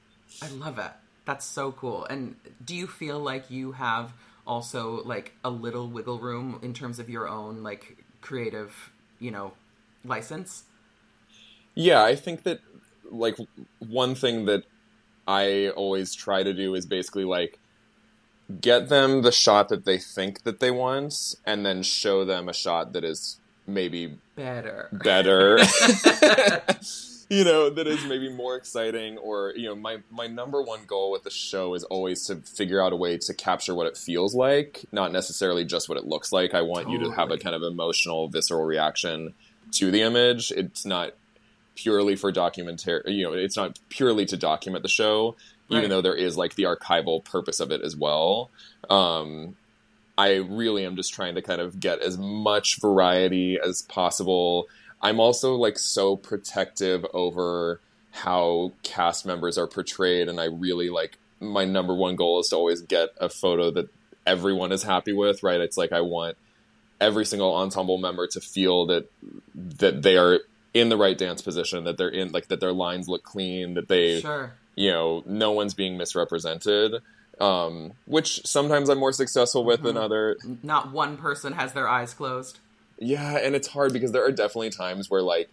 I 0.42 0.48
love 0.48 0.80
it. 0.80 0.90
That's 1.26 1.46
so 1.46 1.74
cool. 1.74 2.06
And 2.06 2.38
do 2.66 2.74
you 2.74 2.88
feel 2.88 3.20
like 3.20 3.52
you 3.52 3.74
have 3.74 4.14
also 4.48 5.04
like 5.04 5.34
a 5.46 5.52
little 5.52 5.88
wiggle 5.88 6.18
room 6.18 6.60
in 6.64 6.74
terms 6.74 6.98
of 6.98 7.08
your 7.08 7.28
own 7.28 7.62
like 7.62 8.04
creative, 8.20 8.92
you 9.20 9.30
know, 9.30 9.52
license? 10.04 10.64
Yeah, 11.76 12.04
I 12.04 12.16
think 12.16 12.42
that 12.44 12.62
like 13.12 13.38
one 13.78 14.16
thing 14.16 14.46
that 14.46 14.64
I 15.28 15.70
always 15.76 16.16
try 16.16 16.42
to 16.42 16.52
do 16.52 16.74
is 16.74 16.88
basically 16.88 17.26
like 17.26 17.60
get 18.60 18.90
them 18.90 19.22
the 19.22 19.32
shot 19.32 19.70
that 19.70 19.86
they 19.86 20.00
think 20.00 20.46
that 20.46 20.60
they 20.60 20.72
want 20.72 21.36
and 21.46 21.64
then 21.64 21.84
show 21.84 22.26
them 22.26 22.50
a 22.50 22.54
shot 22.54 22.94
that 22.94 23.04
is 23.04 23.40
maybe 23.68 24.18
Better. 24.36 24.90
better 24.92 25.60
you 27.30 27.44
know 27.44 27.70
that 27.70 27.88
is 27.88 28.04
maybe 28.06 28.30
more 28.30 28.56
exciting 28.56 29.18
or 29.18 29.54
you 29.56 29.68
know 29.68 29.76
my 29.76 29.98
my 30.10 30.28
number 30.28 30.62
one 30.62 30.80
goal 30.86 31.12
with 31.12 31.24
the 31.24 31.30
show 31.30 31.74
is 31.74 31.84
always 31.86 32.26
to 32.26 32.38
figure 32.38 32.82
out 32.82 32.94
a 32.94 32.96
way 32.96 33.18
to 33.18 33.34
capture 33.34 33.76
what 33.76 33.88
it 33.88 33.98
feels 33.98 34.34
like 34.34 34.86
not 34.92 35.12
necessarily 35.12 35.66
just 35.66 35.90
what 35.90 35.98
it 35.98 36.06
looks 36.06 36.32
like. 36.32 36.54
I 36.54 36.62
want 36.62 36.90
you 36.90 37.00
to 37.00 37.12
have 37.12 37.32
a 37.32 37.38
kind 37.38 37.56
of 37.56 37.64
emotional 37.64 38.28
visceral 38.30 38.64
reaction 38.64 39.34
to 39.74 39.92
the 39.92 40.02
image. 40.02 40.52
It's 40.52 40.86
not 40.86 41.14
purely 41.76 42.16
for 42.16 42.32
documentary 42.32 43.04
you 43.08 43.24
know 43.24 43.34
it's 43.34 43.56
not 43.56 43.78
purely 43.90 44.26
to 44.26 44.36
document 44.36 44.82
the 44.82 44.90
show 44.90 45.36
even 45.70 45.90
though 45.90 46.02
there 46.02 46.16
is 46.16 46.38
like 46.38 46.56
the 46.56 46.64
archival 46.64 47.24
purpose 47.24 47.60
of 47.60 47.72
it 47.72 47.82
as 47.82 47.96
well. 47.96 48.50
Um 48.90 49.56
I 50.18 50.36
really 50.38 50.84
am 50.86 50.96
just 50.96 51.14
trying 51.14 51.36
to 51.36 51.42
kind 51.42 51.62
of 51.62 51.80
get 51.80 52.00
as 52.00 52.18
much 52.18 52.82
variety 52.82 53.60
as 53.64 53.84
possible. 53.84 54.68
I'm 55.02 55.20
also 55.20 55.56
like 55.56 55.78
so 55.78 56.16
protective 56.16 57.06
over 57.14 57.80
how 58.12 58.72
cast 58.84 59.26
members 59.26 59.58
are 59.58 59.68
portrayed, 59.68 60.28
and 60.28 60.40
I 60.40 60.46
really 60.46 60.90
like 60.90 61.18
my 61.40 61.66
number 61.66 61.94
one 61.94 62.16
goal 62.16 62.40
is 62.40 62.50
to 62.50 62.56
always 62.56 62.82
get 62.82 63.10
a 63.20 63.30
photo 63.30 63.70
that 63.72 63.90
everyone 64.26 64.72
is 64.72 64.84
happy 64.84 65.14
with, 65.14 65.44
right? 65.44 65.62
It's 65.62 65.78
like 65.78 65.92
I 65.92 66.02
want 66.02 66.36
every 67.00 67.26
single 67.26 67.54
ensemble 67.56 67.98
member 68.00 68.26
to 68.28 68.42
feel 68.42 68.88
that 68.88 69.10
that 69.56 70.02
they 70.02 70.18
are 70.18 70.40
in 70.74 70.90
the 70.90 70.98
right 70.98 71.18
dance 71.18 71.42
position, 71.42 71.84
that 71.84 71.98
they're 71.98 72.10
in 72.10 72.32
like 72.32 72.48
that 72.48 72.60
their 72.60 72.74
lines 72.74 73.08
look 73.08 73.24
clean, 73.24 73.76
that 73.76 73.88
they 73.88 74.20
Sure. 74.22 74.54
you 74.76 74.92
know 74.92 75.24
no 75.26 75.52
one's 75.52 75.74
being 75.74 75.98
misrepresented 75.98 77.02
um, 77.40 77.94
which 78.06 78.44
sometimes 78.48 78.90
i'm 78.90 78.98
more 78.98 79.12
successful 79.12 79.64
with 79.64 79.84
than 79.84 79.96
other 79.96 80.38
Not 80.64 80.92
one 80.92 81.18
person 81.18 81.54
has 81.54 81.74
their 81.74 81.88
eyes 81.88 82.14
closed. 82.16 82.58
Yeah 83.00 83.38
and 83.38 83.56
it's 83.56 83.68
hard 83.68 83.94
because 83.94 84.12
there 84.12 84.26
are 84.26 84.32
definitely 84.32 84.70
times 84.70 85.10
where 85.10 85.22
like 85.22 85.50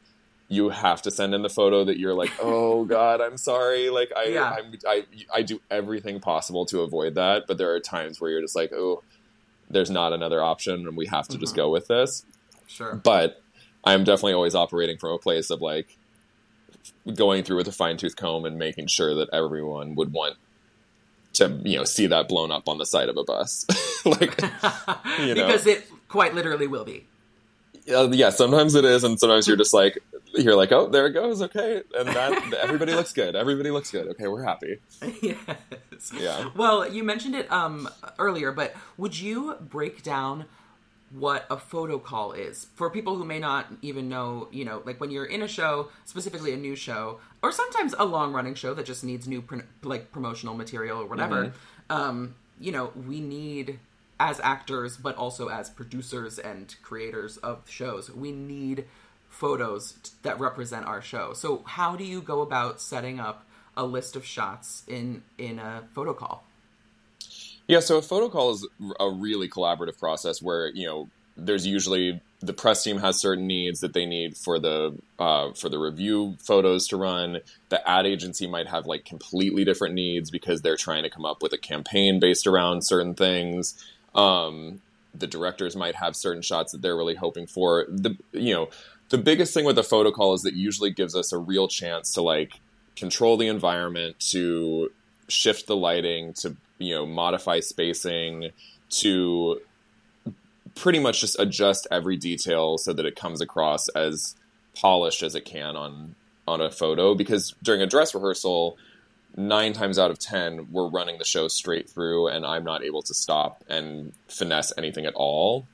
you 0.49 0.69
have 0.69 1.01
to 1.03 1.11
send 1.11 1.35
in 1.35 1.43
the 1.43 1.49
photo 1.49 1.85
that 1.85 1.99
you're 1.99 2.15
like 2.15 2.31
oh 2.41 2.85
god 2.85 3.21
i'm 3.21 3.37
sorry 3.37 3.91
like 3.91 4.13
i 4.17 4.25
Yeah. 4.25 4.57
I'm, 4.59 4.73
I, 4.87 5.05
I 5.33 5.43
do 5.43 5.61
everything 5.71 6.21
possible 6.21 6.67
to 6.67 6.81
avoid 6.81 7.15
that 7.15 7.47
but 7.47 7.59
there 7.59 7.73
are 7.75 7.81
times 7.81 8.21
where 8.21 8.31
you're 8.31 8.41
just 8.41 8.57
like 8.57 8.73
oh 8.73 9.03
there's 9.71 9.91
not 9.91 10.13
another 10.13 10.43
option 10.43 10.87
and 10.87 10.97
we 10.97 11.07
have 11.07 11.29
to 11.29 11.39
just 11.39 11.55
mm-hmm. 11.55 11.63
go 11.63 11.71
with 11.71 11.89
this 11.89 12.25
Sure. 12.67 12.95
but 12.95 13.43
i'm 13.85 14.05
definitely 14.05 14.33
always 14.33 14.55
operating 14.55 14.97
from 14.99 15.13
a 15.13 15.19
place 15.19 15.51
of 15.51 15.61
like 15.61 15.97
going 17.15 17.45
through 17.45 17.57
with 17.57 17.69
a 17.69 17.73
fine-tooth 17.73 18.17
comb 18.17 18.45
and 18.45 18.59
making 18.59 18.87
sure 18.87 19.15
that 19.15 19.29
everyone 19.33 19.95
would 19.95 20.13
want 20.13 20.37
to 21.35 21.61
you 21.65 21.77
know 21.77 21.85
see 21.85 22.07
that 22.07 22.29
blown 22.29 22.51
up 22.51 22.69
on 22.69 22.79
the 22.79 22.87
side 22.87 23.09
of 23.09 23.17
a 23.17 23.25
bus 23.25 23.67
like 24.05 24.41
you 25.19 25.35
know 25.35 25.47
because 25.47 25.67
it 25.67 25.87
quite 26.15 26.33
literally 26.33 26.69
will 26.69 26.85
be. 26.85 27.05
Uh, 27.93 28.09
yeah 28.11 28.31
sometimes 28.31 28.75
it 28.75 28.85
is 28.85 29.05
and 29.05 29.19
sometimes 29.19 29.47
you're 29.47 29.57
just 29.57 29.75
like 29.75 29.99
you're 30.35 30.57
like 30.57 30.73
oh 30.73 30.89
there 30.89 31.07
it 31.07 31.13
goes 31.13 31.43
okay 31.43 31.83
and 31.99 32.09
that 32.09 32.55
everybody 32.55 32.93
looks 32.95 33.13
good 33.13 33.37
everybody 33.37 33.71
looks 33.71 33.91
good 33.91 34.09
okay 34.09 34.27
we're 34.27 34.43
happy 34.43 34.79
yes. 35.23 35.37
Yeah. 36.19 36.51
Well, 36.57 36.91
you 36.91 37.05
mentioned 37.05 37.35
it 37.35 37.51
um 37.53 37.89
earlier, 38.19 38.53
but 38.53 38.75
would 38.97 39.19
you 39.19 39.57
break 39.61 40.03
down 40.03 40.47
what 41.11 41.47
a 41.49 41.57
photo 41.57 41.99
call 41.99 42.33
is 42.33 42.67
for 42.75 42.91
people 42.91 43.17
who 43.17 43.25
may 43.25 43.39
not 43.39 43.67
even 43.83 44.09
know, 44.09 44.49
you 44.51 44.65
know, 44.65 44.83
like 44.85 45.01
when 45.01 45.11
you're 45.13 45.25
in 45.25 45.43
a 45.43 45.49
show, 45.49 45.89
specifically 46.05 46.53
a 46.53 46.57
new 46.57 46.75
show, 46.75 47.21
or 47.43 47.53
sometimes 47.53 47.95
a 47.99 48.05
long 48.05 48.33
running 48.33 48.55
show 48.55 48.75
that 48.75 48.85
just 48.85 49.05
needs 49.05 49.29
new 49.29 49.41
pr- 49.41 49.61
like 49.83 50.11
promotional 50.11 50.55
material 50.55 51.01
or 51.01 51.07
whatever. 51.07 51.53
Um, 51.89 52.35
you 52.59 52.73
know, 52.73 52.93
we 53.07 53.21
need 53.21 53.79
as 54.19 54.41
actors, 54.41 54.97
but 54.97 55.17
also 55.17 55.49
as 55.49 55.71
producers 55.71 56.39
and 56.39 56.75
creators 56.83 57.37
of 57.39 57.69
shows, 57.69 58.11
we 58.11 58.33
need 58.33 58.85
photos 59.29 59.95
that 60.23 60.39
represent 60.39 60.87
our 60.87 61.03
show. 61.03 61.33
So, 61.33 61.63
how 61.65 61.97
do 61.97 62.05
you 62.05 62.21
go 62.21 62.41
about 62.41 62.81
setting 62.81 63.19
up 63.19 63.47
a 63.77 63.85
list 63.85 64.17
of 64.17 64.25
shots 64.25 64.85
in 64.87 65.23
in 65.39 65.59
a 65.59 65.85
photo 65.95 66.15
call? 66.15 66.45
Yeah, 67.67 67.81
so 67.81 67.97
a 67.97 68.03
photo 68.03 68.29
call 68.29 68.53
is 68.53 68.69
a 69.01 69.11
really 69.11 69.49
collaborative 69.49 69.99
process 69.99 70.43
where 70.43 70.69
you 70.69 70.87
know 70.87 71.09
there's 71.37 71.67
usually 71.67 72.21
the 72.41 72.53
press 72.53 72.85
team 72.85 72.99
has 72.99 73.21
certain 73.21 73.47
needs 73.47 73.81
that 73.81 73.95
they 73.95 74.07
need 74.07 74.37
for 74.37 74.59
the 74.59 74.97
uh, 75.19 75.53
for 75.53 75.69
the 75.69 75.79
review 75.79 76.37
photos 76.47 76.87
to 76.89 76.97
run. 76.97 77.41
The 77.71 77.89
ad 77.89 78.07
agency 78.07 78.47
might 78.47 78.69
have 78.69 78.87
like 78.87 79.05
completely 79.05 79.65
different 79.65 79.95
needs 79.95 80.31
because 80.31 80.61
they're 80.61 80.77
trying 80.77 81.05
to 81.05 81.11
come 81.11 81.25
up 81.25 81.43
with 81.43 81.53
a 81.53 81.59
campaign 81.59 82.21
based 82.21 82.47
around 82.47 82.83
certain 82.83 83.15
things. 83.15 83.75
Um, 84.15 84.81
the 85.15 85.27
directors 85.27 85.77
might 85.77 85.95
have 85.95 86.17
certain 86.17 86.43
shots 86.43 86.73
that 86.73 86.83
they're 86.83 86.97
really 86.97 87.15
hoping 87.15 87.47
for. 87.47 87.87
The 87.89 88.17
you 88.33 88.55
know 88.55 88.69
the 89.11 89.19
biggest 89.19 89.55
thing 89.55 89.65
with 89.65 89.79
a 89.79 89.83
photo 89.83 90.11
call 90.11 90.35
is 90.35 90.43
that 90.43 90.55
usually 90.55 90.91
gives 90.91 91.15
us 91.15 91.33
a 91.33 91.39
real 91.39 91.69
chance 91.69 92.13
to 92.15 92.23
like 92.23 92.61
control 92.97 93.37
the 93.37 93.49
environment 93.49 94.19
to 94.19 94.91
shift 95.29 95.67
the 95.67 95.77
lighting 95.77 96.33
to 96.35 96.57
you 96.79 96.95
know 96.95 97.07
modify 97.07 97.61
spacing 97.61 98.51
to 98.91 99.61
pretty 100.75 100.99
much 100.99 101.21
just 101.21 101.39
adjust 101.39 101.87
every 101.91 102.17
detail 102.17 102.79
so 102.79 102.93
that 102.93 103.07
it 103.07 103.17
comes 103.17 103.41
across 103.41 103.89
as 103.91 104.35
polished 104.75 105.23
as 105.23 105.35
it 105.35 105.45
can 105.45 105.77
on 105.77 106.15
on 106.47 106.61
a 106.61 106.71
photo 106.71 107.15
because 107.15 107.55
during 107.63 107.81
a 107.81 107.87
dress 107.87 108.15
rehearsal 108.15 108.77
nine 109.37 109.73
times 109.73 109.99
out 109.99 110.11
of 110.11 110.19
ten 110.19 110.69
we're 110.71 110.89
running 110.89 111.19
the 111.19 111.25
show 111.25 111.49
straight 111.49 111.91
through 111.91 112.29
and 112.29 112.47
i'm 112.47 112.63
not 112.63 112.85
able 112.85 113.03
to 113.03 113.13
stop 113.13 113.65
and 113.69 114.13
finesse 114.29 114.73
anything 114.77 115.07
at 115.07 115.15
all. 115.15 115.67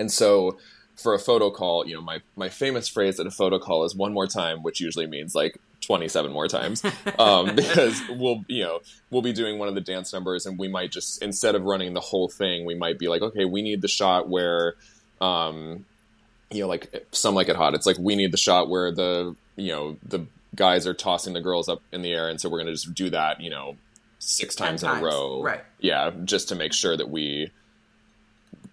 And 0.00 0.10
so 0.10 0.58
for 0.96 1.14
a 1.14 1.18
photo 1.18 1.50
call, 1.50 1.86
you 1.86 1.94
know, 1.94 2.00
my 2.00 2.20
my 2.36 2.48
famous 2.48 2.88
phrase 2.88 3.20
at 3.20 3.26
a 3.26 3.30
photo 3.30 3.58
call 3.58 3.84
is 3.84 3.94
one 3.94 4.12
more 4.12 4.26
time, 4.26 4.62
which 4.62 4.80
usually 4.80 5.06
means 5.06 5.34
like 5.34 5.58
27 5.82 6.32
more 6.32 6.48
times 6.48 6.84
um, 7.18 7.54
because 7.54 8.02
we'll 8.10 8.44
you 8.48 8.64
know 8.64 8.80
we'll 9.10 9.22
be 9.22 9.32
doing 9.32 9.58
one 9.58 9.68
of 9.68 9.74
the 9.74 9.80
dance 9.80 10.12
numbers 10.12 10.44
and 10.44 10.58
we 10.58 10.66
might 10.66 10.90
just 10.90 11.22
instead 11.22 11.54
of 11.54 11.62
running 11.62 11.94
the 11.94 12.00
whole 12.00 12.28
thing 12.28 12.64
we 12.64 12.74
might 12.74 12.98
be 12.98 13.06
like 13.06 13.22
okay 13.22 13.44
we 13.44 13.62
need 13.62 13.80
the 13.80 13.88
shot 13.88 14.28
where 14.28 14.74
um, 15.20 15.84
you 16.50 16.60
know 16.60 16.68
like 16.68 17.06
some 17.12 17.34
like 17.34 17.48
it 17.48 17.56
hot. 17.56 17.74
It's 17.74 17.86
like 17.86 17.98
we 17.98 18.16
need 18.16 18.32
the 18.32 18.38
shot 18.38 18.68
where 18.68 18.90
the 18.90 19.36
you 19.56 19.72
know 19.72 19.96
the 20.02 20.26
guys 20.58 20.86
are 20.86 20.92
tossing 20.94 21.32
the 21.34 21.40
girls 21.40 21.68
up 21.68 21.80
in 21.92 22.02
the 22.02 22.12
air 22.12 22.28
and 22.28 22.40
so 22.40 22.48
we're 22.48 22.58
going 22.58 22.66
to 22.66 22.72
just 22.72 22.92
do 22.94 23.08
that 23.10 23.40
you 23.40 23.48
know 23.48 23.76
six 24.18 24.56
times, 24.56 24.82
times, 24.82 24.98
in 24.98 25.04
a 25.04 25.06
row 25.08 25.40
right. 25.40 25.60
yeah 25.78 26.10
just 26.24 26.48
to 26.48 26.56
make 26.56 26.72
sure 26.72 26.96
that 26.96 27.08
we 27.08 27.50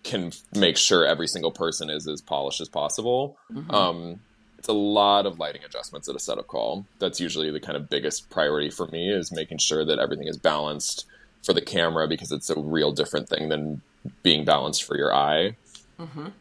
can 0.03 0.31
make 0.55 0.77
sure 0.77 1.05
every 1.05 1.27
single 1.27 1.51
person 1.51 1.89
is 1.89 2.07
as 2.07 2.21
polished 2.21 2.59
as 2.61 2.67
possible 2.69 3.37
Mhm. 3.53 3.71
um, 3.73 4.19
it's 4.57 4.67
a 4.67 4.73
lot 4.73 5.27
of 5.27 5.37
lighting 5.37 5.63
adjustments 5.63 6.09
at 6.09 6.15
a 6.15 6.19
setup 6.19 6.47
call. 6.47 6.87
That's 6.97 7.19
usually 7.19 7.51
the 7.51 7.59
kind 7.59 7.77
of 7.77 7.87
biggest 7.87 8.31
priority 8.31 8.71
for 8.71 8.87
me 8.87 9.11
is 9.11 9.31
making 9.31 9.59
sure 9.59 9.85
that 9.85 9.99
everything 9.99 10.27
is 10.27 10.37
balanced 10.39 11.05
for 11.43 11.53
the 11.53 11.61
camera 11.61 12.07
because 12.07 12.31
it's 12.31 12.49
a 12.49 12.59
real 12.59 12.91
different 12.91 13.29
thing 13.29 13.49
than 13.49 13.81
being 14.23 14.43
balanced 14.43 14.83
for 14.83 14.97
your 14.97 15.13
eye. 15.13 15.55
Mhm. 15.99 16.31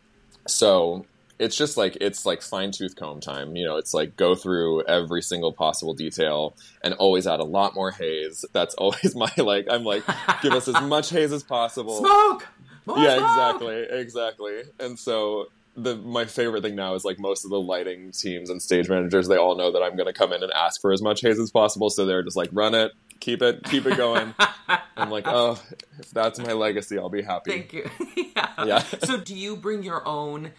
So 0.48 1.04
it's 1.38 1.56
just 1.56 1.76
like 1.76 1.96
it's 2.00 2.24
like 2.24 2.42
fine 2.42 2.70
tooth 2.70 2.96
comb 2.96 3.20
time. 3.20 3.56
You 3.56 3.66
know, 3.66 3.76
it's 3.76 3.92
like 3.94 4.16
go 4.16 4.34
through 4.34 4.84
every 4.84 5.22
single 5.22 5.52
possible 5.52 5.94
detail 5.94 6.56
and 6.82 6.94
always 6.94 7.26
add 7.26 7.40
a 7.40 7.44
lot 7.44 7.74
more 7.74 7.90
haze. 7.90 8.44
That's 8.52 8.74
always 8.78 9.14
my 9.14 9.32
like. 9.36 9.66
I'm 9.70 9.84
like, 9.84 10.04
give 10.42 10.52
us 10.52 10.68
as 10.68 10.80
much 10.82 11.10
haze 11.10 11.32
as 11.32 11.42
possible 11.42 11.98
Smoke. 11.98 12.46
More 12.86 12.98
yeah 12.98 13.16
smoke! 13.16 13.30
exactly 13.62 13.98
exactly 13.98 14.62
and 14.78 14.98
so 14.98 15.46
the 15.76 15.96
my 15.96 16.26
favorite 16.26 16.62
thing 16.62 16.76
now 16.76 16.94
is 16.94 17.04
like 17.04 17.18
most 17.18 17.44
of 17.44 17.50
the 17.50 17.58
lighting 17.60 18.12
teams 18.12 18.50
and 18.50 18.60
stage 18.60 18.88
managers 18.90 19.26
they 19.26 19.38
all 19.38 19.56
know 19.56 19.72
that 19.72 19.82
i'm 19.82 19.96
going 19.96 20.06
to 20.06 20.12
come 20.12 20.32
in 20.34 20.42
and 20.42 20.52
ask 20.52 20.80
for 20.82 20.92
as 20.92 21.00
much 21.00 21.22
haze 21.22 21.38
as 21.38 21.50
possible 21.50 21.88
so 21.88 22.04
they're 22.04 22.22
just 22.22 22.36
like 22.36 22.50
run 22.52 22.74
it 22.74 22.92
keep 23.20 23.40
it 23.40 23.64
keep 23.64 23.86
it 23.86 23.96
going 23.96 24.34
i'm 24.98 25.10
like 25.10 25.24
oh 25.26 25.58
if 25.98 26.10
that's 26.10 26.38
my 26.38 26.52
legacy 26.52 26.98
i'll 26.98 27.08
be 27.08 27.22
happy 27.22 27.50
Thank 27.52 27.72
you. 27.72 27.90
yeah. 28.36 28.64
Yeah. 28.66 28.78
So, 29.04 29.18
do 29.18 29.34
you 29.34 29.56
bring 29.56 29.82
your 29.82 30.06
own 30.06 30.52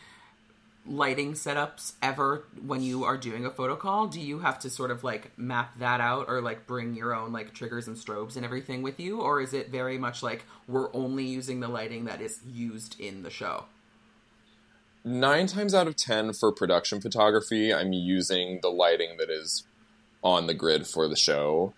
lighting 0.85 1.33
setups 1.33 1.93
ever 2.01 2.45
when 2.65 2.81
you 2.81 3.03
are 3.03 3.17
doing 3.17 3.45
a 3.45 3.49
photo 3.49 3.75
call? 3.75 4.07
Do 4.07 4.21
you 4.21 4.39
have 4.39 4.59
to 4.59 4.69
sort 4.69 4.91
of 4.91 5.03
like 5.03 5.37
map 5.37 5.79
that 5.79 6.01
out 6.01 6.25
or 6.27 6.41
like 6.41 6.67
bring 6.67 6.95
your 6.95 7.13
own 7.15 7.31
like 7.31 7.53
triggers 7.53 7.87
and 7.87 7.95
strobes 7.95 8.35
and 8.35 8.45
everything 8.45 8.81
with 8.81 8.99
you? 8.99 9.21
Or 9.21 9.41
is 9.41 9.53
it 9.53 9.69
very 9.69 9.97
much 9.97 10.21
like 10.21 10.45
we're 10.67 10.93
only 10.95 11.25
using 11.25 11.59
the 11.59 11.67
lighting 11.67 12.05
that 12.05 12.21
is 12.21 12.39
used 12.45 12.99
in 12.99 13.23
the 13.23 13.29
show? 13.29 13.65
nine 15.05 15.45
times 15.45 15.75
out 15.75 15.87
of 15.87 15.95
ten 15.95 16.33
for 16.33 16.51
production 16.51 16.99
photography 16.99 17.71
i'm 17.71 17.93
using 17.93 18.59
the 18.63 18.69
lighting 18.69 19.17
that 19.17 19.29
is 19.29 19.63
on 20.23 20.47
the 20.47 20.53
grid 20.53 20.87
for 20.87 21.07
the 21.07 21.15
show 21.15 21.71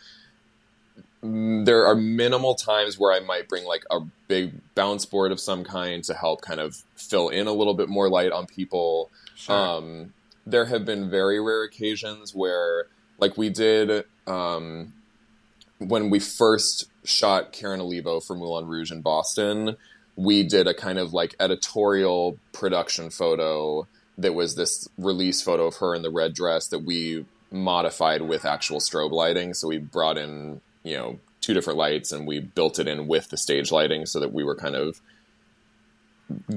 there 1.23 1.85
are 1.87 1.95
minimal 1.95 2.53
times 2.55 2.97
where 2.99 3.11
i 3.11 3.19
might 3.19 3.47
bring 3.49 3.65
like 3.65 3.83
a 3.89 3.99
big 4.27 4.53
bounce 4.75 5.05
board 5.05 5.31
of 5.31 5.39
some 5.39 5.63
kind 5.63 6.03
to 6.03 6.13
help 6.13 6.41
kind 6.41 6.59
of 6.59 6.75
fill 6.95 7.29
in 7.29 7.47
a 7.47 7.51
little 7.51 7.73
bit 7.73 7.89
more 7.89 8.09
light 8.09 8.31
on 8.31 8.45
people 8.45 9.09
Sure. 9.35 9.55
um, 9.55 10.13
there 10.45 10.65
have 10.65 10.85
been 10.85 11.09
very 11.09 11.39
rare 11.39 11.63
occasions 11.63 12.33
where 12.35 12.85
like 13.19 13.37
we 13.37 13.49
did 13.49 14.05
um, 14.27 14.93
when 15.79 16.09
we 16.09 16.19
first 16.19 16.85
shot 17.03 17.51
Karen 17.51 17.81
Olivo 17.81 18.19
for 18.19 18.35
Moulin 18.35 18.67
Rouge 18.67 18.91
in 18.91 19.01
Boston, 19.01 19.77
we 20.15 20.43
did 20.43 20.67
a 20.67 20.73
kind 20.73 20.97
of 20.97 21.13
like 21.13 21.35
editorial 21.39 22.37
production 22.51 23.09
photo 23.09 23.87
that 24.17 24.33
was 24.33 24.55
this 24.55 24.87
release 24.97 25.41
photo 25.41 25.67
of 25.67 25.75
her 25.77 25.93
in 25.93 26.01
the 26.01 26.09
red 26.09 26.33
dress 26.33 26.67
that 26.69 26.79
we 26.79 27.25
modified 27.51 28.21
with 28.23 28.43
actual 28.45 28.79
strobe 28.79 29.11
lighting. 29.11 29.53
So 29.53 29.67
we 29.67 29.77
brought 29.77 30.17
in, 30.17 30.61
you 30.87 30.97
know, 30.97 31.19
two 31.41 31.53
different 31.53 31.77
lights 31.77 32.11
and 32.11 32.27
we 32.27 32.39
built 32.39 32.79
it 32.79 32.87
in 32.87 33.07
with 33.07 33.29
the 33.29 33.37
stage 33.37 33.71
lighting 33.71 34.05
so 34.05 34.19
that 34.19 34.33
we 34.33 34.43
were 34.43 34.55
kind 34.55 34.75
of 34.75 35.01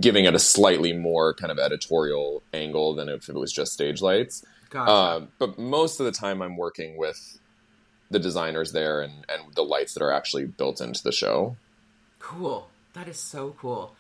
giving 0.01 0.25
it 0.25 0.35
a 0.35 0.39
slightly 0.39 0.93
more 0.93 1.35
kind 1.35 1.53
of 1.53 1.59
editorial 1.59 2.43
angle 2.53 2.95
than 2.95 3.09
if 3.09 3.29
it 3.29 3.35
was 3.35 3.53
just 3.53 3.73
stage 3.73 4.03
lights. 4.03 4.45
Gotcha. 4.71 4.91
Um, 4.91 5.29
but 5.39 5.59
most 5.59 6.01
of 6.01 6.07
the 6.07 6.13
time, 6.13 6.43
I'm 6.43 6.57
working 6.57 6.97
with 6.97 7.39
the 8.11 8.19
designers 8.19 8.73
there 8.73 9.01
and, 9.01 9.13
and 9.29 9.55
the 9.55 9.63
lights 9.63 9.95
that 9.95 10.03
are 10.03 10.13
actually 10.13 10.47
built 10.47 10.81
into 10.81 11.03
the 11.03 11.13
show. 11.13 11.57
Cool. 12.19 12.69
That 12.95 13.09
is 13.09 13.19
so 13.19 13.55
cool. 13.59 13.95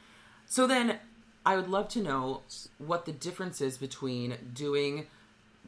So 0.47 0.66
then 0.66 0.99
I 1.47 1.57
would 1.57 1.68
love 1.68 1.89
to 1.91 2.03
know 2.03 2.43
what 2.78 3.07
the 3.07 3.12
difference 3.12 3.61
is 3.61 3.78
between 3.78 4.37
doing, 4.53 5.07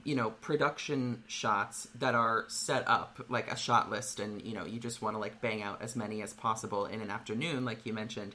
you 0.04 0.14
know, 0.16 0.30
production 0.30 1.22
shots 1.26 1.88
that 1.98 2.14
are 2.14 2.44
set 2.48 2.86
up 2.88 3.24
like 3.28 3.50
a 3.50 3.56
shot 3.56 3.90
list 3.90 4.20
and, 4.20 4.42
you 4.42 4.54
know, 4.54 4.64
you 4.64 4.80
just 4.80 5.00
want 5.00 5.14
to 5.14 5.18
like 5.18 5.40
bang 5.40 5.62
out 5.62 5.80
as 5.82 5.94
many 5.94 6.22
as 6.22 6.32
possible 6.32 6.86
in 6.86 7.00
an 7.00 7.10
afternoon 7.10 7.64
like 7.64 7.86
you 7.86 7.92
mentioned. 7.92 8.34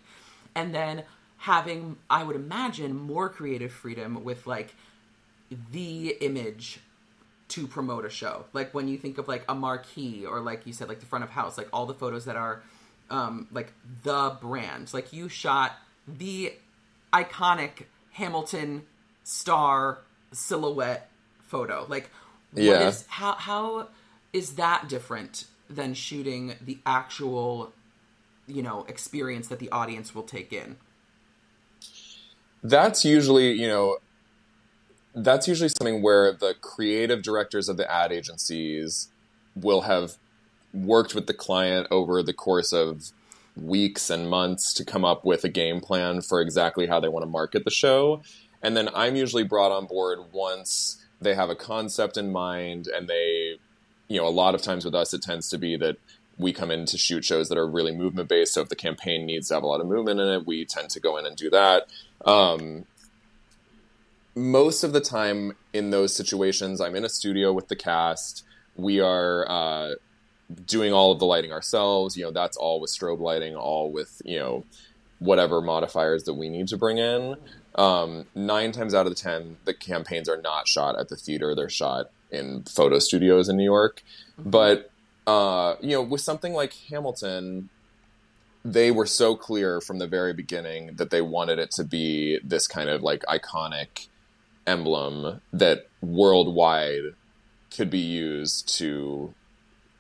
And 0.55 0.73
then 0.73 1.03
having 1.37 1.97
I 2.09 2.23
would 2.23 2.35
imagine 2.35 2.95
more 2.95 3.29
creative 3.29 3.71
freedom 3.71 4.23
with 4.23 4.47
like 4.47 4.75
the 5.71 6.15
image 6.21 6.79
to 7.49 7.67
promote 7.67 8.05
a 8.05 8.09
show. 8.09 8.45
Like 8.53 8.73
when 8.73 8.87
you 8.87 8.97
think 8.97 9.17
of 9.17 9.27
like 9.27 9.43
a 9.47 9.55
marquee 9.55 10.25
or 10.25 10.39
like 10.41 10.65
you 10.65 10.73
said, 10.73 10.89
like 10.89 10.99
the 10.99 11.05
front 11.05 11.23
of 11.23 11.29
house, 11.29 11.57
like 11.57 11.69
all 11.71 11.85
the 11.85 11.93
photos 11.93 12.25
that 12.25 12.35
are 12.35 12.61
um, 13.09 13.47
like 13.51 13.73
the 14.03 14.37
brand. 14.41 14.93
Like 14.93 15.13
you 15.13 15.29
shot 15.29 15.73
the 16.07 16.53
iconic 17.13 17.85
Hamilton 18.11 18.83
star 19.23 19.99
silhouette 20.31 21.09
photo. 21.47 21.85
Like 21.89 22.09
what 22.53 22.81
Yeah. 22.81 22.81
is 22.81 23.05
how 23.07 23.33
how 23.33 23.89
is 24.33 24.55
that 24.55 24.87
different 24.87 25.45
than 25.69 25.93
shooting 25.93 26.55
the 26.61 26.79
actual 26.85 27.73
you 28.47 28.61
know 28.61 28.85
experience 28.87 29.47
that 29.49 29.59
the 29.59 29.69
audience 29.71 30.13
will 30.15 30.23
take 30.23 30.53
in? 30.53 30.77
That's 32.63 33.05
usually, 33.05 33.51
you 33.53 33.67
know, 33.67 33.97
that's 35.15 35.47
usually 35.47 35.69
something 35.69 36.01
where 36.01 36.31
the 36.33 36.55
creative 36.61 37.21
directors 37.23 37.69
of 37.69 37.77
the 37.77 37.91
ad 37.91 38.11
agencies 38.11 39.09
will 39.55 39.81
have 39.81 40.17
worked 40.73 41.15
with 41.15 41.27
the 41.27 41.33
client 41.33 41.87
over 41.89 42.21
the 42.21 42.33
course 42.33 42.73
of 42.73 43.11
weeks 43.55 44.09
and 44.09 44.29
months 44.29 44.73
to 44.73 44.85
come 44.85 45.03
up 45.03 45.25
with 45.25 45.43
a 45.43 45.49
game 45.49 45.81
plan 45.81 46.21
for 46.21 46.41
exactly 46.41 46.87
how 46.87 46.99
they 46.99 47.07
want 47.07 47.23
to 47.23 47.29
market 47.29 47.63
the 47.65 47.71
show. 47.71 48.21
And 48.61 48.77
then 48.77 48.89
I'm 48.93 49.15
usually 49.15 49.43
brought 49.43 49.71
on 49.71 49.87
board 49.87 50.19
once 50.31 51.03
they 51.21 51.35
have 51.35 51.49
a 51.49 51.55
concept 51.55 52.17
in 52.17 52.31
mind 52.31 52.87
and 52.87 53.07
they, 53.07 53.59
you 54.07 54.19
know, 54.19 54.27
a 54.27 54.29
lot 54.29 54.55
of 54.55 54.61
times 54.61 54.85
with 54.85 54.95
us, 54.95 55.13
it 55.13 55.21
tends 55.21 55.49
to 55.49 55.57
be 55.57 55.75
that 55.77 55.97
we 56.37 56.53
come 56.53 56.69
in 56.69 56.85
to 56.85 56.97
shoot 56.97 57.25
shows 57.25 57.49
that 57.49 57.57
are 57.57 57.67
really 57.67 57.95
movement 57.95 58.29
based. 58.29 58.53
So 58.53 58.61
if 58.61 58.69
the 58.69 58.75
campaign 58.75 59.25
needs 59.25 59.47
to 59.47 59.55
have 59.55 59.63
a 59.63 59.67
lot 59.67 59.81
of 59.81 59.87
movement 59.87 60.19
in 60.19 60.27
it, 60.27 60.47
we 60.47 60.65
tend 60.65 60.89
to 60.91 60.99
go 60.99 61.17
in 61.17 61.25
and 61.25 61.35
do 61.35 61.49
that. 61.49 61.87
Um, 62.25 62.85
most 64.35 64.83
of 64.83 64.93
the 64.93 65.01
time 65.01 65.53
in 65.73 65.89
those 65.89 66.15
situations, 66.15 66.79
I'm 66.79 66.95
in 66.95 67.03
a 67.03 67.09
studio 67.09 67.51
with 67.51 67.69
the 67.69 67.75
cast. 67.75 68.43
We 68.75 68.99
are 68.99 69.49
uh, 69.49 69.95
doing 70.65 70.93
all 70.93 71.11
of 71.11 71.19
the 71.19 71.25
lighting 71.25 71.51
ourselves. 71.51 72.15
You 72.15 72.25
know, 72.25 72.31
that's 72.31 72.55
all 72.55 72.79
with 72.79 72.91
strobe 72.91 73.19
lighting, 73.19 73.55
all 73.55 73.91
with 73.91 74.21
you 74.23 74.37
know 74.37 74.63
whatever 75.19 75.61
modifiers 75.61 76.25
that 76.25 76.35
we 76.35 76.49
need 76.49 76.67
to 76.67 76.77
bring 76.77 76.99
in. 76.99 77.35
Um, 77.77 78.25
nine 78.33 78.71
times 78.71 78.93
out 78.95 79.05
of 79.05 79.11
the 79.15 79.21
ten, 79.21 79.57
the 79.65 79.73
campaigns 79.73 80.27
are 80.27 80.41
not 80.41 80.67
shot 80.67 80.97
at 80.99 81.09
the 81.09 81.15
theater; 81.15 81.53
they're 81.55 81.69
shot 81.69 82.07
in 82.31 82.63
photo 82.63 82.99
studios 82.99 83.47
in 83.49 83.57
New 83.57 83.63
York. 83.63 84.01
But 84.37 84.91
uh, 85.27 85.75
you 85.81 85.91
know, 85.91 86.01
with 86.01 86.21
something 86.21 86.53
like 86.53 86.73
Hamilton, 86.89 87.69
they 88.65 88.91
were 88.91 89.05
so 89.05 89.35
clear 89.35 89.79
from 89.79 89.99
the 89.99 90.07
very 90.07 90.33
beginning 90.33 90.95
that 90.95 91.09
they 91.09 91.21
wanted 91.21 91.59
it 91.59 91.71
to 91.71 91.83
be 91.83 92.39
this 92.43 92.67
kind 92.67 92.89
of 92.89 93.01
like 93.03 93.23
iconic 93.29 94.07
emblem 94.65 95.39
that 95.53 95.87
worldwide 96.01 97.13
could 97.75 97.89
be 97.89 97.99
used 97.99 98.67
to 98.77 99.33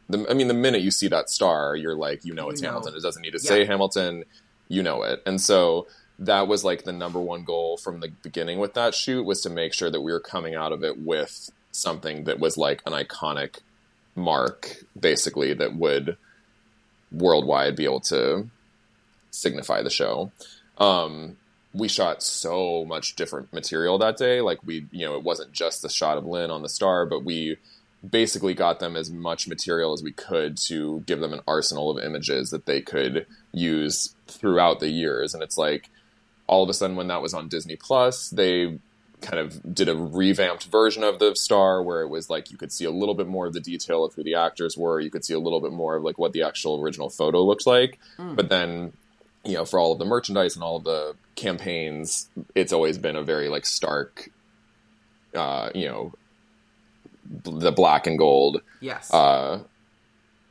the, 0.09 0.25
I 0.29 0.33
mean 0.33 0.47
the 0.47 0.53
minute 0.53 0.81
you 0.81 0.91
see 0.91 1.07
that 1.07 1.29
star 1.29 1.75
you're 1.75 1.95
like 1.95 2.25
you 2.25 2.33
know 2.33 2.45
You 2.45 2.51
it's 2.51 2.61
know. 2.61 2.69
Hamilton 2.69 2.95
it 2.95 3.01
doesn't 3.01 3.21
need 3.21 3.31
to 3.31 3.39
Yeah. 3.41 3.47
say 3.49 3.65
Hamilton 3.65 4.25
you 4.67 4.83
know 4.83 5.03
it 5.03 5.21
and 5.25 5.39
so 5.39 5.87
that 6.19 6.47
was 6.47 6.63
like 6.63 6.83
the 6.83 6.91
number 6.91 7.19
one 7.19 7.43
goal 7.43 7.77
from 7.77 7.99
the 7.99 8.09
beginning 8.23 8.59
with 8.59 8.73
that 8.73 8.95
shoot 8.95 9.23
was 9.23 9.41
to 9.41 9.49
make 9.49 9.73
sure 9.73 9.91
that 9.91 10.01
we 10.01 10.11
were 10.11 10.19
coming 10.19 10.55
out 10.55 10.71
of 10.71 10.83
it 10.83 10.97
with 10.97 11.51
something 11.71 12.23
that 12.23 12.39
was 12.39 12.57
like 12.57 12.81
an 12.85 12.93
iconic 12.93 13.59
mark 14.15 14.77
basically 14.99 15.53
that 15.53 15.75
would 15.75 16.17
worldwide 17.11 17.75
be 17.75 17.85
able 17.85 17.99
to 17.99 18.49
signify 19.29 19.83
the 19.83 19.89
show. 19.89 20.31
Um, 20.79 21.37
we 21.73 21.87
shot 21.87 22.23
so 22.23 22.83
much 22.85 23.15
different 23.15 23.53
material 23.53 23.99
that 23.99 24.17
day. 24.17 24.41
Like 24.41 24.59
we, 24.65 24.87
you 24.91 25.05
know, 25.05 25.15
it 25.15 25.23
wasn't 25.23 25.51
just 25.51 25.83
the 25.83 25.89
shot 25.89 26.17
of 26.17 26.25
Lin 26.25 26.49
on 26.49 26.63
the 26.63 26.69
star, 26.69 27.05
but 27.05 27.23
we 27.23 27.57
basically 28.07 28.53
got 28.53 28.79
them 28.79 28.95
as 28.95 29.11
much 29.11 29.47
material 29.47 29.93
as 29.93 30.01
we 30.01 30.11
could 30.11 30.57
to 30.57 31.01
give 31.01 31.19
them 31.19 31.33
an 31.33 31.41
arsenal 31.47 31.91
of 31.91 32.03
images 32.03 32.49
that 32.49 32.65
they 32.65 32.81
could 32.81 33.27
use 33.51 34.15
throughout 34.27 34.79
the 34.79 34.89
years. 34.89 35.33
And 35.33 35.43
it's 35.43 35.57
like, 35.57 35.89
all 36.47 36.63
of 36.63 36.69
a 36.69 36.73
sudden 36.73 36.95
when 36.95 37.07
that 37.07 37.21
was 37.21 37.33
on 37.33 37.47
Disney 37.47 37.75
Plus, 37.75 38.29
they 38.29 38.79
kind 39.21 39.39
of 39.39 39.73
did 39.73 39.89
a 39.89 39.95
revamped 39.95 40.65
version 40.65 41.03
of 41.03 41.17
the 41.19 41.35
star 41.35 41.81
where 41.81 42.01
it 42.01 42.07
was 42.07 42.29
like 42.29 42.51
you 42.51 42.57
could 42.57 42.71
see 42.71 42.85
a 42.85 42.91
little 42.91 43.15
bit 43.15 43.27
more 43.27 43.47
of 43.47 43.53
the 43.53 43.59
detail 43.59 44.05
of 44.05 44.13
who 44.13 44.23
the 44.23 44.35
actors 44.35 44.77
were 44.77 44.99
you 44.99 45.09
could 45.09 45.25
see 45.25 45.33
a 45.33 45.39
little 45.39 45.59
bit 45.59 45.71
more 45.71 45.95
of 45.95 46.03
like 46.03 46.19
what 46.19 46.33
the 46.33 46.43
actual 46.43 46.79
original 46.79 47.09
photo 47.09 47.41
looked 47.43 47.65
like 47.65 47.97
Mm. 48.19 48.35
but 48.35 48.49
then 48.49 48.93
you 49.43 49.55
know 49.55 49.65
for 49.65 49.79
all 49.79 49.91
of 49.91 49.97
the 49.97 50.05
merchandise 50.05 50.53
and 50.55 50.63
all 50.63 50.75
of 50.77 50.83
the 50.83 51.15
campaigns 51.33 52.29
it's 52.53 52.71
always 52.71 52.99
been 52.99 53.15
a 53.15 53.23
very 53.23 53.49
like 53.49 53.65
stark 53.65 54.29
uh 55.33 55.71
you 55.73 55.87
know 55.87 56.13
the 57.43 57.71
black 57.71 58.05
and 58.05 58.19
gold 58.19 58.61
Yes. 58.81 59.11
uh 59.11 59.63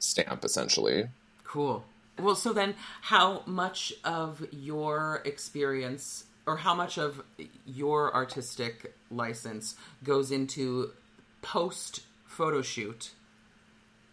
stamp 0.00 0.44
essentially 0.44 1.04
Cool. 1.44 1.84
Well, 2.18 2.34
so 2.34 2.52
then 2.52 2.74
how 3.02 3.42
much 3.46 3.92
of 4.04 4.46
your 4.50 5.22
experience 5.24 6.24
or 6.46 6.58
how 6.58 6.74
much 6.74 6.96
of 6.96 7.22
your 7.66 8.14
artistic 8.14 8.94
license 9.10 9.74
goes 10.02 10.30
into 10.30 10.92
post 11.42 12.02
photo 12.24 12.62
shoot 12.62 13.10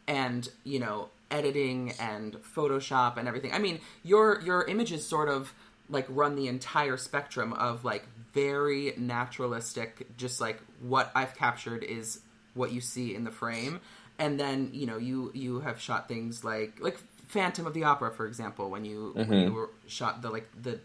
and, 0.07 0.49
you 0.63 0.79
know, 0.79 1.09
editing 1.31 1.93
and 1.99 2.33
Photoshop 2.43 3.17
and 3.17 3.27
everything? 3.27 3.53
I 3.53 3.59
mean, 3.59 3.79
your 4.03 4.41
your 4.41 4.65
images 4.65 5.07
sort 5.07 5.29
of 5.29 5.53
like 5.89 6.05
run 6.09 6.35
the 6.35 6.47
entire 6.47 6.97
spectrum 6.97 7.53
of 7.53 7.85
like 7.85 8.07
very 8.33 8.93
naturalistic 8.97 10.07
just 10.17 10.41
like 10.41 10.59
what 10.81 11.11
I've 11.15 11.35
captured 11.35 11.83
is 11.83 12.19
what 12.53 12.71
you 12.71 12.81
see 12.81 13.15
in 13.15 13.23
the 13.23 13.31
frame 13.31 13.79
and 14.19 14.39
then 14.39 14.69
you 14.73 14.85
know 14.85 14.97
you 14.97 15.31
you 15.33 15.59
have 15.61 15.79
shot 15.79 16.07
things 16.07 16.43
like 16.43 16.77
like 16.79 16.97
Phantom 17.33 17.65
of 17.67 17.73
the 17.73 17.83
Opera 17.83 18.11
for 18.11 18.25
example 18.31 18.69
when 18.69 18.83
you 18.85 19.11
when 19.15 19.27
Mhm. 19.27 19.43
you 19.45 19.53
were 19.53 19.69
shot 19.87 20.21
the 20.21 20.29
like 20.29 20.47
the 20.61 20.79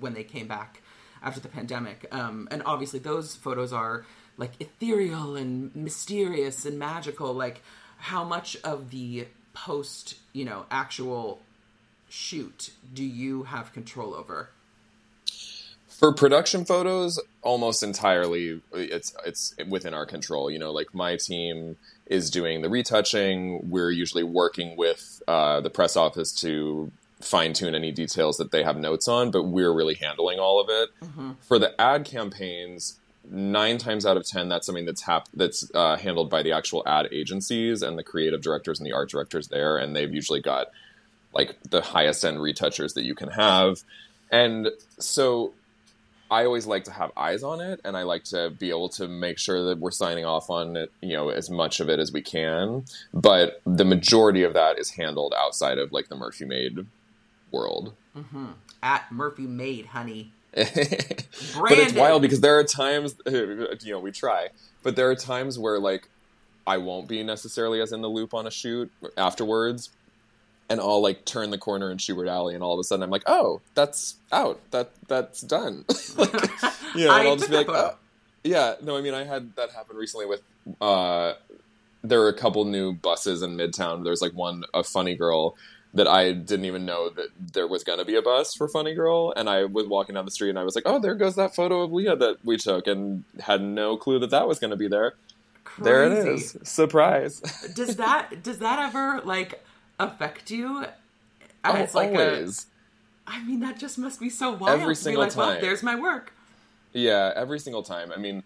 when 0.00 0.12
they 0.14 0.24
came 0.24 0.48
back 0.56 0.82
after 1.22 1.40
the 1.40 1.48
pandemic. 1.58 1.98
Um 2.10 2.48
and 2.50 2.60
obviously 2.72 2.98
those 2.98 3.36
photos 3.36 3.72
are 3.72 4.04
like 4.36 4.52
ethereal 4.60 5.36
and 5.36 5.74
mysterious 5.76 6.64
and 6.68 6.78
magical. 6.78 7.32
Like 7.44 7.62
how 8.10 8.22
much 8.24 8.56
of 8.64 8.90
the 8.90 9.28
post 9.54 10.04
you 10.32 10.44
know 10.44 10.60
actual 10.70 11.40
shoot 12.08 12.70
do 12.92 13.04
you 13.04 13.44
have 13.44 13.72
control 13.72 14.14
over 14.14 14.50
for 16.02 16.12
production 16.12 16.64
photos 16.64 17.20
almost 17.42 17.84
entirely 17.84 18.60
it's 18.72 19.14
it's 19.24 19.54
within 19.68 19.94
our 19.94 20.04
control 20.04 20.50
you 20.50 20.58
know 20.58 20.72
like 20.72 20.92
my 20.92 21.14
team 21.16 21.76
is 22.06 22.28
doing 22.28 22.60
the 22.60 22.68
retouching. 22.68 23.70
We're 23.70 23.92
usually 23.92 24.24
working 24.24 24.76
with 24.76 25.22
uh, 25.28 25.60
the 25.60 25.70
press 25.70 25.96
office 25.96 26.32
to 26.40 26.90
fine 27.20 27.52
tune 27.52 27.76
any 27.76 27.92
details 27.92 28.36
that 28.38 28.50
they 28.50 28.64
have 28.64 28.76
notes 28.76 29.06
on 29.06 29.30
but 29.30 29.44
we're 29.44 29.72
really 29.72 29.94
handling 29.94 30.40
all 30.40 30.60
of 30.60 30.68
it. 30.68 30.88
For 31.46 31.60
the 31.60 31.80
ad 31.80 32.04
campaigns 32.04 32.98
nine 33.30 33.78
times 33.78 34.04
out 34.04 34.16
of 34.16 34.26
ten 34.26 34.48
that's 34.48 34.66
something 34.66 34.84
that's 34.84 35.02
hap- 35.02 35.28
that's 35.34 35.70
uh, 35.72 35.96
handled 35.96 36.28
by 36.28 36.42
the 36.42 36.50
actual 36.50 36.82
ad 36.84 37.06
agencies 37.12 37.80
and 37.80 37.96
the 37.96 38.02
creative 38.02 38.42
directors 38.42 38.80
and 38.80 38.86
the 38.88 38.92
art 38.92 39.08
directors 39.08 39.46
there 39.46 39.76
and 39.78 39.94
they've 39.94 40.12
usually 40.12 40.40
got 40.40 40.66
like 41.32 41.56
the 41.70 41.80
highest 41.80 42.24
end 42.24 42.42
retouchers 42.42 42.94
that 42.94 43.04
you 43.04 43.14
can 43.14 43.28
have. 43.28 43.84
And 44.32 44.68
so 44.98 45.52
I 46.32 46.46
always 46.46 46.66
like 46.66 46.84
to 46.84 46.90
have 46.92 47.12
eyes 47.16 47.42
on 47.42 47.60
it, 47.60 47.80
and 47.84 47.96
I 47.96 48.04
like 48.04 48.24
to 48.24 48.50
be 48.50 48.70
able 48.70 48.88
to 48.90 49.06
make 49.06 49.38
sure 49.38 49.62
that 49.66 49.78
we're 49.78 49.90
signing 49.90 50.24
off 50.24 50.48
on 50.48 50.76
it, 50.76 50.90
you 51.02 51.12
know, 51.12 51.28
as 51.28 51.50
much 51.50 51.78
of 51.78 51.90
it 51.90 52.00
as 52.00 52.10
we 52.10 52.22
can. 52.22 52.84
But 53.12 53.60
the 53.66 53.84
majority 53.84 54.42
of 54.42 54.54
that 54.54 54.78
is 54.78 54.92
handled 54.92 55.34
outside 55.36 55.76
of 55.76 55.92
like 55.92 56.08
the 56.08 56.16
Murphy 56.16 56.46
Made 56.46 56.86
world. 57.50 57.92
mm-hmm. 58.16 58.46
at 58.82 59.12
Murphy 59.12 59.46
Made 59.46 59.86
honey 59.86 60.32
but 60.54 60.66
it's 60.66 61.94
wild 61.94 62.20
because 62.20 62.42
there 62.42 62.58
are 62.58 62.64
times, 62.64 63.14
you 63.26 63.78
know, 63.86 63.98
we 63.98 64.12
try, 64.12 64.48
but 64.82 64.96
there 64.96 65.08
are 65.08 65.14
times 65.14 65.58
where 65.58 65.78
like 65.78 66.08
I 66.66 66.76
won't 66.76 67.08
be 67.08 67.22
necessarily 67.22 67.80
as 67.80 67.92
in 67.92 68.02
the 68.02 68.08
loop 68.08 68.34
on 68.34 68.46
a 68.46 68.50
shoot 68.50 68.90
afterwards. 69.16 69.90
And 70.68 70.80
I'll 70.80 71.02
like 71.02 71.24
turn 71.24 71.50
the 71.50 71.58
corner 71.58 71.90
in 71.90 71.98
Shubert 71.98 72.28
Alley, 72.28 72.54
and 72.54 72.62
all 72.62 72.72
of 72.72 72.78
a 72.78 72.84
sudden 72.84 73.02
I'm 73.02 73.10
like, 73.10 73.24
"Oh, 73.26 73.60
that's 73.74 74.16
out. 74.30 74.58
That 74.70 74.90
that's 75.06 75.42
done." 75.42 75.84
like, 76.16 76.32
you 76.94 77.06
know, 77.06 77.18
and 77.18 77.28
I'll 77.28 77.36
just 77.36 77.50
be 77.50 77.56
like, 77.56 77.68
"Oh." 77.68 77.96
"Yeah." 78.42 78.76
No, 78.82 78.96
I 78.96 79.02
mean, 79.02 79.14
I 79.14 79.24
had 79.24 79.54
that 79.56 79.70
happen 79.72 79.96
recently 79.96 80.26
with. 80.26 80.40
uh 80.80 81.34
There 82.02 82.20
were 82.20 82.28
a 82.28 82.36
couple 82.36 82.64
new 82.64 82.94
buses 82.94 83.42
in 83.42 83.56
Midtown. 83.56 84.04
There's 84.04 84.22
like 84.22 84.32
one, 84.32 84.64
a 84.72 84.82
Funny 84.82 85.14
Girl, 85.14 85.56
that 85.94 86.08
I 86.08 86.32
didn't 86.32 86.64
even 86.64 86.86
know 86.86 87.10
that 87.10 87.28
there 87.52 87.66
was 87.66 87.84
going 87.84 87.98
to 87.98 88.04
be 88.04 88.16
a 88.16 88.22
bus 88.22 88.54
for 88.54 88.66
Funny 88.66 88.94
Girl. 88.94 89.32
And 89.36 89.48
I 89.48 89.64
was 89.64 89.86
walking 89.86 90.14
down 90.14 90.24
the 90.24 90.30
street 90.30 90.50
and 90.50 90.58
I 90.58 90.64
was 90.64 90.74
like, 90.74 90.84
oh, 90.86 90.98
there 90.98 91.14
goes 91.14 91.36
that 91.36 91.54
photo 91.54 91.82
of 91.82 91.92
Lea 91.92 92.14
that 92.14 92.38
we 92.44 92.56
took 92.56 92.86
and 92.86 93.24
had 93.40 93.60
no 93.60 93.96
clue 93.96 94.18
that 94.20 94.30
that 94.30 94.48
was 94.48 94.58
going 94.58 94.70
to 94.70 94.76
be 94.76 94.88
there. 94.88 95.14
There 95.78 96.04
it 96.04 96.12
is. 96.12 96.56
Surprise. 96.62 97.40
does 97.74 97.96
that 97.96 98.42
does 98.42 98.58
that 98.58 98.78
ever 98.78 99.20
like 99.24 99.64
affect 100.02 100.50
you 100.50 100.84
And 101.64 101.88
Oh, 101.94 101.98
like 101.98 102.08
always. 102.14 102.66
a 103.26 103.30
I 103.30 103.42
mean 103.44 103.60
that 103.60 103.78
just 103.78 103.98
must 103.98 104.18
be 104.20 104.28
so 104.30 104.52
wild 104.52 104.80
Every 104.80 104.94
to 104.94 105.00
be 105.00 105.04
single 105.04 105.22
like, 105.22 105.36
well, 105.36 105.50
time. 105.50 105.60
there's 105.60 105.82
my 105.82 105.94
work 105.94 106.32
Yeah, 106.92 107.32
every 107.36 107.58
single 107.60 107.82
time. 107.82 108.10
I 108.12 108.18
mean, 108.18 108.42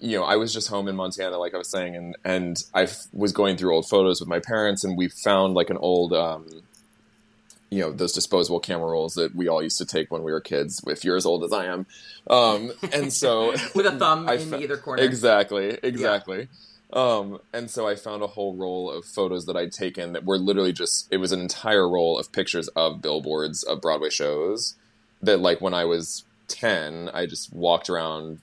you 0.00 0.18
know, 0.18 0.24
I 0.24 0.36
was 0.36 0.52
just 0.52 0.68
home 0.68 0.88
in 0.88 0.96
Montana, 0.96 1.38
like 1.38 1.54
I 1.54 1.58
was 1.58 1.70
saying, 1.70 1.96
and 1.96 2.16
and 2.24 2.56
I 2.74 2.82
f- 2.82 3.06
was 3.12 3.32
going 3.32 3.56
through 3.56 3.74
old 3.74 3.88
photos 3.88 4.20
with 4.20 4.28
my 4.28 4.40
parents, 4.40 4.84
and 4.84 4.96
we 4.98 5.08
found 5.08 5.54
like 5.54 5.70
an 5.70 5.76
old, 5.78 6.12
um, 6.12 6.46
you 7.70 7.80
know, 7.80 7.90
those 7.92 8.12
disposable 8.12 8.60
camera 8.60 8.90
rolls 8.90 9.14
that 9.14 9.34
we 9.34 9.48
all 9.48 9.62
used 9.62 9.78
to 9.78 9.86
take 9.86 10.10
when 10.10 10.22
we 10.22 10.32
were 10.32 10.40
kids. 10.40 10.82
If 10.86 11.04
you're 11.04 11.16
as 11.16 11.24
old 11.24 11.42
as 11.44 11.52
I 11.52 11.66
am, 11.66 11.86
um, 12.28 12.72
and 12.92 13.12
so 13.12 13.52
with 13.74 13.86
a 13.86 13.92
thumb 13.92 14.28
I 14.28 14.34
in 14.36 14.50
fa- 14.50 14.60
either 14.60 14.76
corner 14.76 15.02
Exactly, 15.02 15.78
exactly. 15.82 16.48
Um, 16.92 17.40
and 17.52 17.70
so 17.70 17.88
I 17.88 17.94
found 17.94 18.22
a 18.22 18.28
whole 18.28 18.54
roll 18.54 18.90
of 18.90 19.04
photos 19.04 19.46
that 19.46 19.56
I'd 19.56 19.72
taken 19.72 20.12
that 20.12 20.24
were 20.24 20.38
literally 20.38 20.72
just, 20.72 21.08
it 21.10 21.16
was 21.16 21.32
an 21.32 21.40
entire 21.40 21.88
roll 21.88 22.18
of 22.18 22.32
pictures 22.32 22.68
of 22.68 23.00
billboards 23.00 23.62
of 23.62 23.80
Broadway 23.80 24.10
shows 24.10 24.74
that, 25.22 25.40
like, 25.40 25.60
when 25.60 25.72
I 25.72 25.84
was 25.86 26.24
10, 26.48 27.10
I 27.14 27.26
just 27.26 27.52
walked 27.52 27.88
around 27.88 28.40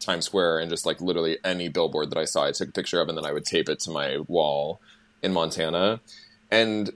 Times 0.00 0.26
Square 0.26 0.58
and 0.58 0.70
just, 0.70 0.84
like, 0.84 1.00
literally 1.00 1.38
any 1.44 1.68
billboard 1.68 2.10
that 2.10 2.18
I 2.18 2.24
saw, 2.24 2.44
I 2.46 2.52
took 2.52 2.70
a 2.70 2.72
picture 2.72 3.00
of 3.00 3.08
and 3.08 3.16
then 3.16 3.26
I 3.26 3.32
would 3.32 3.44
tape 3.44 3.68
it 3.68 3.78
to 3.80 3.90
my 3.90 4.18
wall 4.26 4.80
in 5.22 5.32
Montana. 5.32 6.00
And 6.50 6.90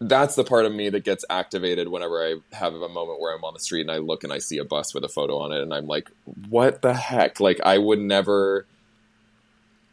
that's 0.00 0.36
the 0.36 0.44
part 0.44 0.64
of 0.64 0.72
me 0.72 0.88
that 0.90 1.04
gets 1.04 1.24
activated 1.28 1.88
whenever 1.88 2.22
I 2.22 2.36
have 2.52 2.74
a 2.74 2.88
moment 2.88 3.20
where 3.20 3.34
I'm 3.34 3.42
on 3.42 3.54
the 3.54 3.60
street 3.60 3.80
and 3.80 3.90
I 3.90 3.98
look 3.98 4.22
and 4.22 4.32
I 4.32 4.38
see 4.38 4.58
a 4.58 4.64
bus 4.64 4.94
with 4.94 5.02
a 5.02 5.08
photo 5.08 5.38
on 5.38 5.50
it 5.50 5.60
and 5.60 5.74
I'm 5.74 5.88
like, 5.88 6.10
what 6.48 6.82
the 6.82 6.94
heck? 6.94 7.40
Like 7.40 7.60
I 7.64 7.78
would 7.78 7.98
never 7.98 8.66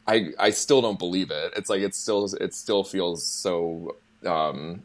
I 0.08 0.32
I 0.39 0.49
still 0.51 0.82
don't 0.82 0.99
believe 0.99 1.32
it. 1.32 1.53
It's 1.56 1.70
like 1.70 1.82
it 1.82 1.95
still 1.95 2.26
it 2.39 2.53
still 2.53 2.84
feels 2.84 3.26
so 3.26 3.95
um 4.26 4.84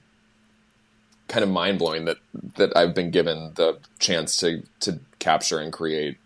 kind 1.29 1.45
of 1.45 1.51
mind 1.51 1.79
blowing 1.79 2.07
that 2.07 2.19
that 2.57 2.77
I've 2.77 2.95
been 2.95 3.11
given 3.11 3.53
the 3.55 3.79
chance 3.99 4.37
to 4.39 4.63
to 4.81 5.01
capture 5.19 5.59
and 5.59 5.73
create 5.73 6.19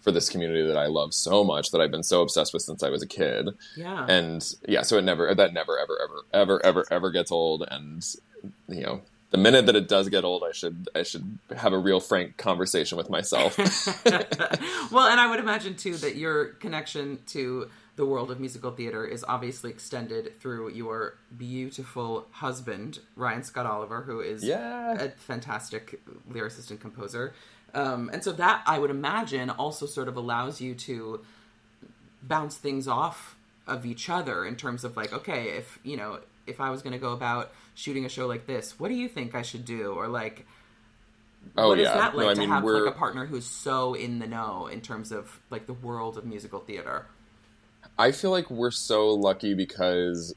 for 0.00 0.12
this 0.12 0.28
community 0.28 0.66
that 0.66 0.76
I 0.76 0.86
love 0.86 1.14
so 1.14 1.42
much 1.42 1.70
that 1.70 1.80
I've 1.80 1.90
been 1.90 2.02
so 2.02 2.20
obsessed 2.20 2.52
with 2.52 2.62
since 2.62 2.82
I 2.82 2.90
was 2.90 3.02
a 3.02 3.06
kid. 3.06 3.48
Yeah. 3.76 4.06
And 4.06 4.46
yeah 4.68 4.82
so 4.82 4.98
it 4.98 5.02
never 5.02 5.34
that 5.34 5.54
never 5.54 5.78
ever 5.78 5.98
ever 6.02 6.24
ever 6.32 6.64
ever 6.64 6.86
ever 6.90 7.10
gets 7.10 7.32
old. 7.32 7.66
And 7.70 8.06
you 8.68 8.82
know 8.82 9.00
the 9.30 9.38
minute 9.38 9.66
that 9.66 9.74
it 9.74 9.88
does 9.88 10.08
get 10.08 10.22
old 10.22 10.44
i 10.48 10.52
should 10.52 10.88
i 10.94 11.02
should 11.02 11.38
have 11.56 11.72
a 11.72 11.78
real 11.78 11.98
frank 11.98 12.36
conversation 12.36 12.96
with 12.96 13.10
myself. 13.10 13.58
Well, 14.92 15.08
and 15.08 15.18
I 15.18 15.28
would 15.28 15.40
imagine 15.40 15.74
too 15.74 15.96
that 15.96 16.14
your 16.14 16.44
connection 16.44 17.18
to 17.28 17.68
the 17.96 18.04
world 18.04 18.30
of 18.30 18.40
musical 18.40 18.70
theater 18.72 19.06
is 19.06 19.24
obviously 19.28 19.70
extended 19.70 20.40
through 20.40 20.70
your 20.70 21.14
beautiful 21.36 22.26
husband, 22.32 22.98
Ryan 23.16 23.44
Scott 23.44 23.66
Oliver, 23.66 24.02
who 24.02 24.20
is 24.20 24.42
Yeah. 24.42 24.92
a 25.00 25.10
fantastic 25.10 26.00
lyricist 26.30 26.70
and 26.70 26.80
composer. 26.80 27.34
Um, 27.72 28.10
and 28.12 28.22
so 28.24 28.32
that 28.32 28.62
I 28.66 28.78
would 28.78 28.90
imagine 28.90 29.50
also 29.50 29.86
sort 29.86 30.08
of 30.08 30.16
allows 30.16 30.60
you 30.60 30.74
to 30.76 31.24
bounce 32.22 32.56
things 32.56 32.88
off 32.88 33.36
of 33.66 33.86
each 33.86 34.10
other 34.10 34.44
in 34.44 34.56
terms 34.56 34.84
of 34.84 34.96
like, 34.96 35.12
okay, 35.12 35.50
if 35.50 35.78
you 35.82 35.96
know, 35.96 36.20
if 36.46 36.60
I 36.60 36.70
was 36.70 36.82
going 36.82 36.92
to 36.92 36.98
go 36.98 37.12
about 37.12 37.52
shooting 37.74 38.04
a 38.04 38.08
show 38.08 38.26
like 38.26 38.46
this, 38.46 38.78
what 38.78 38.88
do 38.88 38.94
you 38.94 39.08
think 39.08 39.34
I 39.34 39.42
should 39.42 39.64
do? 39.64 39.92
Or 39.92 40.08
like, 40.08 40.46
Oh, 41.58 41.68
what 41.68 41.78
is 41.78 41.84
yeah. 41.84 41.94
that 41.94 42.12
No, 42.14 42.18
like 42.20 42.28
I 42.28 42.34
to 42.34 42.40
mean, 42.40 42.48
have 42.48 42.64
we're- 42.64 42.80
like 42.80 42.94
a 42.94 42.98
partner 42.98 43.26
who's 43.26 43.44
so 43.46 43.94
in 43.94 44.18
the 44.18 44.26
know 44.26 44.66
in 44.66 44.80
terms 44.80 45.12
of 45.12 45.40
like 45.50 45.66
the 45.66 45.74
world 45.74 46.16
of 46.18 46.24
musical 46.24 46.58
theater? 46.60 47.06
I 47.98 48.10
feel 48.10 48.30
like 48.30 48.50
we're 48.50 48.70
so 48.70 49.10
lucky 49.10 49.54
because 49.54 50.34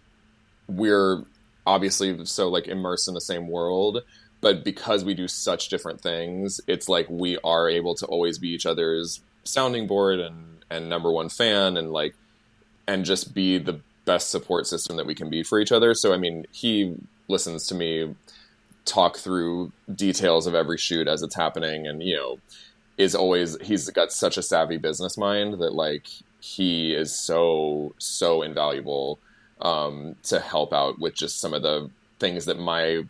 we're 0.68 1.24
obviously 1.66 2.26
so 2.26 2.48
like 2.48 2.68
immersed 2.68 3.08
in 3.08 3.14
the 3.14 3.22
same 3.22 3.48
world 3.48 4.04
but 4.40 4.64
because 4.64 5.04
we 5.04 5.14
do 5.14 5.28
such 5.28 5.70
different 5.70 6.02
things 6.02 6.62
it's 6.68 6.88
like 6.88 7.08
we 7.10 7.38
are 7.44 7.70
able 7.70 7.96
to 7.96 8.06
always 8.06 8.38
be 8.38 8.50
each 8.50 8.66
other's 8.66 9.22
sounding 9.44 9.88
board 9.88 10.20
and 10.20 10.58
and 10.70 10.90
number 10.90 11.12
one 11.12 11.30
fan 11.30 11.78
and 11.78 11.92
like 11.92 12.16
and 12.88 13.06
just 13.06 13.34
be 13.34 13.58
the 13.58 13.80
best 14.06 14.30
support 14.30 14.66
system 14.68 14.98
that 14.98 15.06
we 15.06 15.16
can 15.16 15.30
be 15.30 15.44
for 15.44 15.60
each 15.60 15.72
other. 15.72 15.94
So 15.94 16.14
i 16.14 16.18
mean 16.18 16.46
he 16.52 16.96
listens 17.28 17.68
to 17.68 17.76
me 17.76 18.16
talk 18.86 19.18
through 19.18 19.72
details 19.94 20.48
of 20.48 20.56
every 20.56 20.78
shoot 20.78 21.08
as 21.08 21.22
it's 21.22 21.36
happening 21.36 21.86
and 21.88 22.02
you 22.02 22.16
know 22.16 22.38
is 22.98 23.14
always 23.14 23.58
he's 23.62 23.90
got 23.90 24.12
such 24.14 24.38
a 24.38 24.42
savvy 24.42 24.78
business 24.78 25.18
mind 25.18 25.56
that 25.60 25.74
like 25.74 26.08
he 26.56 26.94
is 26.94 27.18
so 27.18 27.94
so 27.98 28.42
invaluable 28.42 29.20
um, 29.62 30.16
to 30.24 30.40
help 30.40 30.72
out 30.74 31.00
with 31.00 31.14
just 31.16 31.40
some 31.40 31.54
of 31.54 31.62
the 31.62 31.90
things 32.20 32.46
that 32.46 32.58
my 32.60 33.04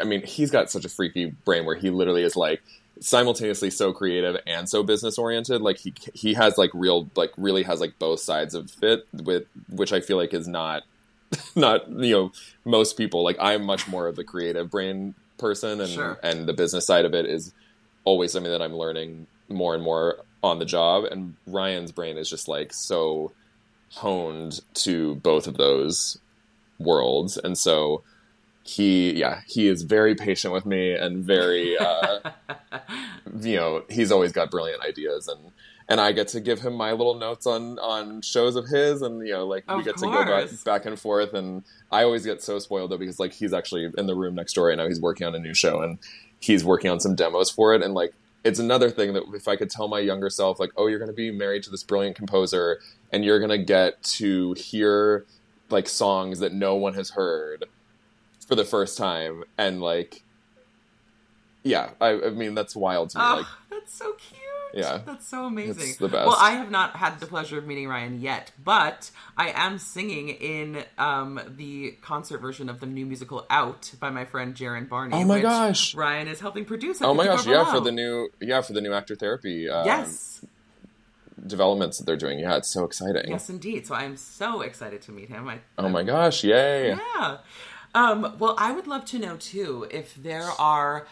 I 0.00 0.04
mean 0.04 0.22
he's 0.24 0.50
got 0.50 0.70
such 0.70 0.84
a 0.84 0.88
freaky 0.88 1.26
brain 1.44 1.64
where 1.64 1.76
he 1.76 1.90
literally 1.90 2.22
is 2.24 2.34
like 2.36 2.62
simultaneously 3.00 3.70
so 3.70 3.92
creative 3.92 4.36
and 4.46 4.68
so 4.68 4.82
business 4.82 5.18
oriented 5.18 5.60
like 5.60 5.78
he 5.78 5.92
he 6.14 6.34
has 6.34 6.56
like 6.58 6.70
real 6.74 7.08
like 7.16 7.32
really 7.36 7.62
has 7.62 7.80
like 7.80 7.98
both 7.98 8.20
sides 8.20 8.54
of 8.54 8.72
it 8.82 9.06
with 9.12 9.44
which 9.68 9.92
I 9.92 10.00
feel 10.00 10.16
like 10.16 10.32
is 10.34 10.48
not 10.48 10.82
not 11.56 11.88
you 11.90 12.14
know 12.14 12.32
most 12.64 12.96
people 12.96 13.22
like 13.24 13.36
I'm 13.40 13.64
much 13.64 13.86
more 13.88 14.06
of 14.08 14.16
the 14.16 14.24
creative 14.24 14.70
brain 14.70 15.14
person 15.38 15.80
and 15.80 15.90
Sure. 15.90 16.18
and 16.22 16.46
the 16.46 16.52
business 16.52 16.86
side 16.86 17.04
of 17.04 17.14
it 17.14 17.26
is 17.26 17.52
always 18.04 18.32
something 18.32 18.50
that 18.52 18.62
I'm 18.62 18.74
learning 18.74 19.26
more 19.48 19.74
and 19.74 19.82
more 19.82 20.18
on 20.42 20.58
the 20.58 20.64
job 20.64 21.04
and 21.04 21.34
Ryan's 21.46 21.92
brain 21.92 22.16
is 22.16 22.28
just 22.28 22.48
like 22.48 22.72
so 22.72 23.32
honed 23.90 24.60
to 24.74 25.16
both 25.16 25.46
of 25.46 25.56
those 25.56 26.18
worlds 26.78 27.36
and 27.36 27.56
so 27.56 28.02
he 28.64 29.12
yeah 29.12 29.40
he 29.46 29.68
is 29.68 29.82
very 29.82 30.14
patient 30.14 30.52
with 30.52 30.64
me 30.64 30.92
and 30.92 31.24
very 31.24 31.76
uh 31.78 32.20
you 33.40 33.56
know 33.56 33.84
he's 33.88 34.10
always 34.12 34.32
got 34.32 34.50
brilliant 34.50 34.82
ideas 34.82 35.28
and 35.28 35.52
and 35.88 36.00
I 36.00 36.12
get 36.12 36.28
to 36.28 36.40
give 36.40 36.60
him 36.60 36.74
my 36.74 36.92
little 36.92 37.14
notes 37.14 37.46
on 37.46 37.78
on 37.80 38.22
shows 38.22 38.56
of 38.56 38.66
his 38.66 39.02
and 39.02 39.26
you 39.26 39.32
know 39.32 39.46
like 39.46 39.68
we 39.68 39.74
Of 39.74 39.84
get 39.84 39.96
to 39.98 40.06
go 40.06 40.24
back, 40.24 40.48
back 40.64 40.86
and 40.86 40.98
forth 40.98 41.34
and 41.34 41.64
I 41.90 42.04
always 42.04 42.24
get 42.24 42.42
so 42.42 42.58
spoiled 42.58 42.90
though 42.90 42.98
because 42.98 43.18
like 43.20 43.32
he's 43.32 43.52
actually 43.52 43.90
in 43.98 44.06
the 44.06 44.14
room 44.14 44.34
next 44.34 44.54
door 44.54 44.68
right 44.68 44.78
now 44.78 44.86
he's 44.86 45.00
working 45.00 45.26
on 45.26 45.34
a 45.34 45.38
new 45.38 45.54
show 45.54 45.82
and 45.82 45.98
he's 46.40 46.64
working 46.64 46.90
on 46.90 47.00
some 47.00 47.14
demos 47.14 47.50
for 47.50 47.74
it 47.74 47.82
and 47.82 47.94
like 47.94 48.14
it's 48.44 48.58
another 48.58 48.90
thing 48.90 49.12
that 49.12 49.22
if 49.34 49.46
I 49.48 49.56
could 49.56 49.70
tell 49.70 49.88
my 49.88 50.00
younger 50.00 50.30
self 50.30 50.58
like 50.58 50.70
oh 50.76 50.86
you're 50.86 50.98
going 50.98 51.10
to 51.10 51.14
be 51.14 51.30
married 51.30 51.62
to 51.64 51.70
this 51.70 51.82
brilliant 51.82 52.16
composer 52.16 52.80
and 53.12 53.24
you're 53.24 53.38
going 53.38 53.50
to 53.50 53.58
get 53.58 54.02
to 54.02 54.52
hear 54.54 55.24
like 55.70 55.88
songs 55.88 56.40
that 56.40 56.52
no 56.52 56.74
one 56.74 56.94
has 56.94 57.10
heard 57.10 57.66
for 58.46 58.54
the 58.54 58.64
first 58.64 58.98
time 58.98 59.44
and 59.56 59.80
like 59.80 60.22
yeah 61.62 61.90
I, 62.00 62.10
I 62.10 62.30
mean 62.30 62.54
that's 62.54 62.74
wild 62.76 63.10
to 63.10 63.18
me 63.18 63.24
Oh, 63.26 63.36
like 63.36 63.46
that's 63.70 63.94
so 63.94 64.12
cute. 64.14 64.41
Yeah. 64.74 65.00
That's 65.04 65.26
so 65.26 65.44
amazing. 65.44 65.90
It's 65.90 65.96
the 65.98 66.08
best. 66.08 66.26
Well, 66.26 66.36
I 66.38 66.52
have 66.52 66.70
not 66.70 66.96
had 66.96 67.20
the 67.20 67.26
pleasure 67.26 67.58
of 67.58 67.66
meeting 67.66 67.88
Ryan 67.88 68.20
yet, 68.20 68.52
but 68.62 69.10
I 69.36 69.48
am 69.50 69.78
singing 69.78 70.28
in 70.30 70.84
um, 70.98 71.40
the 71.56 71.92
concert 72.02 72.38
version 72.38 72.68
of 72.68 72.80
the 72.80 72.86
new 72.86 73.04
musical 73.06 73.44
Out 73.50 73.92
by 74.00 74.10
my 74.10 74.24
friend 74.24 74.54
Jaron 74.54 74.88
Barney. 74.88 75.14
Oh 75.14 75.24
my 75.24 75.40
gosh. 75.40 75.94
Ryan 75.94 76.28
is 76.28 76.40
helping 76.40 76.64
produce. 76.64 77.02
oh 77.02 77.14
my 77.14 77.24
gosh 77.26 77.46
yeah 77.46 77.64
for 77.70 77.80
the 77.80 77.92
new 77.92 78.28
yeah 78.40 78.60
for 78.62 78.72
the 78.72 78.80
new 78.80 78.92
actor 78.92 79.14
therapy 79.14 79.68
um, 79.68 79.84
Yes. 79.86 80.44
developments 81.46 81.98
that 81.98 82.04
they're 82.06 82.16
doing 82.16 82.38
yeah 82.38 82.56
it's 82.56 82.68
so 82.72 82.84
exciting 82.84 83.30
Yes, 83.30 83.50
indeed. 83.50 83.86
So 83.86 83.94
I'm 83.94 84.16
so 84.16 84.60
excited 84.62 85.02
to 85.02 85.12
meet 85.12 85.28
him. 85.28 85.48
I, 85.48 85.58
oh 85.78 85.88
my 85.88 86.02
gosh 86.02 86.44
yay 86.44 86.90
Yeah. 86.96 87.38
Um, 87.94 88.36
well, 88.38 88.54
I 88.58 88.72
would 88.72 88.86
love 88.86 89.04
to 89.06 89.18
know 89.18 89.36
too 89.36 89.86
if 89.90 90.14
there 90.14 90.48
are. 90.58 91.06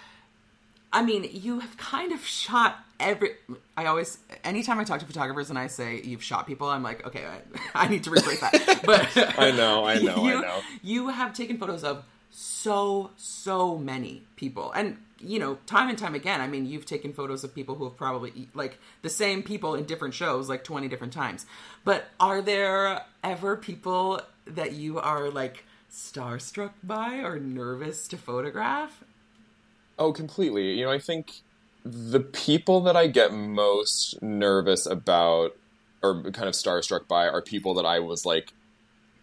I 0.92 1.02
mean, 1.02 1.28
you 1.30 1.61
have 1.61 1.76
kind 1.76 2.11
of 2.11 2.24
shot 2.24 2.78
every. 3.01 3.30
I 3.76 3.86
always, 3.86 4.18
anytime 4.44 4.78
I 4.78 4.84
talk 4.84 5.01
to 5.01 5.07
photographers 5.07 5.51
and 5.51 5.59
I 5.59 5.66
say 5.66 6.01
you've 6.03 6.22
shot 6.22 6.46
people, 6.46 6.68
I'm 6.68 6.82
like, 6.82 7.07
okay, 7.07 7.24
I, 7.26 7.40
I 7.86 7.88
need 7.88 8.05
to 8.05 8.11
rephrase 8.11 8.40
that. 8.40 8.82
But 8.84 9.38
I 9.38 9.51
know, 9.51 9.84
I 9.84 9.98
know, 9.98 10.14
I 10.16 10.40
know. 10.40 10.61
You 10.82 11.09
have 11.09 11.32
taken 11.34 11.59
photos 11.59 11.84
of 11.84 12.05
so 12.30 13.11
so 13.16 13.76
many 13.76 14.22
people, 14.36 14.70
and 14.72 14.98
you 15.18 15.38
know, 15.38 15.59
time 15.66 15.88
and 15.88 15.98
time 15.98 16.14
again. 16.14 16.40
I 16.40 16.46
mean, 16.46 16.66
you've 16.66 16.86
taken 16.86 17.12
photos 17.12 17.44
of 17.44 17.55
people 17.55 17.74
who 17.74 17.84
have 17.84 17.96
probably 17.96 18.48
like 18.55 18.78
the 19.03 19.11
same 19.11 19.42
people 19.42 19.74
in 19.74 19.84
different 19.84 20.14
shows, 20.14 20.48
like 20.48 20.64
20 20.64 20.88
different 20.88 21.12
times. 21.12 21.46
But 21.84 22.07
are 22.18 22.40
there 22.40 23.05
ever 23.22 23.57
people 23.57 24.20
that 24.46 24.72
you 24.72 24.98
are 24.98 25.30
like 25.30 25.64
starstruck 25.92 26.72
by 26.82 27.16
or 27.16 27.38
nervous 27.38 28.09
to 28.09 28.16
photograph? 28.16 29.05
Oh, 29.98 30.12
completely. 30.12 30.78
You 30.78 30.86
know, 30.86 30.92
I 30.92 30.98
think 30.98 31.42
the 31.85 32.20
people 32.20 32.81
that 32.83 32.97
I 32.97 33.07
get 33.07 33.33
most 33.33 34.20
nervous 34.22 34.87
about 34.87 35.57
or 36.03 36.22
kind 36.22 36.49
of 36.49 36.55
starstruck 36.55 37.07
by 37.09 37.28
are 37.28 37.43
people 37.43 37.74
that 37.74 37.87
I 37.87 38.01
was 38.01 38.24
like 38.24 38.53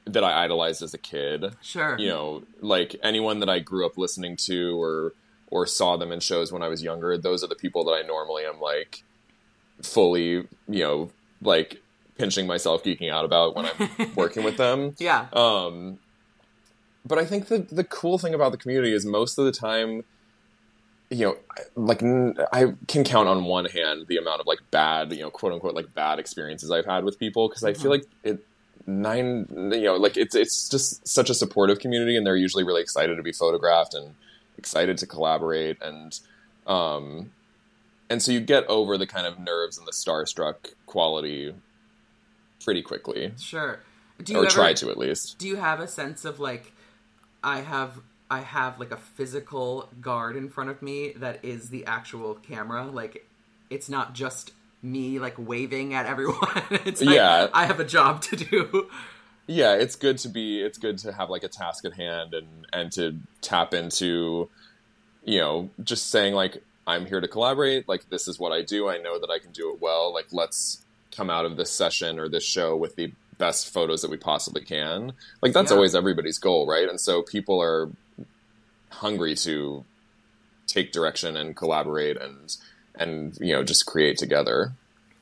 that 0.05 0.23
I 0.23 0.43
idolized 0.43 0.81
as 0.81 0.93
a 0.93 0.97
kid. 0.97 1.55
Sure. 1.61 1.97
You 1.97 2.07
know, 2.07 2.43
like 2.61 2.95
anyone 3.03 3.39
that 3.39 3.49
I 3.49 3.59
grew 3.59 3.85
up 3.85 3.97
listening 3.97 4.37
to 4.37 4.81
or 4.81 5.13
or 5.49 5.65
saw 5.65 5.97
them 5.97 6.11
in 6.11 6.19
shows 6.19 6.51
when 6.51 6.61
I 6.61 6.67
was 6.67 6.83
younger, 6.83 7.17
those 7.17 7.43
are 7.43 7.47
the 7.47 7.55
people 7.55 7.83
that 7.85 7.91
I 7.91 8.01
normally 8.01 8.43
am 8.43 8.59
like 8.59 9.03
fully, 9.81 10.47
you 10.67 10.83
know, 10.83 11.11
like 11.41 11.81
pinching 12.17 12.47
myself 12.47 12.83
geeking 12.83 13.11
out 13.11 13.25
about 13.25 13.55
when 13.55 13.65
I'm 13.65 14.13
working 14.15 14.43
with 14.43 14.57
them. 14.57 14.95
Yeah. 14.97 15.27
Um, 15.33 15.99
but 17.05 17.17
I 17.17 17.25
think 17.25 17.47
the 17.47 17.59
the 17.59 17.83
cool 17.83 18.17
thing 18.17 18.33
about 18.33 18.51
the 18.51 18.57
community 18.57 18.93
is 18.93 19.05
most 19.05 19.37
of 19.37 19.45
the 19.45 19.51
time, 19.51 20.03
you 21.09 21.25
know, 21.25 21.37
like 21.75 22.03
n- 22.03 22.35
I 22.51 22.73
can 22.87 23.03
count 23.03 23.29
on 23.29 23.45
one 23.45 23.65
hand 23.65 24.07
the 24.07 24.17
amount 24.17 24.41
of 24.41 24.47
like 24.47 24.59
bad, 24.71 25.13
you 25.13 25.21
know, 25.21 25.29
quote 25.29 25.53
unquote, 25.53 25.73
like 25.73 25.93
bad 25.93 26.19
experiences 26.19 26.69
I've 26.71 26.85
had 26.85 27.03
with 27.03 27.17
people 27.17 27.47
because 27.47 27.63
I 27.63 27.73
feel 27.73 27.91
like 27.91 28.05
it 28.23 28.43
nine, 28.85 29.47
you 29.73 29.83
know, 29.83 29.95
like 29.95 30.17
it's 30.17 30.35
it's 30.35 30.67
just 30.69 31.07
such 31.07 31.29
a 31.29 31.33
supportive 31.33 31.79
community 31.79 32.17
and 32.17 32.25
they're 32.25 32.35
usually 32.35 32.63
really 32.63 32.81
excited 32.81 33.15
to 33.15 33.23
be 33.23 33.31
photographed 33.31 33.93
and 33.93 34.15
excited 34.57 34.97
to 34.97 35.05
collaborate 35.07 35.77
and 35.81 36.19
um 36.65 37.31
and 38.09 38.21
so 38.21 38.31
you 38.31 38.39
get 38.39 38.65
over 38.67 38.97
the 38.97 39.05
kind 39.07 39.27
of 39.27 39.37
nerves 39.39 39.77
and 39.77 39.85
the 39.87 39.91
starstruck 39.91 40.73
quality 40.85 41.53
pretty 42.63 42.81
quickly. 42.81 43.33
Sure. 43.37 43.79
Do 44.23 44.35
or 44.37 44.41
ever- 44.45 44.49
try 44.49 44.73
to 44.73 44.89
at 44.89 44.97
least. 44.97 45.37
Do 45.37 45.47
you 45.47 45.57
have 45.57 45.79
a 45.79 45.87
sense 45.87 46.25
of 46.25 46.39
like 46.39 46.71
I 47.43 47.59
have 47.61 47.99
I 48.29 48.41
have 48.41 48.79
like 48.79 48.91
a 48.91 48.97
physical 48.97 49.89
guard 50.01 50.35
in 50.35 50.49
front 50.49 50.69
of 50.69 50.81
me 50.81 51.13
that 51.17 51.39
is 51.43 51.69
the 51.69 51.85
actual 51.85 52.35
camera. 52.35 52.85
Like 52.85 53.27
it's 53.69 53.89
not 53.89 54.13
just 54.13 54.51
me 54.81 55.19
like 55.19 55.35
waving 55.37 55.93
at 55.93 56.05
everyone. 56.05 56.37
it's 56.71 57.01
like 57.01 57.15
Yeah. 57.15 57.47
I 57.53 57.65
have 57.65 57.79
a 57.79 57.85
job 57.85 58.21
to 58.23 58.35
do. 58.35 58.89
yeah 59.49 59.73
it's 59.75 59.95
good 59.95 60.17
to 60.17 60.27
be 60.27 60.61
it's 60.61 60.77
good 60.77 60.97
to 60.97 61.13
have 61.13 61.29
like 61.29 61.41
a 61.43 61.47
task 61.47 61.85
at 61.85 61.93
hand 61.93 62.33
and 62.33 62.47
and 62.73 62.91
to 62.91 63.17
tap 63.41 63.73
into 63.73 64.49
you 65.23 65.39
know 65.39 65.69
just 65.81 66.09
saying 66.09 66.33
like 66.33 66.61
i'm 66.85 67.05
here 67.05 67.21
to 67.21 67.29
collaborate 67.29 67.87
like 67.87 68.09
this 68.09 68.27
is 68.27 68.37
what 68.37 68.51
i 68.51 68.61
do 68.61 68.89
i 68.89 68.97
know 68.97 69.17
that 69.17 69.29
i 69.29 69.39
can 69.39 69.51
do 69.53 69.71
it 69.73 69.79
well 69.81 70.13
like 70.13 70.25
let's 70.33 70.81
come 71.15 71.29
out 71.29 71.45
of 71.45 71.55
this 71.55 71.71
session 71.71 72.19
or 72.19 72.27
this 72.27 72.43
show 72.43 72.75
with 72.75 72.97
the 72.97 73.09
best 73.37 73.71
photos 73.73 74.01
that 74.01 74.11
we 74.11 74.17
possibly 74.17 74.61
can 74.61 75.13
like 75.41 75.53
that's 75.53 75.71
Yeah. 75.71 75.77
always 75.77 75.95
everybody's 75.95 76.39
goal 76.39 76.67
right 76.67 76.89
and 76.89 76.99
so 76.99 77.21
people 77.21 77.61
are 77.61 77.89
hungry 78.89 79.35
to 79.35 79.83
take 80.65 80.91
direction 80.91 81.37
and 81.37 81.55
collaborate 81.55 82.17
and 82.17 82.55
and 82.95 83.37
you 83.39 83.53
know 83.53 83.63
just 83.63 83.85
create 83.85 84.17
together 84.17 84.73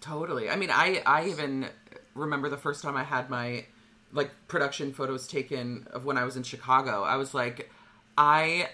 Totally. 0.01 0.51
I 0.51 0.55
mean, 0.55 0.70
I 0.72 1.01
I 1.03 1.30
even 1.30 1.66
remember 2.13 2.47
the 2.47 2.57
first 2.57 2.84
time 2.84 2.95
I 2.95 3.03
had 3.03 3.28
my 3.30 3.66
like 4.13 4.30
production 4.47 4.93
photos 4.93 5.26
taken 5.26 5.88
of 5.91 6.05
when 6.05 6.16
I 6.16 6.26
was 6.26 6.36
in 6.38 6.43
Chicago. 6.43 7.01
I 7.01 7.16
was 7.16 7.34
like, 7.34 7.72
I 8.16 8.70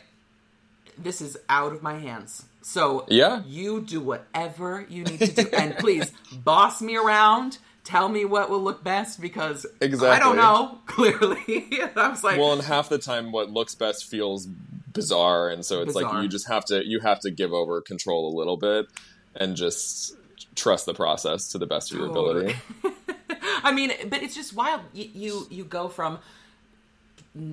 this 0.97 1.21
is 1.21 1.37
out 1.47 1.71
of 1.71 1.81
my 1.81 1.97
hands. 1.99 2.43
So 2.61 3.05
Yeah. 3.07 3.43
you 3.47 3.79
do 3.81 4.01
whatever 4.01 4.85
you 4.89 5.05
need 5.05 5.19
to 5.19 5.27
do, 5.31 5.47
and 5.53 5.73
please 5.79 6.11
boss 6.33 6.81
me 6.81 6.97
around. 6.97 7.59
Tell 7.85 8.09
me 8.09 8.25
what 8.25 8.49
will 8.49 8.61
look 8.61 8.83
best 8.83 9.21
because 9.21 9.65
exactly. 9.79 10.09
I 10.09 10.19
don't 10.19 10.35
know 10.35 10.79
clearly. 10.85 11.65
I 11.95 12.09
was 12.09 12.25
like, 12.25 12.37
well 12.39 12.51
and 12.51 12.61
half 12.61 12.89
the 12.89 12.97
time 12.97 13.31
what 13.31 13.49
looks 13.49 13.73
best 13.73 14.03
feels 14.05 14.49
bizarre 14.93 15.49
and 15.49 15.65
so 15.65 15.81
it's 15.81 15.93
Bizarre. 15.93 16.13
like 16.13 16.23
you 16.23 16.29
just 16.29 16.47
have 16.47 16.65
to 16.65 16.85
you 16.85 16.99
have 16.99 17.19
to 17.19 17.31
give 17.31 17.53
over 17.53 17.81
control 17.81 18.33
a 18.33 18.33
little 18.35 18.57
bit 18.57 18.87
and 19.35 19.55
just 19.55 20.15
trust 20.55 20.85
the 20.85 20.93
process 20.93 21.47
to 21.49 21.57
the 21.57 21.65
best 21.67 21.91
of 21.91 21.97
your 21.97 22.07
ability 22.07 22.55
I 23.63 23.71
mean, 23.71 23.91
but 24.09 24.23
it's 24.23 24.35
just 24.35 24.53
wild. 24.53 24.81
You, 24.93 25.09
you 25.13 25.47
you 25.49 25.63
go 25.63 25.87
from 25.87 26.19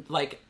like, 0.08 0.42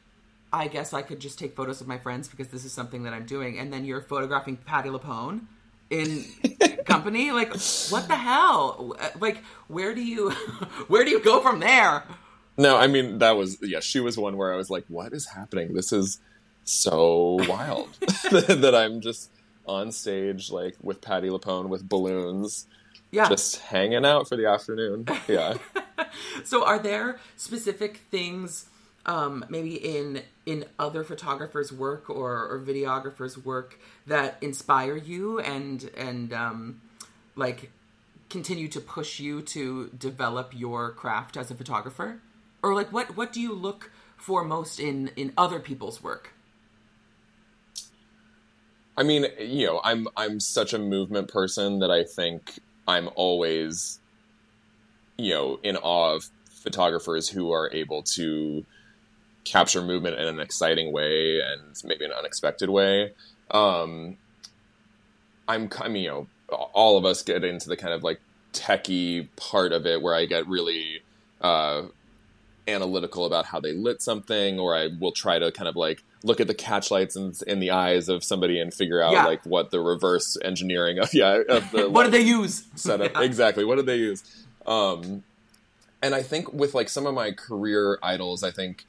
I 0.53 0.69
guess 0.69 0.93
I 0.93 1.03
could 1.03 1.21
just 1.21 1.39
take 1.39 1.57
photos 1.57 1.81
of 1.81 1.87
my 1.87 1.99
friends 1.99 2.29
because 2.29 2.49
this 2.49 2.65
is 2.65 2.73
something 2.73 3.03
that 3.05 3.13
I'm 3.13 3.27
doing, 3.27 3.59
and 3.59 3.73
then 3.73 3.85
you're 3.85 4.01
photographing 4.01 4.57
Patti 4.57 4.89
LuPone 4.89 5.43
in 5.91 6.25
company. 6.85 7.33
Like, 7.33 7.51
what 7.91 8.09
the 8.09 8.17
hell? 8.17 8.97
Uh, 8.99 9.09
like, 9.21 9.39
where 9.69 9.95
do 9.95 10.03
you 10.03 10.31
where 10.89 11.05
do 11.05 11.11
you 11.11 11.23
go 11.23 11.41
from 11.41 11.61
there? 11.61 12.05
no 12.61 12.77
i 12.77 12.89
mean 12.89 13.19
that 13.19 13.37
was 13.37 13.57
yeah 13.63 13.79
she 13.79 14.01
was 14.01 14.19
one 14.19 14.37
where 14.37 14.53
i 14.53 14.57
was 14.57 14.69
like 14.69 14.85
what 14.89 15.13
is 15.13 15.27
happening 15.29 15.75
this 15.75 15.93
is 15.93 16.19
so 16.69 17.39
wild 17.49 17.89
that 18.31 18.75
i'm 18.75 19.01
just 19.01 19.31
on 19.67 19.93
stage 19.93 20.51
like 20.51 20.75
with 20.83 21.01
Patti 21.01 21.29
LuPone 21.29 21.69
with 21.69 21.87
balloons 21.89 22.67
Yeah. 23.11 23.29
just 23.29 23.59
hanging 23.59 24.05
out 24.05 24.29
for 24.29 24.37
the 24.37 24.47
afternoon 24.47 25.07
yeah 25.29 25.55
So, 26.45 26.65
are 26.65 26.79
there 26.79 27.19
specific 27.37 27.99
things, 28.11 28.67
um, 29.07 29.45
maybe 29.49 29.75
in 29.75 30.23
in 30.47 30.65
other 30.79 31.05
photographers' 31.05 31.73
work 31.73 32.09
or, 32.09 32.47
or 32.49 32.59
videographers' 32.61 33.43
work 33.45 33.79
that 34.07 34.39
inspire 34.41 34.97
you 34.97 35.39
and 35.41 35.91
and 35.97 36.33
um, 36.33 36.81
like 37.37 37.71
continue 38.31 38.69
to 38.69 38.81
push 38.81 39.21
you 39.21 39.43
to 39.43 39.89
develop 39.99 40.53
your 40.55 40.91
craft 40.93 41.37
as 41.37 41.51
a 41.51 41.55
photographer? 41.55 42.21
Or 42.63 42.75
like 42.75 42.93
what 42.93 43.17
what 43.17 43.33
do 43.33 43.41
you 43.41 43.53
look 43.53 43.91
for 44.17 44.45
most 44.45 44.81
in 44.81 45.11
in 45.17 45.33
other 45.37 45.61
people's 45.61 46.03
work? 46.03 46.33
I 48.99 49.05
mean, 49.05 49.27
you 49.39 49.65
know, 49.65 49.81
I'm 49.85 50.09
I'm 50.17 50.41
such 50.41 50.75
a 50.75 50.79
movement 50.79 51.29
person 51.29 51.79
that 51.79 51.91
I 51.91 52.03
think 52.03 52.59
I'm 52.89 53.09
always, 53.15 54.01
you 55.17 55.33
know, 55.33 55.61
in 55.63 55.77
awe 55.77 56.17
of 56.17 56.29
photographers 56.51 57.29
who 57.29 57.53
are 57.53 57.71
able 57.73 58.03
to 58.03 58.67
capture 59.45 59.83
movement 59.83 60.19
in 60.19 60.27
an 60.27 60.41
exciting 60.41 60.93
way 60.93 61.41
and 61.41 61.81
maybe 61.85 62.07
an 62.07 62.11
unexpected 62.11 62.71
way. 62.71 63.13
Um, 63.53 64.17
I'm, 65.47 65.71
I 65.81 65.87
mean, 65.87 66.03
you 66.03 66.11
know, 66.11 66.27
all 66.49 66.99
of 66.99 67.05
us 67.05 67.23
get 67.23 67.45
into 67.45 67.69
the 67.69 67.77
kind 67.77 67.95
of 67.95 68.03
like 68.03 68.21
techie 68.53 69.29
part 69.37 69.73
of 69.73 69.87
it 69.87 70.03
where 70.03 70.17
I 70.17 70.25
get 70.27 70.49
really 70.49 71.03
uh, 71.41 71.83
analytical 72.67 73.27
about 73.27 73.47
how 73.47 73.61
they 73.61 73.75
lit 73.75 74.03
something, 74.03 74.59
or 74.59 74.77
I 74.77 74.89
will 74.89 75.13
try 75.13 75.39
to 75.39 75.53
kind 75.53 75.69
of 75.69 75.77
like 75.77 76.03
look 76.25 76.41
at 76.41 76.47
the 76.49 76.55
catch 76.55 76.91
lights 76.91 77.15
in, 77.17 77.33
in 77.47 77.61
the 77.61 77.71
eyes 77.71 78.09
of 78.09 78.25
somebody 78.25 78.61
and 78.61 78.75
figure 78.75 79.01
out 79.01 79.13
Yeah. 79.13 79.25
like 79.27 79.45
what 79.47 79.71
the 79.71 79.81
reverse 79.81 80.37
engineering 80.45 80.99
of 80.99 81.15
yeah 81.15 81.41
of 81.49 81.71
the 81.71 81.89
what 81.95 82.05
did 82.05 82.13
they 82.13 82.21
use? 82.23 82.65
setup 82.75 83.13
Yeah. 83.15 83.23
exactly 83.23 83.65
what 83.65 83.77
did 83.77 83.87
they 83.87 83.97
use 83.97 84.25
um 84.67 85.23
and 86.03 86.15
i 86.15 86.23
think 86.23 86.53
with 86.53 86.75
like 86.75 86.89
some 86.89 87.07
of 87.07 87.15
my 87.15 87.31
career 87.33 87.99
idols 88.03 88.43
i 88.43 88.51
think 88.51 88.85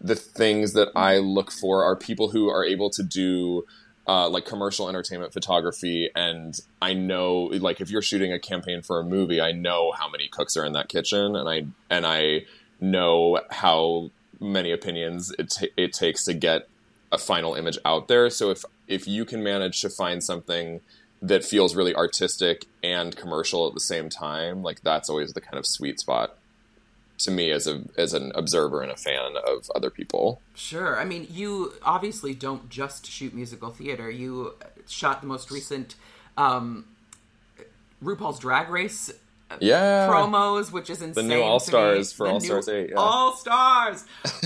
the 0.00 0.14
things 0.14 0.72
that 0.74 0.88
i 0.94 1.18
look 1.18 1.50
for 1.50 1.82
are 1.82 1.96
people 1.96 2.30
who 2.30 2.48
are 2.48 2.64
able 2.64 2.90
to 2.90 3.02
do 3.02 3.64
uh, 4.06 4.26
like 4.28 4.46
commercial 4.46 4.88
entertainment 4.88 5.32
photography 5.34 6.08
and 6.16 6.60
i 6.80 6.94
know 6.94 7.50
like 7.60 7.80
if 7.80 7.90
you're 7.90 8.00
shooting 8.00 8.32
a 8.32 8.38
campaign 8.38 8.80
for 8.80 9.00
a 9.00 9.04
movie 9.04 9.38
i 9.40 9.52
know 9.52 9.92
how 9.98 10.08
many 10.08 10.28
cooks 10.28 10.56
are 10.56 10.64
in 10.64 10.72
that 10.72 10.88
kitchen 10.88 11.36
and 11.36 11.46
i 11.48 11.66
and 11.90 12.06
i 12.06 12.42
know 12.80 13.38
how 13.50 14.10
many 14.40 14.70
opinions 14.70 15.32
it, 15.38 15.50
ta 15.50 15.66
it 15.76 15.92
takes 15.92 16.24
to 16.24 16.34
get 16.34 16.68
a 17.10 17.18
final 17.18 17.54
image 17.54 17.78
out 17.84 18.08
there 18.08 18.30
so 18.30 18.50
if 18.50 18.64
if 18.86 19.06
you 19.06 19.24
can 19.24 19.42
manage 19.42 19.80
to 19.80 19.88
find 19.88 20.22
something 20.22 20.80
that 21.20 21.44
feels 21.44 21.74
really 21.74 21.94
artistic 21.94 22.66
and 22.82 23.16
commercial 23.16 23.66
at 23.66 23.74
the 23.74 23.80
same 23.80 24.08
time 24.08 24.62
like 24.62 24.80
that's 24.82 25.08
always 25.08 25.32
the 25.32 25.40
kind 25.40 25.58
of 25.58 25.66
sweet 25.66 25.98
spot 25.98 26.36
to 27.16 27.30
me 27.30 27.50
as 27.50 27.66
a 27.66 27.82
as 27.96 28.14
an 28.14 28.30
observer 28.34 28.80
and 28.82 28.92
a 28.92 28.96
fan 28.96 29.34
of 29.46 29.68
other 29.74 29.90
people 29.90 30.40
Sure. 30.58 30.98
I 30.98 31.04
mean, 31.04 31.28
you 31.30 31.72
obviously 31.84 32.34
don't 32.34 32.68
just 32.68 33.06
shoot 33.06 33.32
musical 33.32 33.70
theater. 33.70 34.10
You 34.10 34.54
shot 34.88 35.20
the 35.20 35.28
most 35.28 35.52
recent 35.52 35.94
um, 36.36 36.84
RuPaul's 38.02 38.40
Drag 38.40 38.68
Race 38.68 39.12
yeah 39.60 40.08
promos, 40.08 40.72
which 40.72 40.90
is 40.90 41.02
insane. 41.02 41.28
The 41.28 41.34
new 41.34 41.42
All 41.42 41.60
Stars 41.60 42.12
for 42.12 42.26
The 42.26 42.32
All 42.32 42.40
Stars 42.40 42.68
8, 42.68 42.90
yeah. 42.90 42.96
All 42.96 43.36
Stars. 43.36 44.04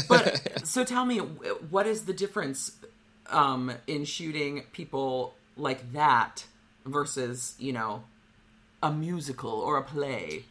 But 0.08 0.64
so 0.66 0.84
tell 0.84 1.04
me, 1.04 1.18
what 1.18 1.86
is 1.86 2.04
the 2.04 2.12
difference 2.12 2.76
um, 3.28 3.72
in 3.86 4.04
shooting 4.04 4.64
people 4.72 5.34
like 5.56 5.92
that 5.92 6.44
versus 6.84 7.54
you 7.58 7.72
know 7.72 8.04
a 8.82 8.92
musical 8.92 9.50
or 9.50 9.76
a 9.76 9.82
play? 9.82 10.44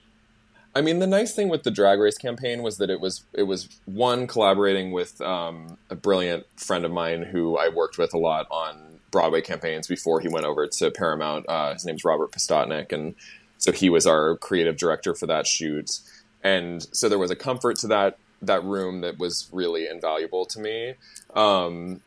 I 0.74 0.82
mean, 0.82 1.00
the 1.00 1.08
nice 1.08 1.34
thing 1.34 1.50
with 1.50 1.64
the 1.64 1.72
Drag 1.72 2.00
Race 2.00 2.18
campaign 2.18 2.64
was 2.64 2.78
that 2.78 2.90
it 2.90 3.02
was 3.02 3.24
it 3.34 3.44
was 3.44 3.68
one 3.86 4.26
collaborating 4.28 4.92
with 4.92 5.20
um, 5.22 5.78
a 5.90 5.96
brilliant 5.96 6.46
friend 6.56 6.86
of 6.86 6.92
mine 6.92 7.24
who 7.24 7.58
I 7.58 7.68
worked 7.70 7.98
with 7.98 8.14
a 8.14 8.18
lot 8.18 8.48
on 8.50 9.00
Broadway 9.12 9.42
campaigns 9.42 9.88
before 9.88 10.22
he 10.22 10.30
went 10.30 10.46
over 10.46 10.68
to 10.68 10.92
Paramount. 10.92 11.46
Uh, 11.50 11.74
his 11.74 11.86
name's 11.86 12.06
Robert 12.06 12.32
Postotnik, 12.32 12.94
and 12.94 13.16
so 13.62 13.72
he 13.72 13.90
was 13.90 14.06
our 14.06 14.36
creative 14.38 14.76
director 14.76 15.16
for 15.16 15.28
that 15.28 15.48
shoot. 15.48 16.00
And 16.44 16.86
so 16.92 17.08
there 17.08 17.20
was 17.20 17.32
a 17.32 17.36
comfort 17.36 17.78
to 17.78 17.88
that 17.88 18.18
that 18.42 18.64
room 18.64 19.02
that 19.02 19.20
was 19.20 19.48
really 19.54 19.88
invaluable 19.88 20.46
to 20.48 20.60
me. 20.60 20.96
Um, 21.36 22.02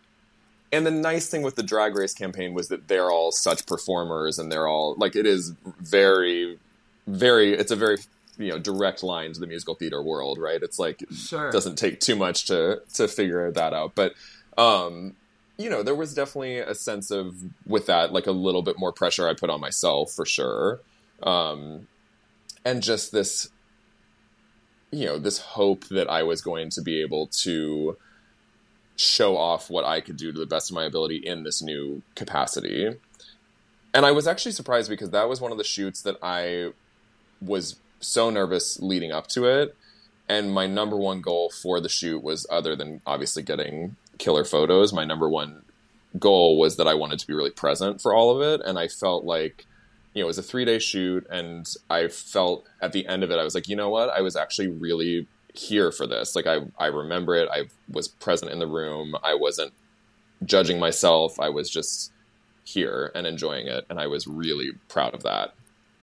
and 0.73 0.85
the 0.85 0.91
nice 0.91 1.29
thing 1.29 1.43
with 1.43 1.55
the 1.55 1.63
Drag 1.63 1.95
Race 1.95 2.13
campaign 2.13 2.53
was 2.53 2.67
that 2.69 2.89
they're 2.89 3.09
all 3.11 3.31
such 3.31 3.65
performers, 3.67 4.39
and 4.41 4.51
they're 4.51 4.67
all 4.67 4.97
like 4.99 5.15
it 5.15 5.25
is 5.27 5.53
very, 5.81 6.59
very. 7.07 7.53
It's 7.53 7.71
a 7.71 7.77
very 7.77 7.99
you 8.37 8.49
know 8.51 8.59
direct 8.59 9.05
line 9.05 9.33
to 9.33 9.39
the 9.39 9.47
musical 9.47 9.77
theater 9.77 10.03
world, 10.03 10.39
right? 10.39 10.61
It's 10.61 10.81
like 10.81 11.05
Sure. 11.15 11.49
it 11.51 11.53
doesn't 11.53 11.77
take 11.77 12.01
too 12.01 12.17
much 12.17 12.47
to 12.47 12.83
to 12.95 13.07
figure 13.07 13.53
that 13.53 13.73
out, 13.73 13.95
but 13.95 14.15
um, 14.59 15.15
you 15.57 15.71
know 15.71 15.85
there 15.85 15.95
was 15.95 16.13
definitely 16.15 16.59
a 16.59 16.75
sense 16.75 17.13
of 17.13 17.37
with 17.65 17.87
that 17.87 18.13
like 18.13 18.27
a 18.27 18.33
little 18.33 18.63
bit 18.63 18.77
more 18.77 18.91
pressure 18.93 19.29
I 19.29 19.35
put 19.35 19.51
on 19.51 19.61
myself 19.61 20.11
for 20.11 20.27
sure, 20.27 20.81
um, 21.25 21.89
and 22.65 22.83
just 22.83 23.13
this 23.13 23.49
you 24.91 25.07
know 25.07 25.19
this 25.19 25.39
hope 25.39 25.87
that 25.89 26.09
I 26.09 26.23
was 26.23 26.41
going 26.41 26.71
to 26.71 26.83
be 26.83 27.01
able 27.01 27.27
to 27.43 27.97
show 28.97 29.37
off 29.37 29.69
what 29.69 29.85
I 29.85 30.01
could 30.01 30.17
do 30.17 30.33
to 30.33 30.39
the 30.39 30.47
best 30.47 30.71
of 30.71 30.75
my 30.75 30.85
ability 30.85 31.17
in 31.17 31.43
this 31.43 31.61
new 31.61 32.03
capacity. 32.15 32.95
And 33.93 34.07
I 34.07 34.13
was 34.13 34.27
actually 34.27 34.53
surprised 34.53 34.89
because 34.89 35.11
that 35.11 35.29
was 35.29 35.41
one 35.41 35.53
of 35.53 35.59
the 35.59 35.65
shoots 35.65 36.03
that 36.03 36.17
I 36.23 36.73
was 37.41 37.77
so 38.01 38.31
nervous 38.31 38.79
leading 38.81 39.11
up 39.11 39.27
to 39.29 39.47
it. 39.47 39.77
And 40.29 40.53
my 40.53 40.67
number 40.67 40.97
one 40.97 41.21
goal 41.21 41.51
for 41.51 41.81
the 41.81 41.89
shoot 41.89 42.23
was 42.23 42.47
other 42.51 42.75
than 42.77 43.01
obviously 43.07 43.43
getting 43.43 43.97
killer 44.19 44.45
photos, 44.45 44.93
my 44.93 45.05
number 45.05 45.29
one 45.29 45.63
goal 46.19 46.59
was 46.59 46.77
that 46.77 46.89
I 46.89 46.95
wanted 46.95 47.19
to 47.19 47.27
be 47.27 47.35
really 47.35 47.51
present 47.51 48.01
for 48.01 48.15
all 48.15 48.35
of 48.35 48.43
it. 48.43 48.65
And 48.67 48.79
I 48.79 48.89
felt 48.89 49.25
like, 49.25 49.67
you 50.15 50.23
know, 50.23 50.27
it 50.27 50.29
was 50.29 50.39
a 50.39 50.43
three 50.43 50.65
day 50.65 50.79
shoot. 50.79 51.27
And 51.29 51.69
I 51.91 52.09
felt 52.09 52.67
at 52.81 52.93
the 52.93 53.07
end 53.07 53.23
of 53.23 53.31
it, 53.31 53.39
I 53.39 53.45
was 53.45 53.55
like, 53.55 53.69
you 53.69 53.77
know 53.77 53.91
what? 53.91 54.11
I 54.11 54.21
was 54.21 54.37
actually 54.37 54.69
really 54.69 55.27
here 55.53 55.93
for 55.93 56.07
this. 56.07 56.35
Like, 56.35 56.47
I, 56.47 56.61
I 56.79 56.87
remember 56.87 57.35
it. 57.35 57.49
I 57.53 57.65
was 57.91 58.09
present 58.09 58.51
in 58.51 58.61
the 58.61 58.67
room. 58.67 59.15
I 59.23 59.35
wasn't 59.35 59.73
judging 60.45 60.79
myself. 60.79 61.39
I 61.39 61.49
was 61.49 61.69
just 61.69 62.13
here 62.65 63.11
and 63.15 63.27
enjoying 63.27 63.67
it. 63.67 63.85
And 63.91 64.01
I 64.01 64.07
was 64.07 64.27
really 64.27 64.71
proud 64.89 65.15
of 65.15 65.23
that. 65.25 65.55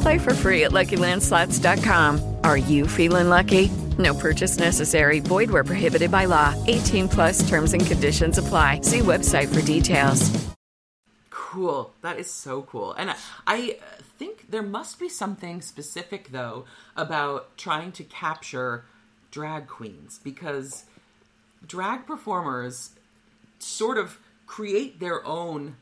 Play 0.00 0.18
for 0.18 0.34
free 0.34 0.64
at 0.64 0.72
LuckyLandSlots.com. 0.72 2.36
Are 2.44 2.56
you 2.56 2.86
feeling 2.86 3.28
lucky? 3.28 3.68
No 3.98 4.14
purchase 4.14 4.58
necessary. 4.58 5.20
Void 5.20 5.50
where 5.50 5.64
prohibited 5.64 6.10
by 6.10 6.26
law. 6.26 6.54
18 6.66 7.08
plus 7.08 7.48
terms 7.48 7.72
and 7.72 7.84
conditions 7.84 8.38
apply. 8.38 8.80
See 8.82 9.00
website 9.00 9.52
for 9.52 9.60
details. 9.62 10.30
Cool. 11.30 11.92
That 12.02 12.18
is 12.18 12.30
so 12.30 12.62
cool. 12.62 12.92
And 12.92 13.10
I, 13.10 13.16
I 13.46 13.78
think 14.18 14.50
there 14.50 14.62
must 14.62 15.00
be 15.00 15.08
something 15.08 15.62
specific, 15.62 16.30
though, 16.30 16.64
about 16.96 17.56
trying 17.56 17.90
to 17.92 18.04
capture 18.04 18.84
drag 19.30 19.66
queens 19.66 20.20
because 20.22 20.84
drag 21.66 22.06
performers 22.06 22.90
sort 23.58 23.98
of 23.98 24.18
create 24.46 25.00
their 25.00 25.26
own 25.26 25.76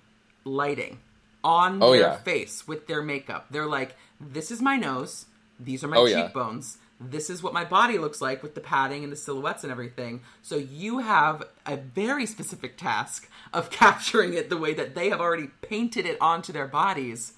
lighting 0.44 1.00
on 1.44 1.82
Oh, 1.82 1.92
their 1.92 2.00
yeah. 2.00 2.16
face 2.16 2.66
with 2.66 2.86
their 2.86 3.02
makeup. 3.02 3.46
They're 3.50 3.66
like, 3.66 3.94
this 4.20 4.50
is 4.50 4.60
my 4.62 4.76
nose, 4.76 5.26
these 5.58 5.82
are 5.84 5.88
my 5.88 5.96
Oh, 5.96 6.06
yeah. 6.06 6.22
cheekbones. 6.24 6.78
This 6.98 7.28
is 7.28 7.42
what 7.42 7.52
my 7.52 7.64
body 7.64 7.98
looks 7.98 8.22
like 8.22 8.42
with 8.42 8.54
the 8.54 8.60
padding 8.60 9.02
and 9.04 9.12
the 9.12 9.16
silhouettes 9.16 9.62
and 9.62 9.70
everything. 9.70 10.22
So 10.42 10.56
you 10.56 11.00
have 11.00 11.42
a 11.66 11.76
very 11.76 12.24
specific 12.24 12.78
task 12.78 13.28
of 13.52 13.70
capturing 13.82 14.32
it 14.32 14.48
the 14.48 14.56
way 14.56 14.72
that 14.74 14.94
they 14.94 15.10
have 15.10 15.20
already 15.20 15.48
painted 15.60 16.06
it 16.06 16.16
onto 16.22 16.52
their 16.52 16.66
bodies 16.66 17.34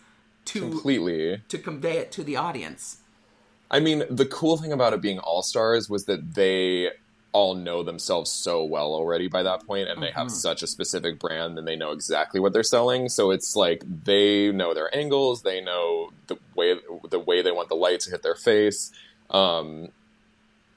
to 0.46 0.60
Completely. 0.60 1.42
to 1.48 1.58
convey 1.58 1.98
it 1.98 2.12
to 2.12 2.22
the 2.22 2.36
audience. 2.36 2.98
I 3.70 3.80
mean, 3.80 4.04
the 4.08 4.24
cool 4.24 4.56
thing 4.56 4.72
about 4.72 4.92
it 4.94 5.02
being 5.02 5.18
All 5.18 5.42
Stars 5.42 5.90
was 5.90 6.04
that 6.06 6.34
they 6.34 6.90
all 7.38 7.54
know 7.54 7.82
themselves 7.82 8.30
so 8.30 8.64
well 8.64 8.90
already 9.00 9.28
by 9.28 9.42
that 9.44 9.60
point 9.66 9.88
and 9.88 10.02
they 10.02 10.10
have 10.10 10.26
Mhm. 10.28 10.30
such 10.46 10.62
a 10.62 10.66
specific 10.66 11.18
brand 11.20 11.56
and 11.58 11.66
they 11.68 11.76
know 11.76 11.92
exactly 11.92 12.40
what 12.40 12.52
they're 12.52 12.62
selling 12.76 13.08
so 13.08 13.30
it's 13.30 13.54
like 13.54 13.80
they 14.04 14.50
know 14.50 14.74
their 14.74 14.90
angles 15.02 15.42
they 15.42 15.60
know 15.60 16.10
the 16.26 16.36
way 16.56 16.74
the 17.08 17.18
way 17.20 17.40
they 17.42 17.52
want 17.52 17.68
the 17.68 17.76
light 17.86 18.00
to 18.00 18.10
hit 18.10 18.22
their 18.22 18.34
face 18.50 18.90
um, 19.30 19.88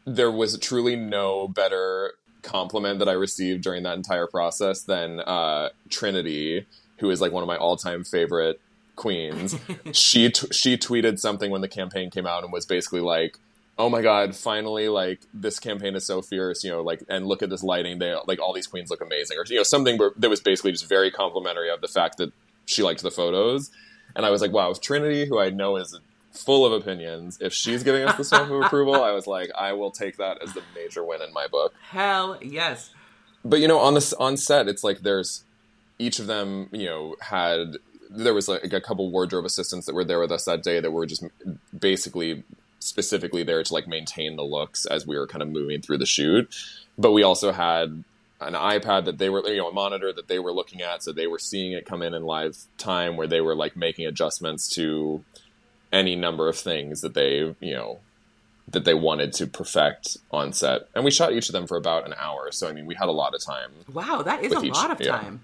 there 0.06 0.32
was 0.32 0.58
truly 0.60 0.96
no 0.96 1.48
better 1.48 2.14
compliment 2.42 3.00
that 3.00 3.08
I 3.08 3.14
received 3.14 3.64
during 3.64 3.84
that 3.84 3.96
entire 3.98 4.28
process 4.28 4.82
than 4.82 5.20
uh, 5.20 5.70
Trinity, 5.90 6.66
who 6.98 7.10
is 7.12 7.22
like 7.22 7.32
one 7.32 7.44
of 7.44 7.48
my 7.48 7.56
all-time 7.58 8.04
favorite 8.04 8.60
queens. 8.96 9.56
she 9.94 10.30
t- 10.32 10.48
she 10.52 10.76
tweeted 10.78 11.20
something 11.20 11.52
when 11.52 11.62
the 11.62 11.68
campaign 11.68 12.10
came 12.10 12.26
out 12.26 12.44
and 12.44 12.52
was 12.52 12.66
basically 12.66 13.00
like, 13.02 13.38
"Oh 13.82 13.90
my 13.90 14.02
god, 14.04 14.36
finally! 14.36 14.88
Like 14.90 15.22
this 15.34 15.60
campaign 15.60 15.96
is 15.96 16.06
so 16.06 16.22
fierce, 16.22 16.64
you 16.64 16.70
know. 16.70 16.82
Like, 16.84 17.04
and 17.10 17.26
look 17.26 17.42
at 17.42 17.50
this 17.50 17.64
lighting. 17.64 17.98
They 17.98 18.16
like 18.28 18.40
all 18.40 18.54
these 18.54 18.68
queens 18.68 18.92
look 18.92 19.02
amazing, 19.02 19.38
or 19.40 19.44
you 19.48 19.58
know, 19.58 19.64
something 19.64 19.98
that 20.18 20.30
was 20.30 20.40
basically 20.40 20.72
just 20.72 20.88
very 20.88 21.10
complimentary 21.10 21.72
of 21.72 21.82
the 21.82 21.88
fact 21.88 22.18
that 22.18 22.32
she 22.66 22.84
liked 22.84 23.02
the 23.02 23.10
photos." 23.10 23.72
And 24.16 24.24
I 24.24 24.30
was 24.30 24.42
like, 24.42 24.52
"Wow, 24.52 24.70
if 24.70 24.82
Trinity, 24.82 25.26
who 25.26 25.40
I 25.40 25.50
know 25.50 25.78
is 25.78 26.00
full 26.32 26.64
of 26.64 26.74
opinions, 26.74 27.40
if 27.42 27.54
she's 27.54 27.82
giving 27.84 28.04
us 28.04 28.16
the 28.18 28.24
stamp 28.24 28.52
of 28.52 28.62
approval, 28.66 29.02
I 29.04 29.12
was 29.12 29.26
like, 29.26 29.50
I 29.58 29.74
will 29.74 29.92
take 29.92 30.18
that 30.18 30.42
as 30.44 30.54
the 30.54 30.62
major 30.76 31.04
win 31.04 31.22
in 31.22 31.34
my 31.34 31.48
book." 31.48 31.74
Hell 31.90 32.38
yes. 32.42 32.92
but 33.44 33.60
you 33.60 33.68
know 33.68 33.80
on 33.80 33.96
this 33.96 34.14
on 34.14 34.38
set 34.38 34.68
it's 34.68 34.84
like 34.84 35.00
there's 35.00 35.44
each 35.98 36.20
of 36.20 36.28
them 36.28 36.70
you 36.72 36.86
know 36.86 37.16
had 37.20 37.78
there 38.12 38.34
was 38.34 38.48
like 38.48 38.74
a 38.74 38.82
couple 38.82 39.10
wardrobe 39.10 39.46
assistants 39.46 39.86
that 39.86 39.96
were 39.96 40.04
there 40.04 40.20
with 40.20 40.32
us 40.32 40.46
that 40.46 40.62
day 40.64 40.80
that 40.80 40.92
were 40.92 41.06
just 41.06 41.24
basically 41.78 42.44
specifically 42.92 43.44
there 43.44 43.64
to 43.64 43.74
like 43.74 43.88
maintain 43.88 44.36
the 44.36 44.44
looks 44.44 44.86
as 44.86 45.08
we 45.08 45.18
were 45.18 45.26
kind 45.26 45.42
of 45.42 45.50
moving 45.50 45.82
through 45.82 45.98
the 45.98 46.06
shoot 46.06 46.54
but 46.98 47.12
we 47.12 47.24
also 47.24 47.52
had 47.52 48.04
an 48.42 48.54
ipad 48.54 49.06
that 49.06 49.18
they 49.18 49.30
were 49.30 49.48
you 49.48 49.58
know 49.58 49.70
a 49.70 49.74
monitor 49.74 50.12
that 50.14 50.28
they 50.28 50.40
were 50.40 50.52
looking 50.52 50.82
at 50.82 51.02
so 51.02 51.12
they 51.12 51.28
were 51.28 51.40
seeing 51.40 51.72
it 51.72 51.86
come 51.86 52.02
in 52.02 52.14
in 52.14 52.24
live 52.24 52.58
time 52.78 53.18
where 53.18 53.28
they 53.28 53.42
were 53.42 53.56
like 53.56 53.76
making 53.76 54.06
adjustments 54.06 54.70
to 54.70 55.24
any 55.92 56.16
number 56.16 56.48
of 56.48 56.58
things 56.58 57.02
that 57.02 57.14
they 57.14 57.56
you 57.60 57.74
know 57.74 58.00
that 58.68 58.86
they 58.86 58.94
wanted 58.94 59.34
to 59.34 59.48
perfect 59.48 60.18
on 60.32 60.54
set. 60.54 60.88
And 60.96 61.04
we 61.04 61.12
shot 61.12 61.34
each 61.34 61.50
of 61.50 61.54
them 61.54 61.68
for 61.68 61.78
about 61.78 62.06
an 62.06 62.14
hour. 62.18 62.52
So 62.52 62.70
I 62.70 62.74
mean, 62.74 62.86
we 62.86 62.96
had 62.96 63.10
a 63.10 63.12
lot 63.12 63.34
of 63.34 63.44
time. 63.44 63.72
Wow, 63.92 64.22
that 64.22 64.44
is 64.44 64.54
a 64.54 64.62
each- 64.62 64.74
lot 64.74 64.92
of 64.92 65.02
yeah. 65.02 65.18
time. 65.18 65.42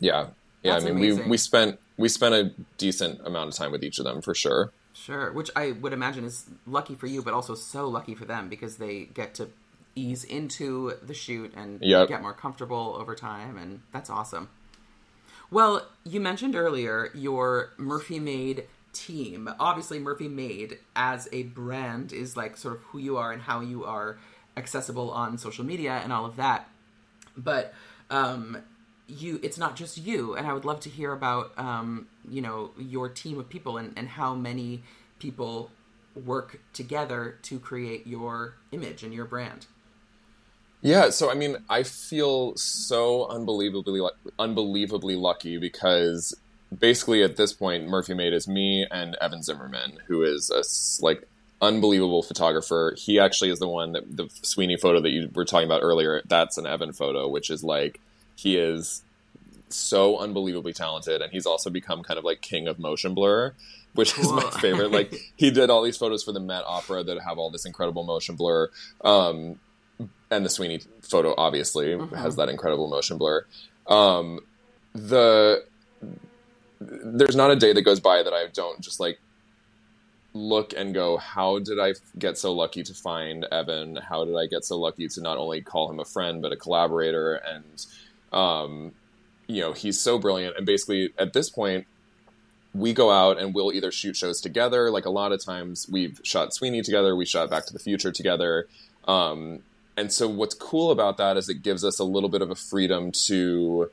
Yeah. 0.00 0.26
Yeah, 0.62 0.72
That's 0.72 0.86
I 0.86 0.90
mean, 0.90 0.98
we 0.98 1.12
we 1.28 1.36
spent 1.36 1.78
we 1.96 2.08
spent 2.08 2.34
a 2.34 2.50
decent 2.76 3.20
amount 3.24 3.50
of 3.50 3.54
time 3.54 3.70
with 3.70 3.84
each 3.84 3.98
of 3.98 4.04
them 4.04 4.20
for 4.20 4.34
sure. 4.34 4.72
Sure, 4.98 5.30
which 5.30 5.50
I 5.54 5.72
would 5.72 5.92
imagine 5.92 6.24
is 6.24 6.46
lucky 6.66 6.94
for 6.94 7.06
you, 7.06 7.22
but 7.22 7.34
also 7.34 7.54
so 7.54 7.86
lucky 7.86 8.14
for 8.14 8.24
them 8.24 8.48
because 8.48 8.76
they 8.78 9.04
get 9.04 9.34
to 9.34 9.50
ease 9.94 10.24
into 10.24 10.94
the 11.02 11.12
shoot 11.12 11.52
and 11.54 11.80
Yep. 11.82 12.08
get 12.08 12.22
more 12.22 12.32
comfortable 12.32 12.96
over 12.98 13.14
time, 13.14 13.58
and 13.58 13.82
that's 13.92 14.08
awesome. 14.08 14.48
Well, 15.50 15.86
you 16.04 16.20
mentioned 16.20 16.56
earlier 16.56 17.10
your 17.14 17.70
Murphy 17.76 18.18
Made 18.18 18.66
team. 18.94 19.50
Obviously, 19.60 19.98
Murphy 19.98 20.28
Made 20.28 20.78
as 20.96 21.28
a 21.30 21.44
brand 21.44 22.12
is 22.12 22.36
like 22.36 22.56
sort 22.56 22.74
of 22.76 22.82
who 22.84 22.98
you 22.98 23.18
are 23.18 23.32
and 23.32 23.42
how 23.42 23.60
you 23.60 23.84
are 23.84 24.18
accessible 24.56 25.10
on 25.10 25.36
social 25.36 25.64
media 25.64 26.00
and 26.02 26.12
all 26.12 26.24
of 26.24 26.36
that. 26.36 26.68
But 27.36 27.74
um, 28.10 28.58
you, 29.08 29.38
it's 29.42 29.58
not 29.58 29.76
just 29.76 29.98
you, 29.98 30.34
and 30.34 30.46
I 30.46 30.52
would 30.52 30.64
love 30.64 30.80
to 30.80 30.90
hear 30.90 31.12
about 31.12 31.52
um, 31.58 32.08
you 32.28 32.40
know 32.40 32.70
your 32.78 33.08
team 33.08 33.38
of 33.38 33.48
people 33.48 33.76
and, 33.76 33.92
and 33.96 34.08
how 34.08 34.34
many 34.34 34.82
people 35.18 35.70
work 36.14 36.60
together 36.72 37.36
to 37.42 37.58
create 37.58 38.06
your 38.06 38.54
image 38.72 39.02
and 39.02 39.12
your 39.12 39.24
brand. 39.24 39.66
Yeah, 40.82 41.10
so 41.10 41.30
I 41.30 41.34
mean, 41.34 41.56
I 41.68 41.82
feel 41.82 42.56
so 42.56 43.26
unbelievably 43.28 44.08
unbelievably 44.38 45.16
lucky 45.16 45.58
because 45.58 46.34
basically 46.76 47.22
at 47.22 47.36
this 47.36 47.52
point, 47.52 47.86
Murphy 47.86 48.14
Made 48.14 48.32
is 48.32 48.46
me 48.48 48.86
and 48.90 49.16
Evan 49.20 49.42
Zimmerman, 49.42 49.98
who 50.06 50.22
is 50.22 50.50
a 50.50 50.62
like 51.04 51.26
unbelievable 51.60 52.22
photographer. 52.22 52.94
He 52.98 53.18
actually 53.18 53.50
is 53.50 53.58
the 53.58 53.68
one 53.68 53.92
that 53.92 54.16
the 54.16 54.28
Sweeney 54.42 54.76
photo 54.76 55.00
that 55.00 55.10
you 55.10 55.30
were 55.34 55.44
talking 55.44 55.66
about 55.66 55.82
earlier. 55.82 56.22
That's 56.26 56.58
an 56.58 56.66
Evan 56.66 56.92
photo, 56.92 57.28
which 57.28 57.50
is 57.50 57.64
like 57.64 58.00
he 58.36 58.56
is 58.56 59.02
so 59.68 60.18
unbelievably 60.18 60.72
talented, 60.72 61.20
and 61.20 61.32
he's 61.32 61.46
also 61.46 61.70
become 61.70 62.02
kind 62.02 62.18
of 62.18 62.24
like 62.24 62.40
king 62.40 62.68
of 62.68 62.78
motion 62.78 63.14
blur. 63.14 63.54
Which 63.94 64.18
is 64.18 64.30
my 64.30 64.50
favorite. 64.60 64.92
Like 64.92 65.14
he 65.36 65.50
did 65.50 65.70
all 65.70 65.82
these 65.82 65.96
photos 65.96 66.22
for 66.22 66.30
the 66.30 66.40
Met 66.40 66.64
Opera 66.66 67.02
that 67.04 67.18
have 67.22 67.38
all 67.38 67.50
this 67.50 67.64
incredible 67.64 68.04
motion 68.04 68.36
blur. 68.36 68.68
Um, 69.02 69.58
and 70.30 70.44
the 70.44 70.50
Sweeney 70.50 70.80
photo 71.00 71.34
obviously 71.38 71.98
has 72.14 72.36
that 72.36 72.50
incredible 72.50 72.88
motion 72.88 73.16
blur. 73.16 73.46
Um, 73.86 74.40
the 74.92 75.64
there's 76.80 77.36
not 77.36 77.50
a 77.50 77.56
day 77.56 77.72
that 77.72 77.82
goes 77.82 78.00
by 78.00 78.22
that 78.22 78.34
I 78.34 78.46
don't 78.52 78.80
just 78.80 79.00
like 79.00 79.18
look 80.34 80.74
and 80.76 80.92
go, 80.92 81.16
how 81.16 81.58
did 81.58 81.80
I 81.80 81.94
get 82.18 82.36
so 82.36 82.52
lucky 82.52 82.82
to 82.82 82.94
find 82.94 83.46
Evan? 83.50 83.96
How 83.96 84.24
did 84.24 84.36
I 84.36 84.46
get 84.46 84.64
so 84.64 84.78
lucky 84.78 85.08
to 85.08 85.20
not 85.22 85.38
only 85.38 85.62
call 85.62 85.90
him 85.90 85.98
a 85.98 86.04
friend 86.04 86.42
but 86.42 86.52
a 86.52 86.56
collaborator? 86.56 87.34
And 87.34 87.86
um, 88.36 88.92
you 89.46 89.62
know, 89.62 89.72
he's 89.72 89.98
so 89.98 90.18
brilliant. 90.18 90.56
And 90.56 90.66
basically, 90.66 91.12
at 91.18 91.32
this 91.32 91.48
point, 91.48 91.86
we 92.74 92.92
go 92.92 93.10
out 93.10 93.38
and 93.38 93.54
we'll 93.54 93.72
either 93.72 93.90
shoot 93.90 94.16
shows 94.16 94.40
together. 94.40 94.90
Like 94.90 95.06
a 95.06 95.10
lot 95.10 95.32
of 95.32 95.42
times, 95.42 95.88
we've 95.90 96.20
shot 96.22 96.52
Sweeney 96.52 96.82
together. 96.82 97.16
We 97.16 97.24
shot 97.24 97.48
Back 97.48 97.64
to 97.66 97.72
the 97.72 97.78
Future 97.78 98.12
together. 98.12 98.66
Um, 99.08 99.60
and 99.96 100.12
so, 100.12 100.28
what's 100.28 100.54
cool 100.54 100.90
about 100.90 101.16
that 101.16 101.38
is 101.38 101.48
it 101.48 101.62
gives 101.62 101.84
us 101.84 101.98
a 101.98 102.04
little 102.04 102.28
bit 102.28 102.42
of 102.42 102.50
a 102.50 102.54
freedom 102.54 103.10
to 103.26 103.90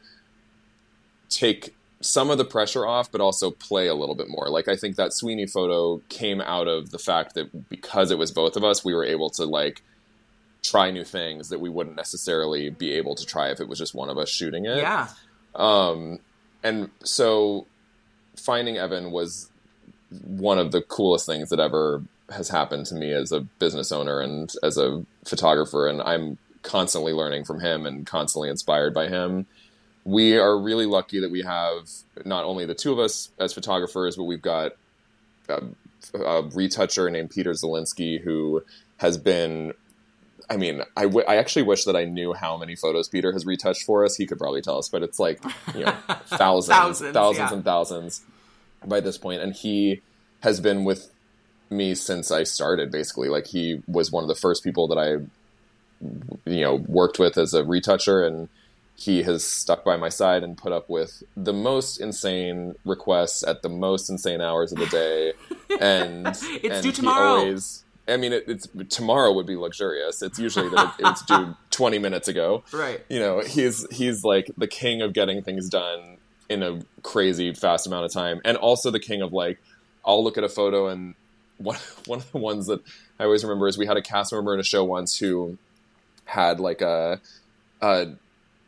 take 1.29 1.73
some 2.01 2.29
of 2.29 2.37
the 2.37 2.43
pressure 2.43 2.85
off, 2.85 3.09
but 3.09 3.21
also 3.21 3.49
play 3.49 3.87
a 3.87 3.95
little 3.95 4.15
bit 4.15 4.27
more. 4.27 4.49
Like 4.49 4.67
I 4.67 4.75
think 4.75 4.97
that 4.97 5.13
Sweeney 5.13 5.47
photo 5.47 6.01
came 6.09 6.41
out 6.41 6.67
of 6.67 6.91
the 6.91 6.99
fact 6.99 7.33
that 7.35 7.69
because 7.69 8.11
it 8.11 8.17
was 8.17 8.31
both 8.31 8.57
of 8.57 8.63
us, 8.65 8.83
we 8.83 8.93
were 8.93 9.05
able 9.05 9.29
to 9.31 9.45
like 9.45 9.81
try 10.64 10.89
new 10.89 11.03
things 11.03 11.49
that 11.49 11.59
we 11.59 11.70
wouldn't 11.70 11.95
necessarily 11.95 12.70
be 12.70 12.93
able 12.93 13.16
to 13.16 13.26
try 13.26 13.49
if 13.49 13.59
it 13.59 13.68
was 13.68 13.78
just 13.78 13.93
one 13.93 14.09
of 14.09 14.18
us 14.18 14.30
shooting 14.30 14.66
it. 14.66 14.78
Yeah. 14.78 15.09
Um, 15.55 16.20
and 16.64 16.89
so 17.03 17.68
finding 18.36 18.78
Evan 18.78 19.11
was 19.11 19.49
one 20.09 20.57
of 20.57 20.72
the 20.72 20.82
coolest 20.82 21.26
things 21.26 21.49
that 21.49 21.59
ever 21.59 22.03
has 22.30 22.49
happened 22.49 22.86
to 22.88 22.95
me 22.95 23.11
as 23.11 23.32
a 23.32 23.41
business 23.41 23.91
owner 23.91 24.22
and 24.22 24.51
as 24.64 24.78
a 24.78 25.05
photographer. 25.26 25.88
And 25.88 26.01
I'm 26.01 26.38
constantly 26.61 27.11
learning 27.11 27.43
from 27.43 27.59
him 27.59 27.86
and 27.86 28.05
constantly 28.07 28.49
inspired 28.49 28.93
by 28.93 29.09
him. 29.09 29.45
We 30.05 30.38
are 30.38 30.57
really 30.57 30.86
lucky 30.86 31.20
that 31.20 31.32
we 31.32 31.41
have 31.43 31.89
not 32.26 32.45
only 32.45 32.66
the 32.66 32.76
two 32.76 32.91
of 32.91 32.99
us 32.99 33.30
as 33.39 33.53
photographers, 33.53 34.16
but 34.16 34.24
we've 34.24 34.41
got 34.41 34.74
a, 35.49 35.61
a 36.14 36.43
retoucher 36.43 37.09
named 37.09 37.32
Peter 37.32 37.51
Zielinski 37.51 38.22
who 38.22 38.64
has 38.97 39.18
been 39.18 39.74
I 40.49 40.57
mean, 40.57 40.81
I, 40.97 41.03
w- 41.03 41.25
I 41.27 41.37
actually 41.37 41.63
wish 41.63 41.85
that 41.85 41.95
I 41.95 42.05
knew 42.05 42.33
how 42.33 42.57
many 42.57 42.75
photos 42.75 43.07
Peter 43.07 43.31
has 43.31 43.45
retouched 43.45 43.83
for 43.83 44.03
us. 44.05 44.15
He 44.15 44.25
could 44.25 44.37
probably 44.37 44.61
tell 44.61 44.77
us, 44.77 44.89
but 44.89 45.01
it's 45.03 45.19
like 45.19 45.41
you 45.75 45.85
know 45.85 45.95
thousands, 46.27 46.67
Thousands, 46.77 47.13
thousands, 47.13 47.49
yeah. 47.51 47.53
and 47.55 47.63
thousands 47.63 48.21
by 48.85 48.99
this 48.99 49.17
point. 49.17 49.41
And 49.41 49.53
he 49.53 50.01
has 50.41 50.59
been 50.59 50.83
with 50.83 51.11
me 51.69 51.95
since 51.95 52.31
I 52.31 52.43
started. 52.43 52.91
Basically, 52.91 53.29
like 53.29 53.47
he 53.47 53.81
was 53.87 54.11
one 54.11 54.23
of 54.23 54.27
the 54.27 54.35
first 54.35 54.63
people 54.63 54.87
that 54.89 54.97
I 54.97 55.25
you 56.49 56.61
know 56.61 56.75
worked 56.75 57.19
with 57.19 57.37
as 57.37 57.53
a 57.53 57.63
retoucher, 57.63 58.23
and 58.25 58.49
he 58.95 59.23
has 59.23 59.43
stuck 59.43 59.83
by 59.83 59.97
my 59.97 60.09
side 60.09 60.43
and 60.43 60.57
put 60.57 60.71
up 60.71 60.89
with 60.89 61.23
the 61.35 61.53
most 61.53 61.97
insane 61.99 62.75
requests 62.85 63.43
at 63.43 63.61
the 63.63 63.69
most 63.69 64.09
insane 64.09 64.41
hours 64.41 64.71
of 64.71 64.79
the 64.79 64.85
day. 64.87 65.33
And 65.81 66.27
It's 66.27 66.43
and 66.63 66.83
due 66.83 66.91
tomorrow. 66.91 67.39
always 67.39 67.82
I 68.07 68.17
mean, 68.17 68.33
it, 68.33 68.43
it's 68.47 68.67
tomorrow 68.89 69.31
would 69.33 69.45
be 69.45 69.55
luxurious. 69.55 70.21
It's 70.21 70.37
usually 70.37 70.69
that 70.69 70.95
it, 70.99 71.07
it's 71.07 71.21
due 71.23 71.55
twenty 71.71 71.99
minutes 71.99 72.27
ago. 72.27 72.63
Right. 72.73 73.03
You 73.09 73.19
know, 73.19 73.39
he's 73.39 73.87
he's 73.91 74.23
like 74.23 74.51
the 74.57 74.67
king 74.67 75.01
of 75.01 75.13
getting 75.13 75.41
things 75.41 75.69
done 75.69 76.17
in 76.49 76.63
a 76.63 76.81
crazy 77.01 77.53
fast 77.53 77.87
amount 77.87 78.05
of 78.05 78.11
time, 78.11 78.41
and 78.43 78.57
also 78.57 78.91
the 78.91 78.99
king 78.99 79.21
of 79.21 79.31
like, 79.31 79.59
I'll 80.05 80.23
look 80.23 80.37
at 80.37 80.43
a 80.43 80.49
photo 80.49 80.87
and 80.87 81.15
one 81.57 81.77
one 82.05 82.19
of 82.19 82.31
the 82.31 82.37
ones 82.37 82.67
that 82.67 82.81
I 83.19 83.23
always 83.23 83.43
remember 83.43 83.67
is 83.67 83.77
we 83.77 83.85
had 83.85 83.97
a 83.97 84.01
cast 84.01 84.33
member 84.33 84.53
in 84.53 84.59
a 84.59 84.63
show 84.63 84.83
once 84.83 85.17
who 85.17 85.57
had 86.25 86.59
like 86.59 86.81
a, 86.81 87.21
a 87.81 88.07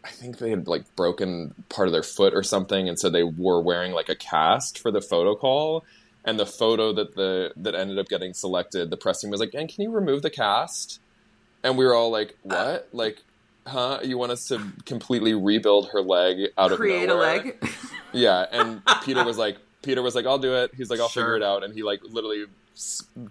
I 0.04 0.10
think 0.10 0.38
they 0.38 0.50
had 0.50 0.68
like 0.68 0.96
broken 0.96 1.54
part 1.70 1.88
of 1.88 1.92
their 1.92 2.04
foot 2.04 2.34
or 2.34 2.44
something, 2.44 2.88
and 2.88 3.00
so 3.00 3.10
they 3.10 3.24
were 3.24 3.60
wearing 3.60 3.92
like 3.92 4.10
a 4.10 4.16
cast 4.16 4.80
for 4.80 4.92
the 4.92 5.02
photo 5.02 5.36
call. 5.36 5.84
And 6.28 6.40
the 6.40 6.46
photo 6.46 6.92
that 6.94 7.16
the 7.16 7.54
that 7.56 7.76
ended 7.76 8.00
up 8.00 8.08
getting 8.08 8.34
selected, 8.34 8.90
the 8.90 8.98
press 8.98 9.22
team 9.22 9.30
was 9.30 9.40
like, 9.40 9.54
"And 9.54 9.70
can 9.70 9.84
you 9.84 9.92
remove 9.92 10.24
the 10.24 10.30
cast?" 10.32 11.00
And 11.64 11.78
we 11.78 11.86
were 11.86 11.94
all 11.94 12.10
like, 12.12 12.32
uh, 12.50 12.56
"What? 12.82 12.90
Like, 12.92 13.24
huh? 13.68 14.00
You 14.04 14.18
want 14.18 14.32
us 14.32 14.48
to 14.48 14.60
completely 14.86 15.34
rebuild 15.36 15.90
her 15.92 16.02
leg 16.02 16.50
out 16.58 16.72
of 16.72 16.78
Create 16.80 17.10
a 17.10 17.16
leg. 17.16 17.58
Yeah, 18.14 18.46
and 18.52 18.82
Peter 19.04 19.26
was 19.26 19.38
like, 19.38 19.58
Peter 19.84 20.02
was 20.02 20.16
like, 20.16 20.26
"I'll 20.26 20.38
do 20.40 20.56
it." 20.56 20.72
He's 20.76 20.90
like, 20.90 21.00
"I'll 21.00 21.10
Sure. 21.10 21.24
figure 21.24 21.36
it 21.38 21.44
out," 21.44 21.64
and 21.64 21.74
he 21.74 21.84
like 21.84 22.00
literally 22.04 22.46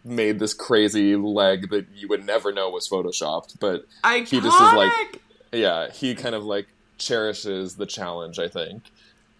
made 0.05 0.38
this 0.38 0.55
crazy 0.55 1.16
leg 1.16 1.70
that 1.70 1.86
you 1.95 2.09
would 2.09 2.24
never 2.24 2.53
know 2.53 2.70
was 2.70 2.88
photoshopped, 2.88 3.59
but 3.61 3.84
Iconic! 4.05 4.28
he 4.28 4.40
just 4.40 4.61
is 4.61 4.72
like, 4.72 5.20
yeah, 5.53 5.90
he 5.90 6.14
kind 6.14 6.34
of 6.34 6.45
like 6.45 6.66
cherishes 6.99 7.76
the 7.76 7.86
challenge. 7.86 8.38
I 8.38 8.49
think, 8.49 8.84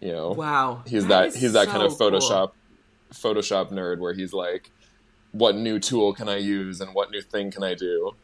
you 0.01 0.13
know, 0.13 0.31
Wow, 0.33 0.83
he's 0.87 1.07
that 1.07 1.33
that, 1.33 1.39
he's 1.39 1.53
that 1.55 1.69
kind 1.69 1.83
of 1.83 1.93
Photoshop 1.93 2.49
cool. 2.49 2.55
Photoshop 3.15 3.71
nerd 3.71 3.99
where 3.99 4.13
he's 4.13 4.33
like, 4.33 4.71
what 5.33 5.57
new 5.57 5.79
tool 5.79 6.13
can 6.13 6.29
I 6.29 6.37
use 6.37 6.81
and 6.81 6.95
what 6.95 7.11
new 7.11 7.23
thing 7.23 7.51
can 7.51 7.63
I 7.65 7.75
do? 7.75 8.15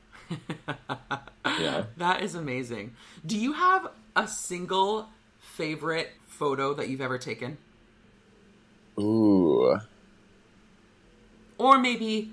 yeah. 1.44 1.84
That 1.96 2.22
is 2.22 2.34
amazing. 2.34 2.94
Do 3.24 3.36
you 3.36 3.52
have 3.52 3.88
a 4.14 4.28
single 4.28 5.08
favorite 5.38 6.12
photo 6.26 6.74
that 6.74 6.88
you've 6.88 7.00
ever 7.00 7.18
taken? 7.18 7.58
Ooh. 8.98 9.78
Or 11.58 11.78
maybe 11.78 12.32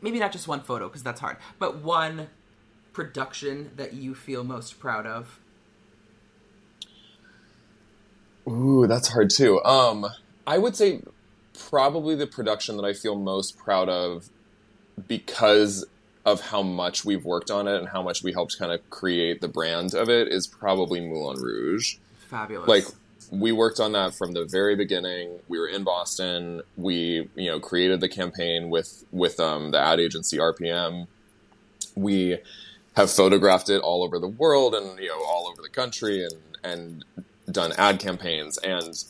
maybe 0.00 0.18
not 0.18 0.32
just 0.32 0.46
one 0.46 0.60
photo 0.60 0.88
because 0.88 1.02
that's 1.02 1.20
hard, 1.20 1.36
but 1.58 1.78
one 1.78 2.28
production 2.92 3.72
that 3.76 3.94
you 3.94 4.14
feel 4.14 4.44
most 4.44 4.78
proud 4.78 5.06
of. 5.06 5.40
Ooh, 8.48 8.86
that's 8.86 9.08
hard 9.08 9.30
too. 9.30 9.62
Um, 9.64 10.06
I 10.46 10.58
would 10.58 10.76
say 10.76 11.00
probably 11.58 12.14
the 12.14 12.26
production 12.26 12.76
that 12.76 12.84
I 12.84 12.92
feel 12.92 13.16
most 13.16 13.56
proud 13.56 13.88
of 13.88 14.28
because 15.08 15.84
of 16.24 16.40
how 16.40 16.62
much 16.62 17.04
we've 17.04 17.24
worked 17.24 17.50
on 17.50 17.68
it 17.68 17.78
and 17.78 17.88
how 17.88 18.02
much 18.02 18.22
we 18.22 18.32
helped 18.32 18.58
kind 18.58 18.72
of 18.72 18.88
create 18.90 19.40
the 19.40 19.48
brand 19.48 19.94
of 19.94 20.08
it 20.08 20.28
is 20.28 20.46
probably 20.46 21.00
Moulin 21.00 21.40
Rouge. 21.40 21.96
Fabulous. 22.28 22.68
Like 22.68 22.84
we 23.30 23.52
worked 23.52 23.80
on 23.80 23.92
that 23.92 24.14
from 24.14 24.32
the 24.32 24.44
very 24.44 24.74
beginning. 24.76 25.38
We 25.48 25.58
were 25.58 25.68
in 25.68 25.84
Boston. 25.84 26.62
We, 26.76 27.28
you 27.34 27.50
know, 27.50 27.60
created 27.60 28.00
the 28.00 28.08
campaign 28.08 28.70
with 28.70 29.04
with 29.12 29.38
um, 29.38 29.70
the 29.70 29.78
ad 29.78 30.00
agency 30.00 30.38
RPM. 30.38 31.06
We 31.94 32.38
have 32.96 33.10
photographed 33.10 33.68
it 33.68 33.80
all 33.80 34.02
over 34.02 34.18
the 34.18 34.28
world 34.28 34.74
and 34.74 34.98
you 34.98 35.08
know 35.08 35.22
all 35.24 35.48
over 35.50 35.62
the 35.62 35.68
country 35.68 36.24
and 36.24 36.34
and 36.64 37.04
done 37.50 37.72
ad 37.78 38.00
campaigns 38.00 38.58
and 38.58 39.04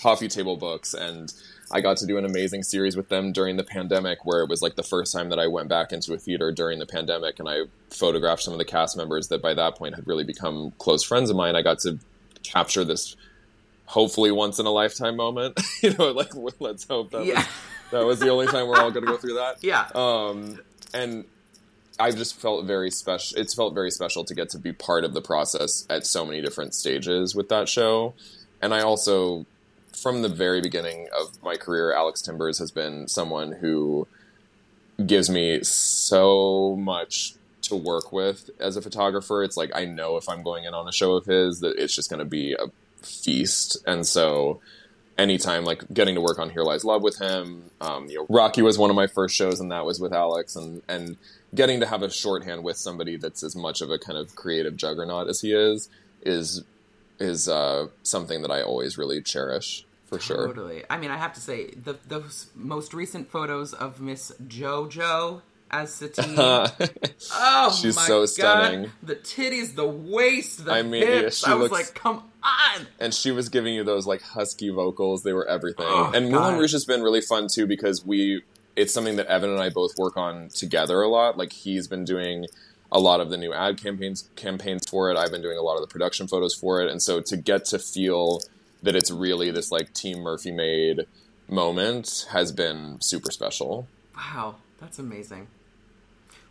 coffee 0.00 0.28
table 0.28 0.56
books 0.56 0.94
and 0.94 1.32
I 1.70 1.80
got 1.80 1.98
to 1.98 2.06
do 2.06 2.16
an 2.18 2.24
amazing 2.24 2.62
series 2.62 2.96
with 2.96 3.08
them 3.08 3.32
during 3.32 3.56
the 3.56 3.64
pandemic 3.64 4.24
where 4.24 4.42
it 4.42 4.48
was 4.48 4.62
like 4.62 4.74
the 4.76 4.82
first 4.82 5.12
time 5.12 5.28
that 5.28 5.38
I 5.38 5.46
went 5.48 5.68
back 5.68 5.92
into 5.92 6.14
a 6.14 6.18
theater 6.18 6.50
during 6.52 6.78
the 6.78 6.86
pandemic 6.86 7.38
and 7.38 7.48
I 7.48 7.64
photographed 7.90 8.42
some 8.42 8.52
of 8.54 8.58
the 8.58 8.64
cast 8.64 8.96
members 8.96 9.28
that 9.28 9.42
by 9.42 9.54
that 9.54 9.76
point 9.76 9.94
had 9.94 10.06
really 10.06 10.24
become 10.24 10.72
close 10.78 11.02
friends 11.02 11.28
of 11.30 11.36
mine. 11.36 11.56
I 11.56 11.62
got 11.62 11.78
to 11.80 11.98
capture 12.42 12.84
this 12.84 13.16
hopefully 13.86 14.30
once 14.30 14.58
in 14.58 14.66
a 14.66 14.70
lifetime 14.70 15.16
moment. 15.16 15.60
you 15.82 15.92
know, 15.94 16.10
like 16.12 16.32
let's 16.60 16.84
hope 16.84 17.10
that 17.10 17.24
Yeah. 17.26 17.36
was, 17.36 17.46
that 17.90 18.06
was 18.06 18.20
the 18.20 18.28
only 18.30 18.46
time 18.46 18.66
we're 18.68 18.78
all 18.80 18.90
going 18.90 19.04
to 19.04 19.10
go 19.12 19.18
through 19.18 19.34
that. 19.34 19.56
Yeah. 19.62 19.88
Um, 19.94 20.60
and 20.94 21.24
I've 22.00 22.16
just 22.16 22.40
felt 22.40 22.64
very 22.64 22.90
special. 22.90 23.38
It's 23.38 23.54
felt 23.54 23.74
very 23.74 23.90
special 23.90 24.24
to 24.24 24.34
get 24.34 24.50
to 24.50 24.58
be 24.58 24.72
part 24.72 25.04
of 25.04 25.14
the 25.14 25.20
process 25.20 25.84
at 25.90 26.06
so 26.06 26.24
many 26.24 26.40
different 26.40 26.74
stages 26.74 27.34
with 27.34 27.48
that 27.48 27.68
show. 27.68 28.14
And 28.62 28.72
I 28.72 28.80
also, 28.82 29.46
from 29.92 30.22
the 30.22 30.28
very 30.28 30.60
beginning 30.60 31.08
of 31.18 31.42
my 31.42 31.56
career, 31.56 31.92
Alex 31.92 32.22
Timbers 32.22 32.58
has 32.58 32.70
been 32.70 33.08
someone 33.08 33.52
who 33.52 34.06
gives 35.04 35.30
me 35.30 35.62
so 35.62 36.76
much 36.76 37.34
to 37.62 37.76
work 37.76 38.12
with 38.12 38.50
as 38.58 38.76
a 38.76 38.82
photographer. 38.82 39.42
It's 39.42 39.56
like 39.56 39.70
I 39.74 39.84
know 39.84 40.16
if 40.16 40.28
I'm 40.28 40.42
going 40.42 40.64
in 40.64 40.74
on 40.74 40.88
a 40.88 40.92
show 40.92 41.12
of 41.12 41.26
his 41.26 41.60
that 41.60 41.76
it's 41.76 41.94
just 41.94 42.10
going 42.10 42.18
to 42.18 42.24
be 42.24 42.54
a 42.54 42.66
feast. 43.04 43.78
And 43.86 44.06
so 44.06 44.60
anytime 45.16 45.64
like 45.64 45.92
getting 45.92 46.14
to 46.14 46.20
work 46.20 46.38
on 46.38 46.50
Here 46.50 46.62
Lies 46.62 46.84
Love 46.84 47.02
with 47.02 47.18
him, 47.18 47.70
um, 47.80 48.08
you 48.08 48.18
know, 48.18 48.26
Rocky 48.28 48.62
was 48.62 48.78
one 48.78 48.90
of 48.90 48.96
my 48.96 49.06
first 49.06 49.34
shows 49.34 49.60
and 49.60 49.70
that 49.70 49.84
was 49.84 50.00
with 50.00 50.12
Alex 50.12 50.56
and 50.56 50.82
and 50.88 51.16
getting 51.54 51.80
to 51.80 51.86
have 51.86 52.02
a 52.02 52.10
shorthand 52.10 52.62
with 52.62 52.76
somebody 52.76 53.16
that's 53.16 53.42
as 53.42 53.56
much 53.56 53.80
of 53.80 53.90
a 53.90 53.98
kind 53.98 54.18
of 54.18 54.34
creative 54.34 54.76
juggernaut 54.76 55.28
as 55.28 55.40
he 55.40 55.52
is 55.52 55.88
is 56.22 56.62
is 57.18 57.48
uh, 57.48 57.88
something 58.02 58.42
that 58.42 58.50
I 58.50 58.62
always 58.62 58.96
really 58.98 59.20
cherish 59.22 59.84
for 60.06 60.18
sure. 60.18 60.46
Totally. 60.48 60.84
I 60.88 60.96
mean, 60.98 61.10
I 61.10 61.16
have 61.16 61.32
to 61.34 61.40
say 61.40 61.70
the 61.70 61.98
those 62.06 62.46
most 62.54 62.94
recent 62.94 63.30
photos 63.30 63.72
of 63.74 64.00
Miss 64.00 64.32
JoJo 64.46 65.42
as 65.70 65.92
Satine. 65.92 66.34
oh, 66.38 67.78
She's 67.80 67.98
so 68.00 68.20
God. 68.20 68.28
stunning. 68.28 68.90
The 69.02 69.16
titties, 69.16 69.74
the 69.74 69.86
waist, 69.86 70.64
the 70.64 70.72
I 70.72 70.82
mean, 70.82 71.02
yeah, 71.02 71.08
hips. 71.08 71.38
she 71.44 71.50
I 71.50 71.54
was 71.54 71.70
looks- 71.70 71.88
like, 71.88 71.94
come 71.94 72.22
on. 72.42 72.86
and 72.98 73.12
she 73.12 73.30
was 73.30 73.48
giving 73.48 73.74
you 73.74 73.84
those 73.84 74.06
like 74.06 74.22
husky 74.22 74.70
vocals. 74.70 75.22
They 75.22 75.32
were 75.32 75.46
everything. 75.46 75.86
Oh, 75.86 76.10
and 76.14 76.30
Moulin 76.30 76.54
God. 76.54 76.60
Rouge 76.60 76.72
has 76.72 76.84
been 76.84 77.02
really 77.02 77.20
fun 77.20 77.48
too 77.52 77.66
because 77.66 78.04
we 78.04 78.42
it's 78.76 78.94
something 78.94 79.16
that 79.16 79.26
Evan 79.26 79.50
and 79.50 79.60
I 79.60 79.70
both 79.70 79.90
work 79.98 80.16
on 80.16 80.48
together 80.50 81.02
a 81.02 81.08
lot. 81.08 81.36
Like 81.36 81.52
he's 81.52 81.88
been 81.88 82.04
doing 82.04 82.46
a 82.90 82.98
lot 82.98 83.20
of 83.20 83.30
the 83.30 83.36
new 83.36 83.52
ad 83.52 83.76
campaigns 83.80 84.28
campaigns 84.36 84.86
for 84.88 85.10
it. 85.10 85.16
I've 85.16 85.30
been 85.30 85.42
doing 85.42 85.58
a 85.58 85.62
lot 85.62 85.74
of 85.74 85.80
the 85.82 85.86
production 85.86 86.26
photos 86.26 86.54
for 86.54 86.80
it. 86.82 86.90
And 86.90 87.02
so 87.02 87.20
to 87.20 87.36
get 87.36 87.64
to 87.66 87.78
feel 87.78 88.40
that 88.82 88.94
it's 88.96 89.10
really 89.10 89.50
this 89.50 89.70
like 89.70 89.92
Team 89.92 90.20
Murphy 90.20 90.50
Made 90.52 91.06
moment 91.48 92.26
has 92.30 92.52
been 92.52 93.00
super 93.00 93.30
special. 93.30 93.86
Wow, 94.16 94.56
that's 94.80 94.98
amazing. 94.98 95.48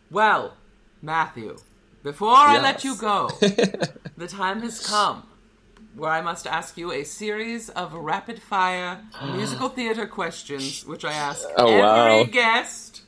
Well, 0.10 0.56
Matthew, 1.02 1.58
before 2.04 2.34
I 2.36 2.60
let 2.60 2.84
you 2.84 2.96
go, 2.96 3.30
the 4.18 4.28
time 4.28 4.62
has 4.62 4.86
come 4.86 5.24
where 5.96 6.12
I 6.12 6.22
must 6.22 6.46
ask 6.46 6.78
you 6.78 6.92
a 6.92 7.04
series 7.04 7.70
of 7.70 7.94
rapid 7.94 8.40
fire 8.42 9.02
musical 9.34 9.70
theater 9.70 10.06
questions, 10.06 10.86
which 10.86 11.04
I 11.04 11.14
ask 11.14 11.44
Oh, 11.58 11.68
every 11.68 11.82
wow. 11.82 12.24
guest. 12.26 13.02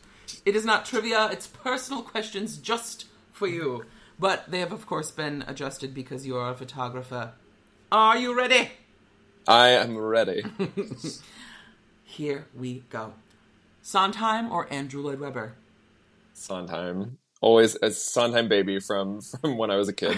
It 0.46 0.56
is 0.56 0.66
not 0.66 0.86
trivia, 0.86 1.30
it's 1.32 1.48
personal 1.48 2.02
questions 2.02 2.58
just 2.58 3.06
for 3.40 3.48
you. 3.48 3.86
But 4.20 4.52
they 4.52 4.60
have, 4.60 4.74
of 4.74 4.86
course, 4.86 5.12
been 5.12 5.44
adjusted 5.48 5.94
because 5.94 6.28
you 6.28 6.36
are 6.36 6.52
a 6.52 6.56
photographer. 6.56 7.32
Are 7.92 8.18
you 8.18 8.38
ready? 8.38 8.70
I 9.48 9.70
am 9.70 9.98
ready. 9.98 10.44
Here 12.04 12.46
we 12.54 12.84
go. 12.90 13.14
Sondheim 13.82 14.52
or 14.52 14.72
Andrew 14.72 15.02
Lloyd 15.02 15.22
Webber? 15.22 15.56
Sondheim. 16.34 17.18
Always 17.42 17.78
a 17.82 17.92
Sondheim 17.92 18.50
baby 18.50 18.80
from 18.80 19.22
from 19.42 19.58
when 19.58 19.72
I 19.72 19.78
was 19.78 19.88
a 19.88 19.94
kid. 19.94 20.18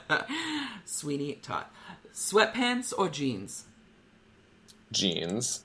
Sweeney 0.86 1.34
Todd. 1.42 1.66
Sweatpants 2.14 2.94
or 2.96 3.08
jeans? 3.10 3.66
Jeans. 4.90 5.64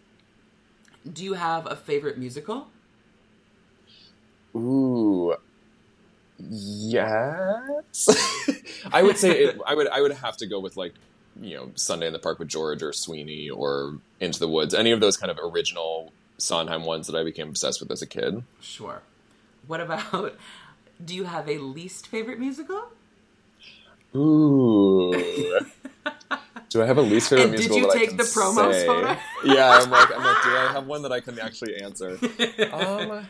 Do 1.12 1.24
you 1.24 1.34
have 1.34 1.66
a 1.72 1.76
favorite 1.76 2.18
musical? 2.18 2.68
Ooh, 4.56 5.36
yes. 6.40 8.10
I 8.92 9.02
would 9.04 9.18
say 9.18 9.46
it, 9.46 9.60
I 9.66 9.76
would 9.76 9.88
I 9.88 10.02
would 10.02 10.14
have 10.14 10.38
to 10.38 10.46
go 10.48 10.60
with 10.60 10.78
like 10.78 10.94
you 11.42 11.56
know 11.56 11.72
Sunday 11.76 12.08
in 12.08 12.14
the 12.14 12.20
Park 12.20 12.40
with 12.40 12.48
George 12.48 12.82
or 12.84 12.94
Sweeney 12.94 13.50
or 13.50 13.98
Into 14.20 14.40
the 14.40 14.48
Woods. 14.48 14.74
Any 14.74 14.92
of 14.92 15.00
those 15.00 15.18
kind 15.18 15.32
of 15.32 15.40
original 15.42 16.12
Sondheim 16.38 16.84
ones 16.84 17.08
that 17.08 17.16
I 17.16 17.24
became 17.24 17.50
obsessed 17.50 17.80
with 17.80 17.92
as 17.92 18.02
a 18.02 18.08
kid. 18.08 18.44
Sure. 18.62 19.02
What 19.68 19.82
about? 19.82 20.38
Do 21.04 21.14
you 21.16 21.26
have 21.26 21.50
a 21.50 21.58
least 21.58 22.08
favorite 22.08 22.40
musical? 22.40 22.84
Ooh. 24.16 25.14
Do 26.70 26.82
I 26.82 26.86
have 26.86 26.98
a 26.98 27.02
least 27.02 27.30
favorite 27.30 27.50
And 27.50 27.52
did 27.58 27.70
musical? 27.70 27.78
you 27.78 27.84
that 27.88 27.96
I 27.96 28.00
take 28.00 28.10
can 28.10 28.18
the 28.18 28.24
promos 28.24 28.72
say? 28.74 28.86
photo? 28.86 29.18
yeah, 29.46 29.80
I'm 29.82 29.90
like, 29.90 30.10
I'm 30.16 30.24
like, 30.24 30.44
do 30.44 30.50
I 30.50 30.70
have 30.74 30.88
one 30.88 31.02
that 31.04 31.12
I 31.12 31.20
can 31.20 31.40
actually 31.40 31.76
answer? 31.82 32.18
Um, 32.74 33.28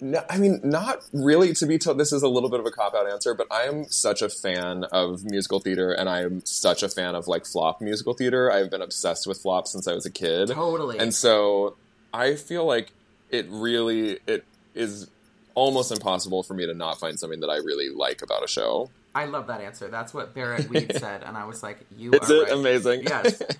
no, 0.00 0.22
I 0.28 0.38
mean, 0.38 0.60
not 0.62 1.04
really. 1.12 1.52
To 1.54 1.66
be 1.66 1.78
told, 1.78 1.98
this 1.98 2.12
is 2.12 2.22
a 2.22 2.28
little 2.28 2.48
bit 2.50 2.60
of 2.60 2.66
a 2.66 2.70
cop 2.70 2.94
out 2.94 3.10
answer, 3.10 3.34
but 3.34 3.46
I 3.50 3.62
am 3.62 3.86
such 3.88 4.22
a 4.22 4.28
fan 4.28 4.84
of 4.92 5.24
musical 5.24 5.60
theater, 5.60 5.92
and 5.92 6.08
I 6.08 6.22
am 6.22 6.44
such 6.44 6.82
a 6.82 6.88
fan 6.88 7.14
of 7.14 7.28
like 7.28 7.46
flop 7.46 7.80
musical 7.80 8.14
theater. 8.14 8.50
I've 8.50 8.70
been 8.70 8.82
obsessed 8.82 9.26
with 9.26 9.38
flop 9.38 9.66
since 9.66 9.86
I 9.86 9.94
was 9.94 10.06
a 10.06 10.10
kid. 10.10 10.48
Totally. 10.48 10.98
And 10.98 11.14
so 11.14 11.76
I 12.12 12.34
feel 12.34 12.64
like 12.64 12.92
it 13.30 13.46
really 13.48 14.18
it 14.26 14.44
is 14.74 15.08
almost 15.54 15.92
impossible 15.92 16.42
for 16.42 16.54
me 16.54 16.66
to 16.66 16.74
not 16.74 16.98
find 16.98 17.18
something 17.18 17.40
that 17.40 17.50
I 17.50 17.56
really 17.56 17.88
like 17.88 18.22
about 18.22 18.44
a 18.44 18.48
show. 18.48 18.90
I 19.14 19.24
love 19.26 19.48
that 19.48 19.60
answer. 19.60 19.88
That's 19.88 20.14
what 20.14 20.34
Barrett 20.34 20.68
Weed 20.70 20.92
said, 20.96 21.22
and 21.24 21.36
I 21.36 21.44
was 21.44 21.62
like, 21.62 21.80
"You 21.96 22.12
Is 22.12 22.30
are 22.30 22.34
it 22.34 22.42
right." 22.44 22.52
amazing? 22.52 23.02
Yes. 23.02 23.42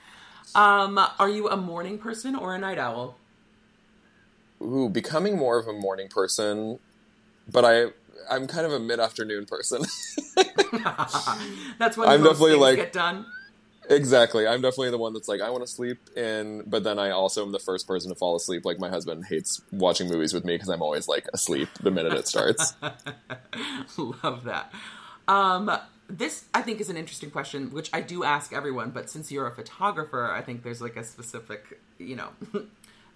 Um, 0.53 0.99
are 1.21 1.29
you 1.29 1.49
a 1.49 1.57
morning 1.57 1.99
person 1.99 2.35
or 2.35 2.57
a 2.57 2.59
night 2.59 2.79
owl? 2.79 3.17
Ooh, 4.63 4.89
becoming 4.89 5.37
more 5.37 5.59
of 5.59 5.67
a 5.67 5.73
morning 5.73 6.09
person, 6.09 6.79
but 7.51 7.65
I 7.65 7.87
I'm 8.31 8.47
kind 8.47 8.67
of 8.67 8.73
a 8.73 8.79
mid 8.81 9.01
afternoon 9.01 9.47
person. 9.47 9.83
That's 11.79 11.97
when 11.97 12.09
I'm 12.09 12.23
definitely 12.23 12.55
like- 12.57 12.77
get 12.77 12.93
done. 12.93 13.27
exactly. 13.89 14.47
I'm 14.47 14.61
definitely 14.61 14.91
the 14.91 14.99
one 14.99 15.13
that's 15.15 15.27
like 15.29 15.41
I 15.41 15.51
want 15.51 15.65
to 15.65 15.67
sleep 15.73 15.99
in, 16.17 16.63
but 16.67 16.85
then 16.85 16.99
I 16.99 17.11
also 17.11 17.45
am 17.45 17.53
the 17.53 17.59
first 17.59 17.87
person 17.89 18.11
to 18.11 18.15
fall 18.15 18.37
asleep. 18.37 18.65
Like 18.65 18.79
my 18.79 18.89
husband 18.89 19.25
hates 19.27 19.63
watching 19.73 20.09
movies 20.09 20.33
with 20.33 20.45
me 20.45 20.55
because 20.55 20.69
I'm 20.69 20.83
always 20.83 21.09
like 21.09 21.27
asleep 21.33 21.69
the 21.83 21.91
minute 21.91 22.13
it 22.13 22.29
starts. 22.29 22.75
Love 23.97 24.45
that. 24.45 24.73
Um, 25.27 25.71
this 26.09 26.45
I 26.55 26.63
think 26.63 26.81
is 26.81 26.89
an 26.91 26.97
interesting 26.97 27.31
question, 27.31 27.71
which 27.73 27.91
I 27.93 28.01
do 28.01 28.23
ask 28.25 28.53
everyone. 28.53 28.91
But 28.91 29.11
since 29.11 29.33
you're 29.33 29.47
a 29.47 29.55
photographer, 29.55 30.31
I 30.31 30.43
think 30.43 30.63
there's 30.63 30.81
like 30.81 30.97
a 30.97 31.05
specific, 31.05 31.81
you 31.99 32.17
know, 32.17 32.29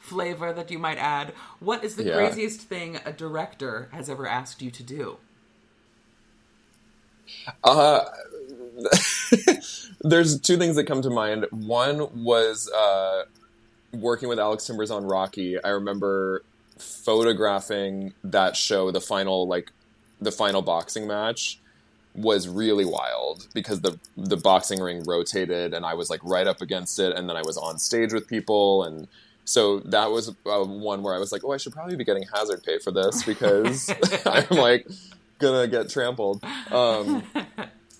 flavor 0.05 0.53
that 0.53 0.71
you 0.71 0.79
might 0.79 0.99
add. 0.99 1.33
What 1.61 1.83
is 1.85 1.97
the 1.97 2.05
Yeah. 2.05 2.15
craziest 2.15 2.61
thing 2.61 2.99
a 3.05 3.13
director 3.13 3.89
has 3.93 4.11
ever 4.11 4.27
asked 4.27 4.61
you 4.63 4.71
to 4.71 4.83
do? 4.83 5.19
Uh, 7.63 8.05
there's 10.01 10.41
two 10.41 10.57
things 10.57 10.77
that 10.77 10.85
come 10.87 11.03
to 11.03 11.11
mind. 11.11 11.47
One 11.51 12.25
was 12.25 12.71
uh, 12.71 13.25
working 13.93 14.29
with 14.29 14.39
Alex 14.39 14.67
Timbers 14.67 14.91
on 14.91 15.05
Rocky. 15.05 15.63
I 15.63 15.71
remember 15.71 16.43
photographing 16.79 18.13
that 18.25 18.57
show, 18.57 18.91
the 18.91 19.01
final 19.01 19.47
like 19.49 19.73
the 20.21 20.33
final 20.33 20.63
boxing 20.63 21.07
match 21.07 21.61
was 22.15 22.49
really 22.49 22.85
wild 22.85 23.49
because 23.55 23.81
the 23.81 23.99
the 24.17 24.37
boxing 24.37 24.81
ring 24.81 25.03
rotated 25.05 25.75
and 25.75 25.85
I 25.85 25.95
was 25.95 26.11
like 26.11 26.21
right 26.23 26.47
up 26.47 26.61
against 26.61 26.99
it 27.01 27.17
and 27.17 27.29
then 27.29 27.37
I 27.37 27.43
was 27.43 27.57
on 27.57 27.79
stage 27.79 28.13
with 28.13 28.29
people 28.29 28.85
and 28.85 29.09
so 29.45 29.81
that 29.81 30.11
was 30.11 30.31
uh, 30.31 30.65
one 30.65 31.03
where 31.03 31.15
I 31.15 31.19
was 31.19 31.33
like, 31.33 31.45
oh, 31.45 31.53
I 31.53 31.59
should 31.59 31.73
probably 31.73 31.97
be 31.97 32.05
getting 32.05 32.25
hazard 32.33 32.63
pay 32.63 32.79
for 32.79 32.91
this 32.91 33.23
because 33.25 33.91
I'm 34.27 34.57
like 34.57 34.87
gonna 35.39 35.69
get 35.69 35.91
trampled. 35.91 36.43
Um, 36.71 37.23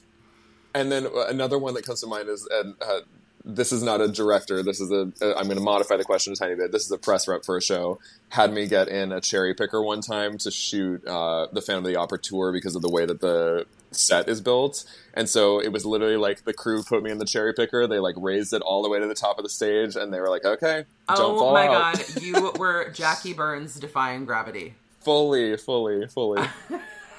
and 0.75 0.91
then 0.91 1.07
another 1.29 1.59
one 1.59 1.75
that 1.75 1.85
comes 1.85 2.01
to 2.01 2.07
mind 2.07 2.29
is, 2.29 2.49
and 2.51 2.75
uh, 2.81 3.01
this 3.45 3.73
is 3.73 3.83
not 3.83 4.01
a 4.01 4.09
director. 4.09 4.63
This 4.63 4.81
is 4.81 4.91
a. 4.91 5.13
I'm 5.37 5.45
going 5.45 5.59
to 5.59 5.61
modify 5.63 5.97
the 5.97 6.05
question 6.05 6.33
a 6.33 6.37
tiny 6.37 6.55
bit. 6.55 6.73
This 6.73 6.85
is 6.85 6.91
a 6.91 6.99
press 6.99 7.29
rep 7.29 7.45
for 7.45 7.57
a 7.57 7.63
show. 7.63 7.99
Had 8.31 8.53
me 8.53 8.67
get 8.67 8.89
in 8.89 9.13
a 9.13 9.21
cherry 9.21 9.55
picker 9.55 9.83
one 9.83 10.01
time 10.01 10.39
to 10.39 10.51
shoot 10.51 11.07
uh, 11.07 11.49
the 11.53 11.61
Phantom 11.61 11.85
of 11.85 11.91
the 11.91 11.97
Opera 11.97 12.19
tour 12.19 12.53
because 12.53 12.75
of 12.75 12.83
the 12.83 12.89
way 12.89 13.05
that 13.05 13.21
the 13.21 13.67
set 13.91 14.29
is 14.29 14.41
built. 14.41 14.85
And 15.13 15.29
so 15.29 15.61
it 15.61 15.69
was 15.73 15.85
literally 15.85 16.17
like 16.17 16.45
the 16.45 16.53
crew 16.55 16.83
put 16.83 17.03
me 17.03 17.11
in 17.11 17.19
the 17.19 17.27
cherry 17.27 17.53
picker. 17.53 17.87
They 17.87 17.99
like 17.99 18.15
raised 18.19 18.53
it 18.55 18.63
all 18.63 18.83
the 18.83 18.89
way 18.89 18.99
to 18.99 19.07
the 19.07 19.15
top 19.15 19.39
of 19.39 19.45
the 19.45 19.51
stage, 19.51 19.95
and 19.95 20.13
they 20.13 20.21
were 20.21 20.31
like, 20.31 20.45
"Okay, 20.45 20.85
don't 21.09 21.37
oh 21.37 21.39
fall 21.39 21.53
my 21.53 21.67
out." 21.67 21.97
god, 21.99 22.23
you 22.23 22.51
were 22.59 22.91
Jackie 22.91 23.35
Burns 23.35 23.79
defying 23.79 24.25
gravity. 24.25 24.75
fully, 25.01 25.57
fully, 25.59 26.07
fully. 26.09 26.43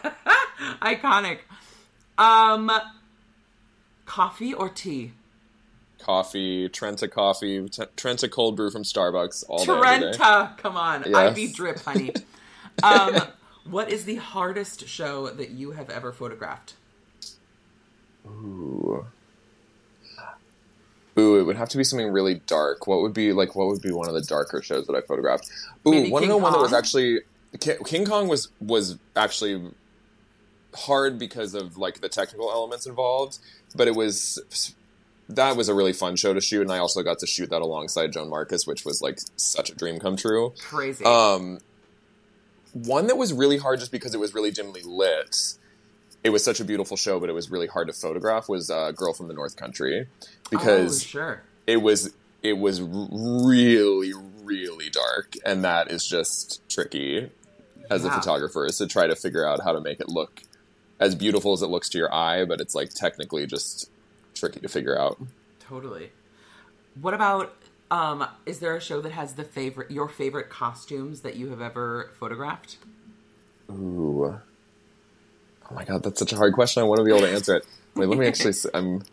Iconic. 0.81 1.39
Um, 2.17 2.71
coffee 4.05 4.53
or 4.53 4.69
tea? 4.69 5.11
Coffee, 6.05 6.69
Trenta 6.69 7.07
coffee, 7.07 7.67
T- 7.67 7.83
Trenta 7.95 8.29
cold 8.29 8.55
brew 8.55 8.69
from 8.69 8.83
Starbucks 8.83 9.43
all 9.49 9.65
day. 9.65 9.71
every 9.71 10.11
day. 10.11 10.17
Trenta, 10.17 10.53
come 10.57 10.77
on, 10.77 11.03
Yes. 11.07 11.35
IV 11.35 11.55
drip, 11.55 11.79
honey. 11.79 12.11
um, 12.83 13.21
what 13.67 13.89
is 13.89 14.05
the 14.05 14.17
hardest 14.17 14.87
show 14.87 15.31
that 15.31 15.49
you 15.49 15.71
have 15.71 15.89
ever 15.89 16.11
photographed? 16.11 16.75
Ooh. 18.27 19.07
Ooh, 21.17 21.39
it 21.39 21.43
would 21.43 21.55
have 21.55 21.69
to 21.69 21.77
be 21.77 21.83
something 21.83 22.11
really 22.11 22.35
dark. 22.45 22.85
What 22.85 23.01
would 23.01 23.13
be 23.13 23.33
like? 23.33 23.55
What 23.55 23.67
would 23.67 23.81
be 23.81 23.91
one 23.91 24.07
of 24.07 24.13
the 24.13 24.21
darker 24.21 24.61
shows 24.61 24.85
that 24.85 24.95
I 24.95 25.01
photographed? 25.01 25.49
Ooh, 25.87 25.91
Maybe 25.91 26.11
to 26.11 26.19
King 26.19 26.29
know 26.29 26.37
one 26.37 26.51
that 26.53 26.59
was 26.59 26.73
actually 26.73 27.21
King 27.59 28.05
Kong 28.05 28.27
was 28.27 28.49
was 28.59 28.97
actually 29.15 29.71
hard 30.75 31.17
because 31.17 31.55
of 31.55 31.77
like 31.77 32.01
the 32.01 32.09
technical 32.09 32.51
elements 32.51 32.85
involved, 32.85 33.39
but 33.75 33.87
it 33.87 33.95
was 33.95 34.75
that 35.29 35.55
was 35.57 35.69
a 35.69 35.73
really 35.73 35.93
fun 35.93 36.15
show 36.15 36.33
to 36.33 36.41
shoot, 36.41 36.61
and 36.61 36.71
I 36.71 36.77
also 36.77 37.01
got 37.01 37.19
to 37.19 37.27
shoot 37.27 37.49
that 37.49 37.61
alongside 37.61 38.11
Joan 38.11 38.29
Marcus, 38.29 38.67
which 38.67 38.85
was 38.85 39.01
like 39.01 39.19
such 39.35 39.69
a 39.69 39.75
dream 39.75 39.99
come 39.99 40.15
true. 40.15 40.53
Crazy. 40.59 41.03
Um, 41.03 41.59
one 42.73 43.07
that 43.07 43.17
was 43.17 43.33
really 43.33 43.57
hard 43.57 43.79
just 43.79 43.91
because 43.91 44.13
it 44.13 44.19
was 44.19 44.33
really 44.33 44.51
dimly 44.51 44.81
lit. 44.83 45.55
It 46.23 46.29
was 46.29 46.43
such 46.43 46.59
a 46.59 46.65
beautiful 46.65 46.97
show, 46.97 47.19
but 47.19 47.29
it 47.29 47.33
was 47.33 47.49
really 47.49 47.67
hard 47.67 47.87
to 47.87 47.93
photograph. 47.93 48.49
Was 48.49 48.69
uh, 48.69 48.91
"Girl 48.91 49.13
from 49.13 49.27
the 49.27 49.33
North 49.33 49.55
Country" 49.55 50.07
because 50.49 51.03
oh, 51.03 51.05
sure. 51.05 51.41
it 51.65 51.77
was 51.77 52.13
it 52.43 52.57
was 52.57 52.81
really 52.81 54.13
really 54.43 54.89
dark, 54.89 55.33
and 55.45 55.63
that 55.63 55.89
is 55.89 56.05
just 56.05 56.67
tricky 56.69 57.31
as 57.89 58.03
a 58.03 58.09
photographer 58.09 58.65
is 58.65 58.79
to 58.79 58.87
try 58.87 59.05
to 59.05 59.15
figure 59.15 59.47
out 59.47 59.63
how 59.63 59.71
to 59.71 59.79
make 59.79 59.99
it 59.99 60.09
look 60.09 60.41
as 60.99 61.13
beautiful 61.13 61.53
as 61.53 61.61
it 61.61 61.67
looks 61.67 61.89
to 61.89 61.97
your 61.97 62.13
eye, 62.13 62.45
but 62.45 62.59
it's 62.59 62.73
like 62.73 62.89
technically 62.89 63.45
just 63.45 63.91
tricky 64.35 64.59
to 64.59 64.67
figure 64.67 64.97
out. 64.99 65.19
Totally. 65.59 66.11
What 67.01 67.13
about 67.13 67.55
um 67.91 68.27
is 68.45 68.59
there 68.59 68.75
a 68.75 68.81
show 68.81 69.01
that 69.01 69.11
has 69.11 69.33
the 69.33 69.43
favorite 69.43 69.91
your 69.91 70.09
favorite 70.09 70.49
costumes 70.49 71.21
that 71.21 71.35
you 71.35 71.49
have 71.49 71.61
ever 71.61 72.11
photographed? 72.19 72.77
Ooh. 73.71 74.39
Oh 75.69 75.73
my 75.73 75.83
god, 75.83 76.03
that's 76.03 76.19
such 76.19 76.33
a 76.33 76.37
hard 76.37 76.53
question. 76.53 76.81
I 76.81 76.85
want 76.85 76.99
to 76.99 77.03
be 77.03 77.11
able 77.11 77.21
to 77.21 77.31
answer 77.31 77.55
it. 77.55 77.65
Wait, 77.95 78.07
let 78.07 78.17
me 78.17 78.27
actually. 78.27 78.53
I'm. 78.73 79.03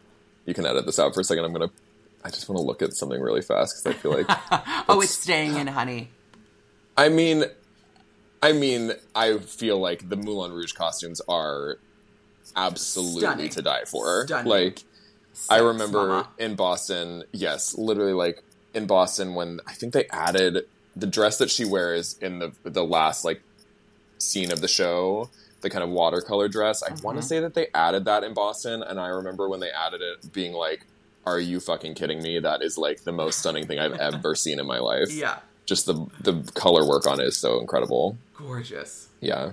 You 0.45 0.55
can 0.55 0.67
edit 0.67 0.87
this 0.87 0.99
out 0.99 1.15
for 1.15 1.21
a 1.21 1.25
second. 1.25 1.45
I'm 1.45 1.53
gonna. 1.53 1.71
I 2.25 2.31
just 2.31 2.49
want 2.49 2.59
to 2.59 2.65
look 2.65 2.83
at 2.83 2.93
something 2.93 3.21
really 3.21 3.43
fast 3.43 3.83
because 3.83 3.97
I 3.97 3.99
feel 3.99 4.13
like. 4.13 4.27
oh, 4.89 5.01
it's 5.01 5.13
staying 5.13 5.57
in, 5.57 5.69
honey. 5.69 6.11
I 6.97 7.09
mean, 7.09 7.45
I 8.43 8.53
mean, 8.53 8.93
I 9.15 9.39
feel 9.39 9.79
like 9.79 10.09
the 10.09 10.17
Moulin 10.17 10.53
Rouge 10.53 10.73
costumes 10.73 11.21
are 11.29 11.79
absolutely 12.57 13.21
Stunning. 13.21 13.51
to 13.51 13.63
die 13.63 13.85
for. 13.87 14.27
Stunning. 14.27 14.51
Like, 14.51 14.83
I 15.49 15.59
remember 15.59 16.07
mama. 16.09 16.29
in 16.39 16.55
Boston, 16.57 17.25
yes, 17.33 17.77
literally 17.77 18.13
like 18.13 18.43
in 18.75 18.87
Boston 18.87 19.35
when 19.35 19.61
I 19.67 19.73
think 19.73 19.93
they 19.93 20.07
added 20.11 20.67
the 20.97 21.07
dress 21.07 21.39
that 21.39 21.51
she 21.51 21.65
wears 21.65 22.17
in 22.21 22.39
the 22.39 22.53
the 22.65 22.85
last 22.85 23.25
like 23.25 23.43
scene 24.19 24.53
of 24.53 24.61
the 24.61 24.69
show, 24.69 25.31
the 25.63 25.71
kind 25.71 25.83
of 25.83 25.91
watercolor 25.91 26.49
dress. 26.49 26.83
I 26.83 26.91
want 27.03 27.17
Mhm. 27.19 27.23
to 27.23 27.27
say 27.27 27.41
that 27.41 27.55
they 27.55 27.69
added 27.75 28.05
that 28.05 28.25
in 28.25 28.35
Boston, 28.35 28.83
and 28.83 29.01
I 29.01 29.09
remember 29.09 29.49
when 29.49 29.61
they 29.61 29.71
added 29.71 30.01
it, 30.01 30.33
being 30.33 30.53
like, 30.53 30.87
"Are 31.27 31.41
you 31.41 31.61
fucking 31.61 31.95
kidding 31.95 32.23
me? 32.23 32.39
That 32.39 32.63
is 32.63 32.77
like 32.79 33.05
the 33.05 33.13
most 33.13 33.39
stunning 33.41 33.67
thing 33.67 33.79
I've 33.79 33.95
ever 33.99 34.35
seen 34.45 34.61
in 34.61 34.67
my 34.67 34.79
life." 34.79 35.11
Yeah. 35.13 35.39
Just 35.67 35.87
the 35.87 35.95
the 36.21 36.43
color 36.55 36.87
work 36.87 37.07
on 37.07 37.21
it 37.21 37.27
is 37.27 37.37
so 37.37 37.59
incredible. 37.61 38.17
Gorgeous. 38.37 39.09
Yeah. 39.21 39.53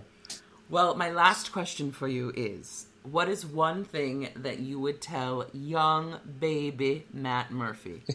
Well, 0.69 0.93
my 0.95 1.09
last 1.09 1.51
question 1.51 1.91
for 1.91 2.07
you 2.07 2.32
is 2.36 2.86
what 3.04 3.30
is 3.30 3.45
one 3.45 3.84
thing 3.84 4.30
that 4.36 4.60
you 4.60 4.80
would 4.80 5.02
tell 5.02 5.47
young 5.54 6.20
baby 6.39 7.06
Matt 7.14 7.52
Murphy? 7.52 8.04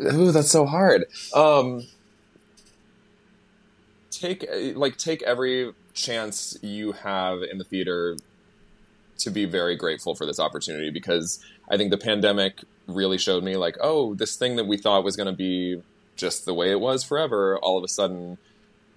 Ooh, 0.00 0.32
that's 0.32 0.50
so 0.50 0.66
hard. 0.66 1.04
Um, 1.34 1.86
take 4.10 4.44
like 4.74 4.96
take 4.96 5.22
every 5.22 5.72
chance 5.94 6.56
you 6.62 6.92
have 6.92 7.42
in 7.42 7.58
the 7.58 7.64
theater 7.64 8.16
to 9.18 9.30
be 9.30 9.44
very 9.44 9.76
grateful 9.76 10.14
for 10.14 10.26
this 10.26 10.40
opportunity 10.40 10.90
because 10.90 11.38
I 11.70 11.76
think 11.76 11.90
the 11.90 11.98
pandemic 11.98 12.64
really 12.86 13.18
showed 13.18 13.44
me 13.44 13.56
like, 13.56 13.76
oh, 13.80 14.14
this 14.14 14.36
thing 14.36 14.56
that 14.56 14.66
we 14.66 14.76
thought 14.76 15.04
was 15.04 15.16
going 15.16 15.28
to 15.28 15.32
be 15.32 15.82
just 16.16 16.44
the 16.44 16.54
way 16.54 16.70
it 16.70 16.80
was 16.80 17.04
forever, 17.04 17.58
all 17.58 17.78
of 17.78 17.84
a 17.84 17.88
sudden 17.88 18.38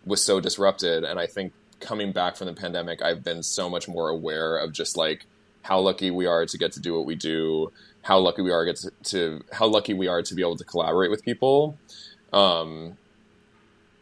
was 0.05 0.23
so 0.23 0.39
disrupted. 0.39 1.03
And 1.03 1.19
I 1.19 1.27
think 1.27 1.53
coming 1.79 2.11
back 2.11 2.35
from 2.35 2.47
the 2.47 2.53
pandemic, 2.53 3.01
I've 3.01 3.23
been 3.23 3.43
so 3.43 3.69
much 3.69 3.87
more 3.87 4.09
aware 4.09 4.57
of 4.57 4.71
just 4.71 4.97
like 4.97 5.25
how 5.63 5.79
lucky 5.79 6.11
we 6.11 6.25
are 6.25 6.45
to 6.45 6.57
get 6.57 6.71
to 6.73 6.79
do 6.79 6.93
what 6.93 7.05
we 7.05 7.15
do, 7.15 7.71
how 8.03 8.19
lucky 8.19 8.41
we 8.41 8.51
are 8.51 8.65
get 8.65 8.75
to, 8.77 8.91
to 9.03 9.43
how 9.51 9.67
lucky 9.67 9.93
we 9.93 10.07
are 10.07 10.21
to 10.21 10.35
be 10.35 10.41
able 10.41 10.57
to 10.57 10.63
collaborate 10.63 11.09
with 11.11 11.23
people. 11.23 11.77
Um, 12.31 12.97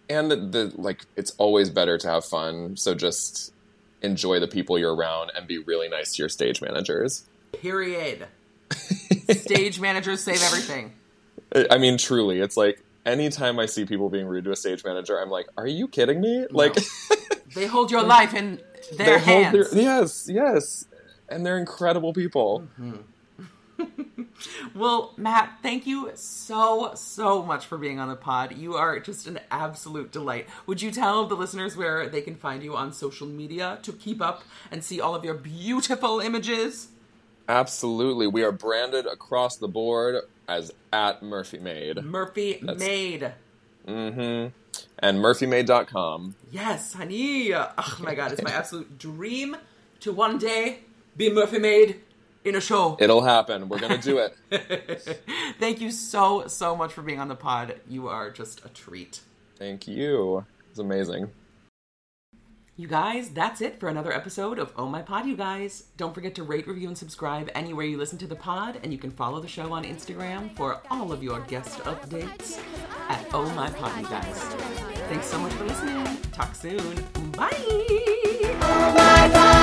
and 0.09 0.29
the, 0.29 0.35
the 0.35 0.73
like 0.75 1.05
it's 1.15 1.31
always 1.37 1.69
better 1.69 1.97
to 1.97 2.07
have 2.07 2.25
fun. 2.25 2.75
So 2.77 2.93
just 2.93 3.53
enjoy 4.01 4.39
the 4.39 4.47
people 4.47 4.77
you're 4.77 4.93
around 4.93 5.31
and 5.35 5.47
be 5.47 5.57
really 5.59 5.87
nice 5.87 6.15
to 6.15 6.21
your 6.21 6.29
stage 6.29 6.61
managers. 6.61 7.23
Period. 7.53 8.27
Stage 9.29 9.79
managers 9.79 10.21
save 10.23 10.41
everything. 10.43 10.91
I- 11.55 11.67
I 11.71 11.77
mean, 11.77 11.97
truly, 11.97 12.39
it's 12.39 12.57
like 12.57 12.83
anytime 13.05 13.59
I 13.59 13.67
see 13.67 13.85
people 13.85 14.09
being 14.09 14.25
rude 14.25 14.43
to 14.45 14.51
a 14.51 14.55
stage 14.55 14.83
manager, 14.83 15.19
I'm 15.21 15.29
like, 15.29 15.47
are 15.57 15.67
you 15.67 15.87
kidding 15.87 16.19
me? 16.19 16.47
Like, 16.49 16.75
They 17.53 17.65
hold 17.67 17.91
your 17.91 18.03
life 18.03 18.33
in 18.33 18.59
their 18.97 19.17
they 19.19 19.23
hold 19.25 19.43
hands. 19.45 19.71
their- 19.71 19.81
yes, 19.81 20.29
yes, 20.31 20.85
and 21.29 21.45
they're 21.45 21.57
incredible 21.57 22.13
people. 22.13 22.67
Well, 24.75 25.13
Matt, 25.17 25.59
thank 25.61 25.85
you 25.85 26.11
so, 26.15 26.91
so 26.95 27.43
much 27.43 27.65
for 27.65 27.77
being 27.77 27.99
on 27.99 28.09
the 28.09 28.15
pod. 28.15 28.57
You 28.57 28.75
are 28.75 28.99
just 28.99 29.27
an 29.27 29.39
absolute 29.51 30.11
delight. 30.11 30.47
Would 30.65 30.81
you 30.81 30.91
tell 30.91 31.25
the 31.27 31.35
listeners 31.35 31.77
where 31.77 32.09
they 32.09 32.21
can 32.21 32.35
find 32.35 32.63
you 32.63 32.75
on 32.75 32.91
social 32.91 33.27
media 33.27 33.79
to 33.83 33.93
keep 33.93 34.21
up 34.21 34.43
and 34.71 34.83
see 34.83 34.99
all 34.99 35.15
of 35.15 35.23
your 35.23 35.35
beautiful 35.35 36.19
images? 36.19 36.89
Absolutely, 37.47 38.27
we 38.27 38.43
are 38.43 38.51
branded 38.51 39.05
across 39.05 39.57
the 39.57 39.67
board 39.67 40.23
as 40.47 40.71
at 40.91 41.21
Murphy 41.23 41.59
Made. 41.59 42.03
Murphy 42.03 42.59
That's- 42.61 42.79
Made. 42.79 43.31
Mm-hmm. 43.87 44.49
And 44.99 45.19
MurphyMade.com. 45.19 46.35
Yes, 46.51 46.93
honey. 46.93 47.53
Oh 47.53 47.97
my 47.99 48.15
god, 48.15 48.31
it's 48.31 48.41
my 48.41 48.51
absolute 48.51 48.97
dream 48.97 49.57
to 49.99 50.11
one 50.11 50.37
day 50.37 50.79
be 51.17 51.31
Murphy 51.31 51.59
Made 51.59 52.01
in 52.43 52.55
a 52.55 52.61
show. 52.61 52.97
It'll 52.99 53.23
happen. 53.23 53.69
We're 53.69 53.79
gonna 53.79 53.97
do 53.97 54.17
it. 54.19 55.23
Thank 55.59 55.81
you 55.81 55.91
so, 55.91 56.47
so 56.47 56.75
much 56.75 56.93
for 56.93 57.01
being 57.01 57.19
on 57.19 57.27
the 57.27 57.35
pod. 57.35 57.79
You 57.87 58.07
are 58.07 58.29
just 58.29 58.63
a 58.65 58.69
treat. 58.69 59.21
Thank 59.57 59.87
you. 59.87 60.45
It's 60.69 60.79
amazing. 60.79 61.31
You 62.75 62.87
guys, 62.87 63.29
that's 63.29 63.61
it 63.61 63.79
for 63.79 63.87
another 63.87 64.11
episode 64.11 64.57
of 64.57 64.73
Oh 64.75 64.87
My 64.87 65.03
Pod, 65.03 65.27
you 65.27 65.37
guys. 65.37 65.83
Don't 65.95 66.11
forget 66.11 66.33
to 66.35 66.43
rate, 66.43 66.67
review, 66.67 66.87
and 66.87 66.97
subscribe 66.97 67.51
anywhere 67.53 67.85
you 67.85 67.99
listen 67.99 68.17
to 68.17 68.25
the 68.25 68.35
pod, 68.35 68.79
and 68.81 68.91
you 68.91 68.97
can 68.97 69.11
follow 69.11 69.39
the 69.39 69.47
show 69.47 69.71
on 69.71 69.83
Instagram 69.83 70.55
for 70.55 70.81
all 70.89 71.11
of 71.11 71.21
your 71.21 71.41
guest 71.41 71.81
updates 71.81 72.59
at 73.09 73.27
Oh 73.31 73.47
My 73.51 73.69
Pod, 73.69 74.01
you 74.01 74.09
guys. 74.09 74.39
Thanks 75.07 75.27
so 75.27 75.37
much 75.37 75.53
for 75.53 75.65
listening. 75.65 76.03
Talk 76.31 76.55
soon. 76.55 76.95
Bye. 77.37 77.51
Oh 78.65 79.62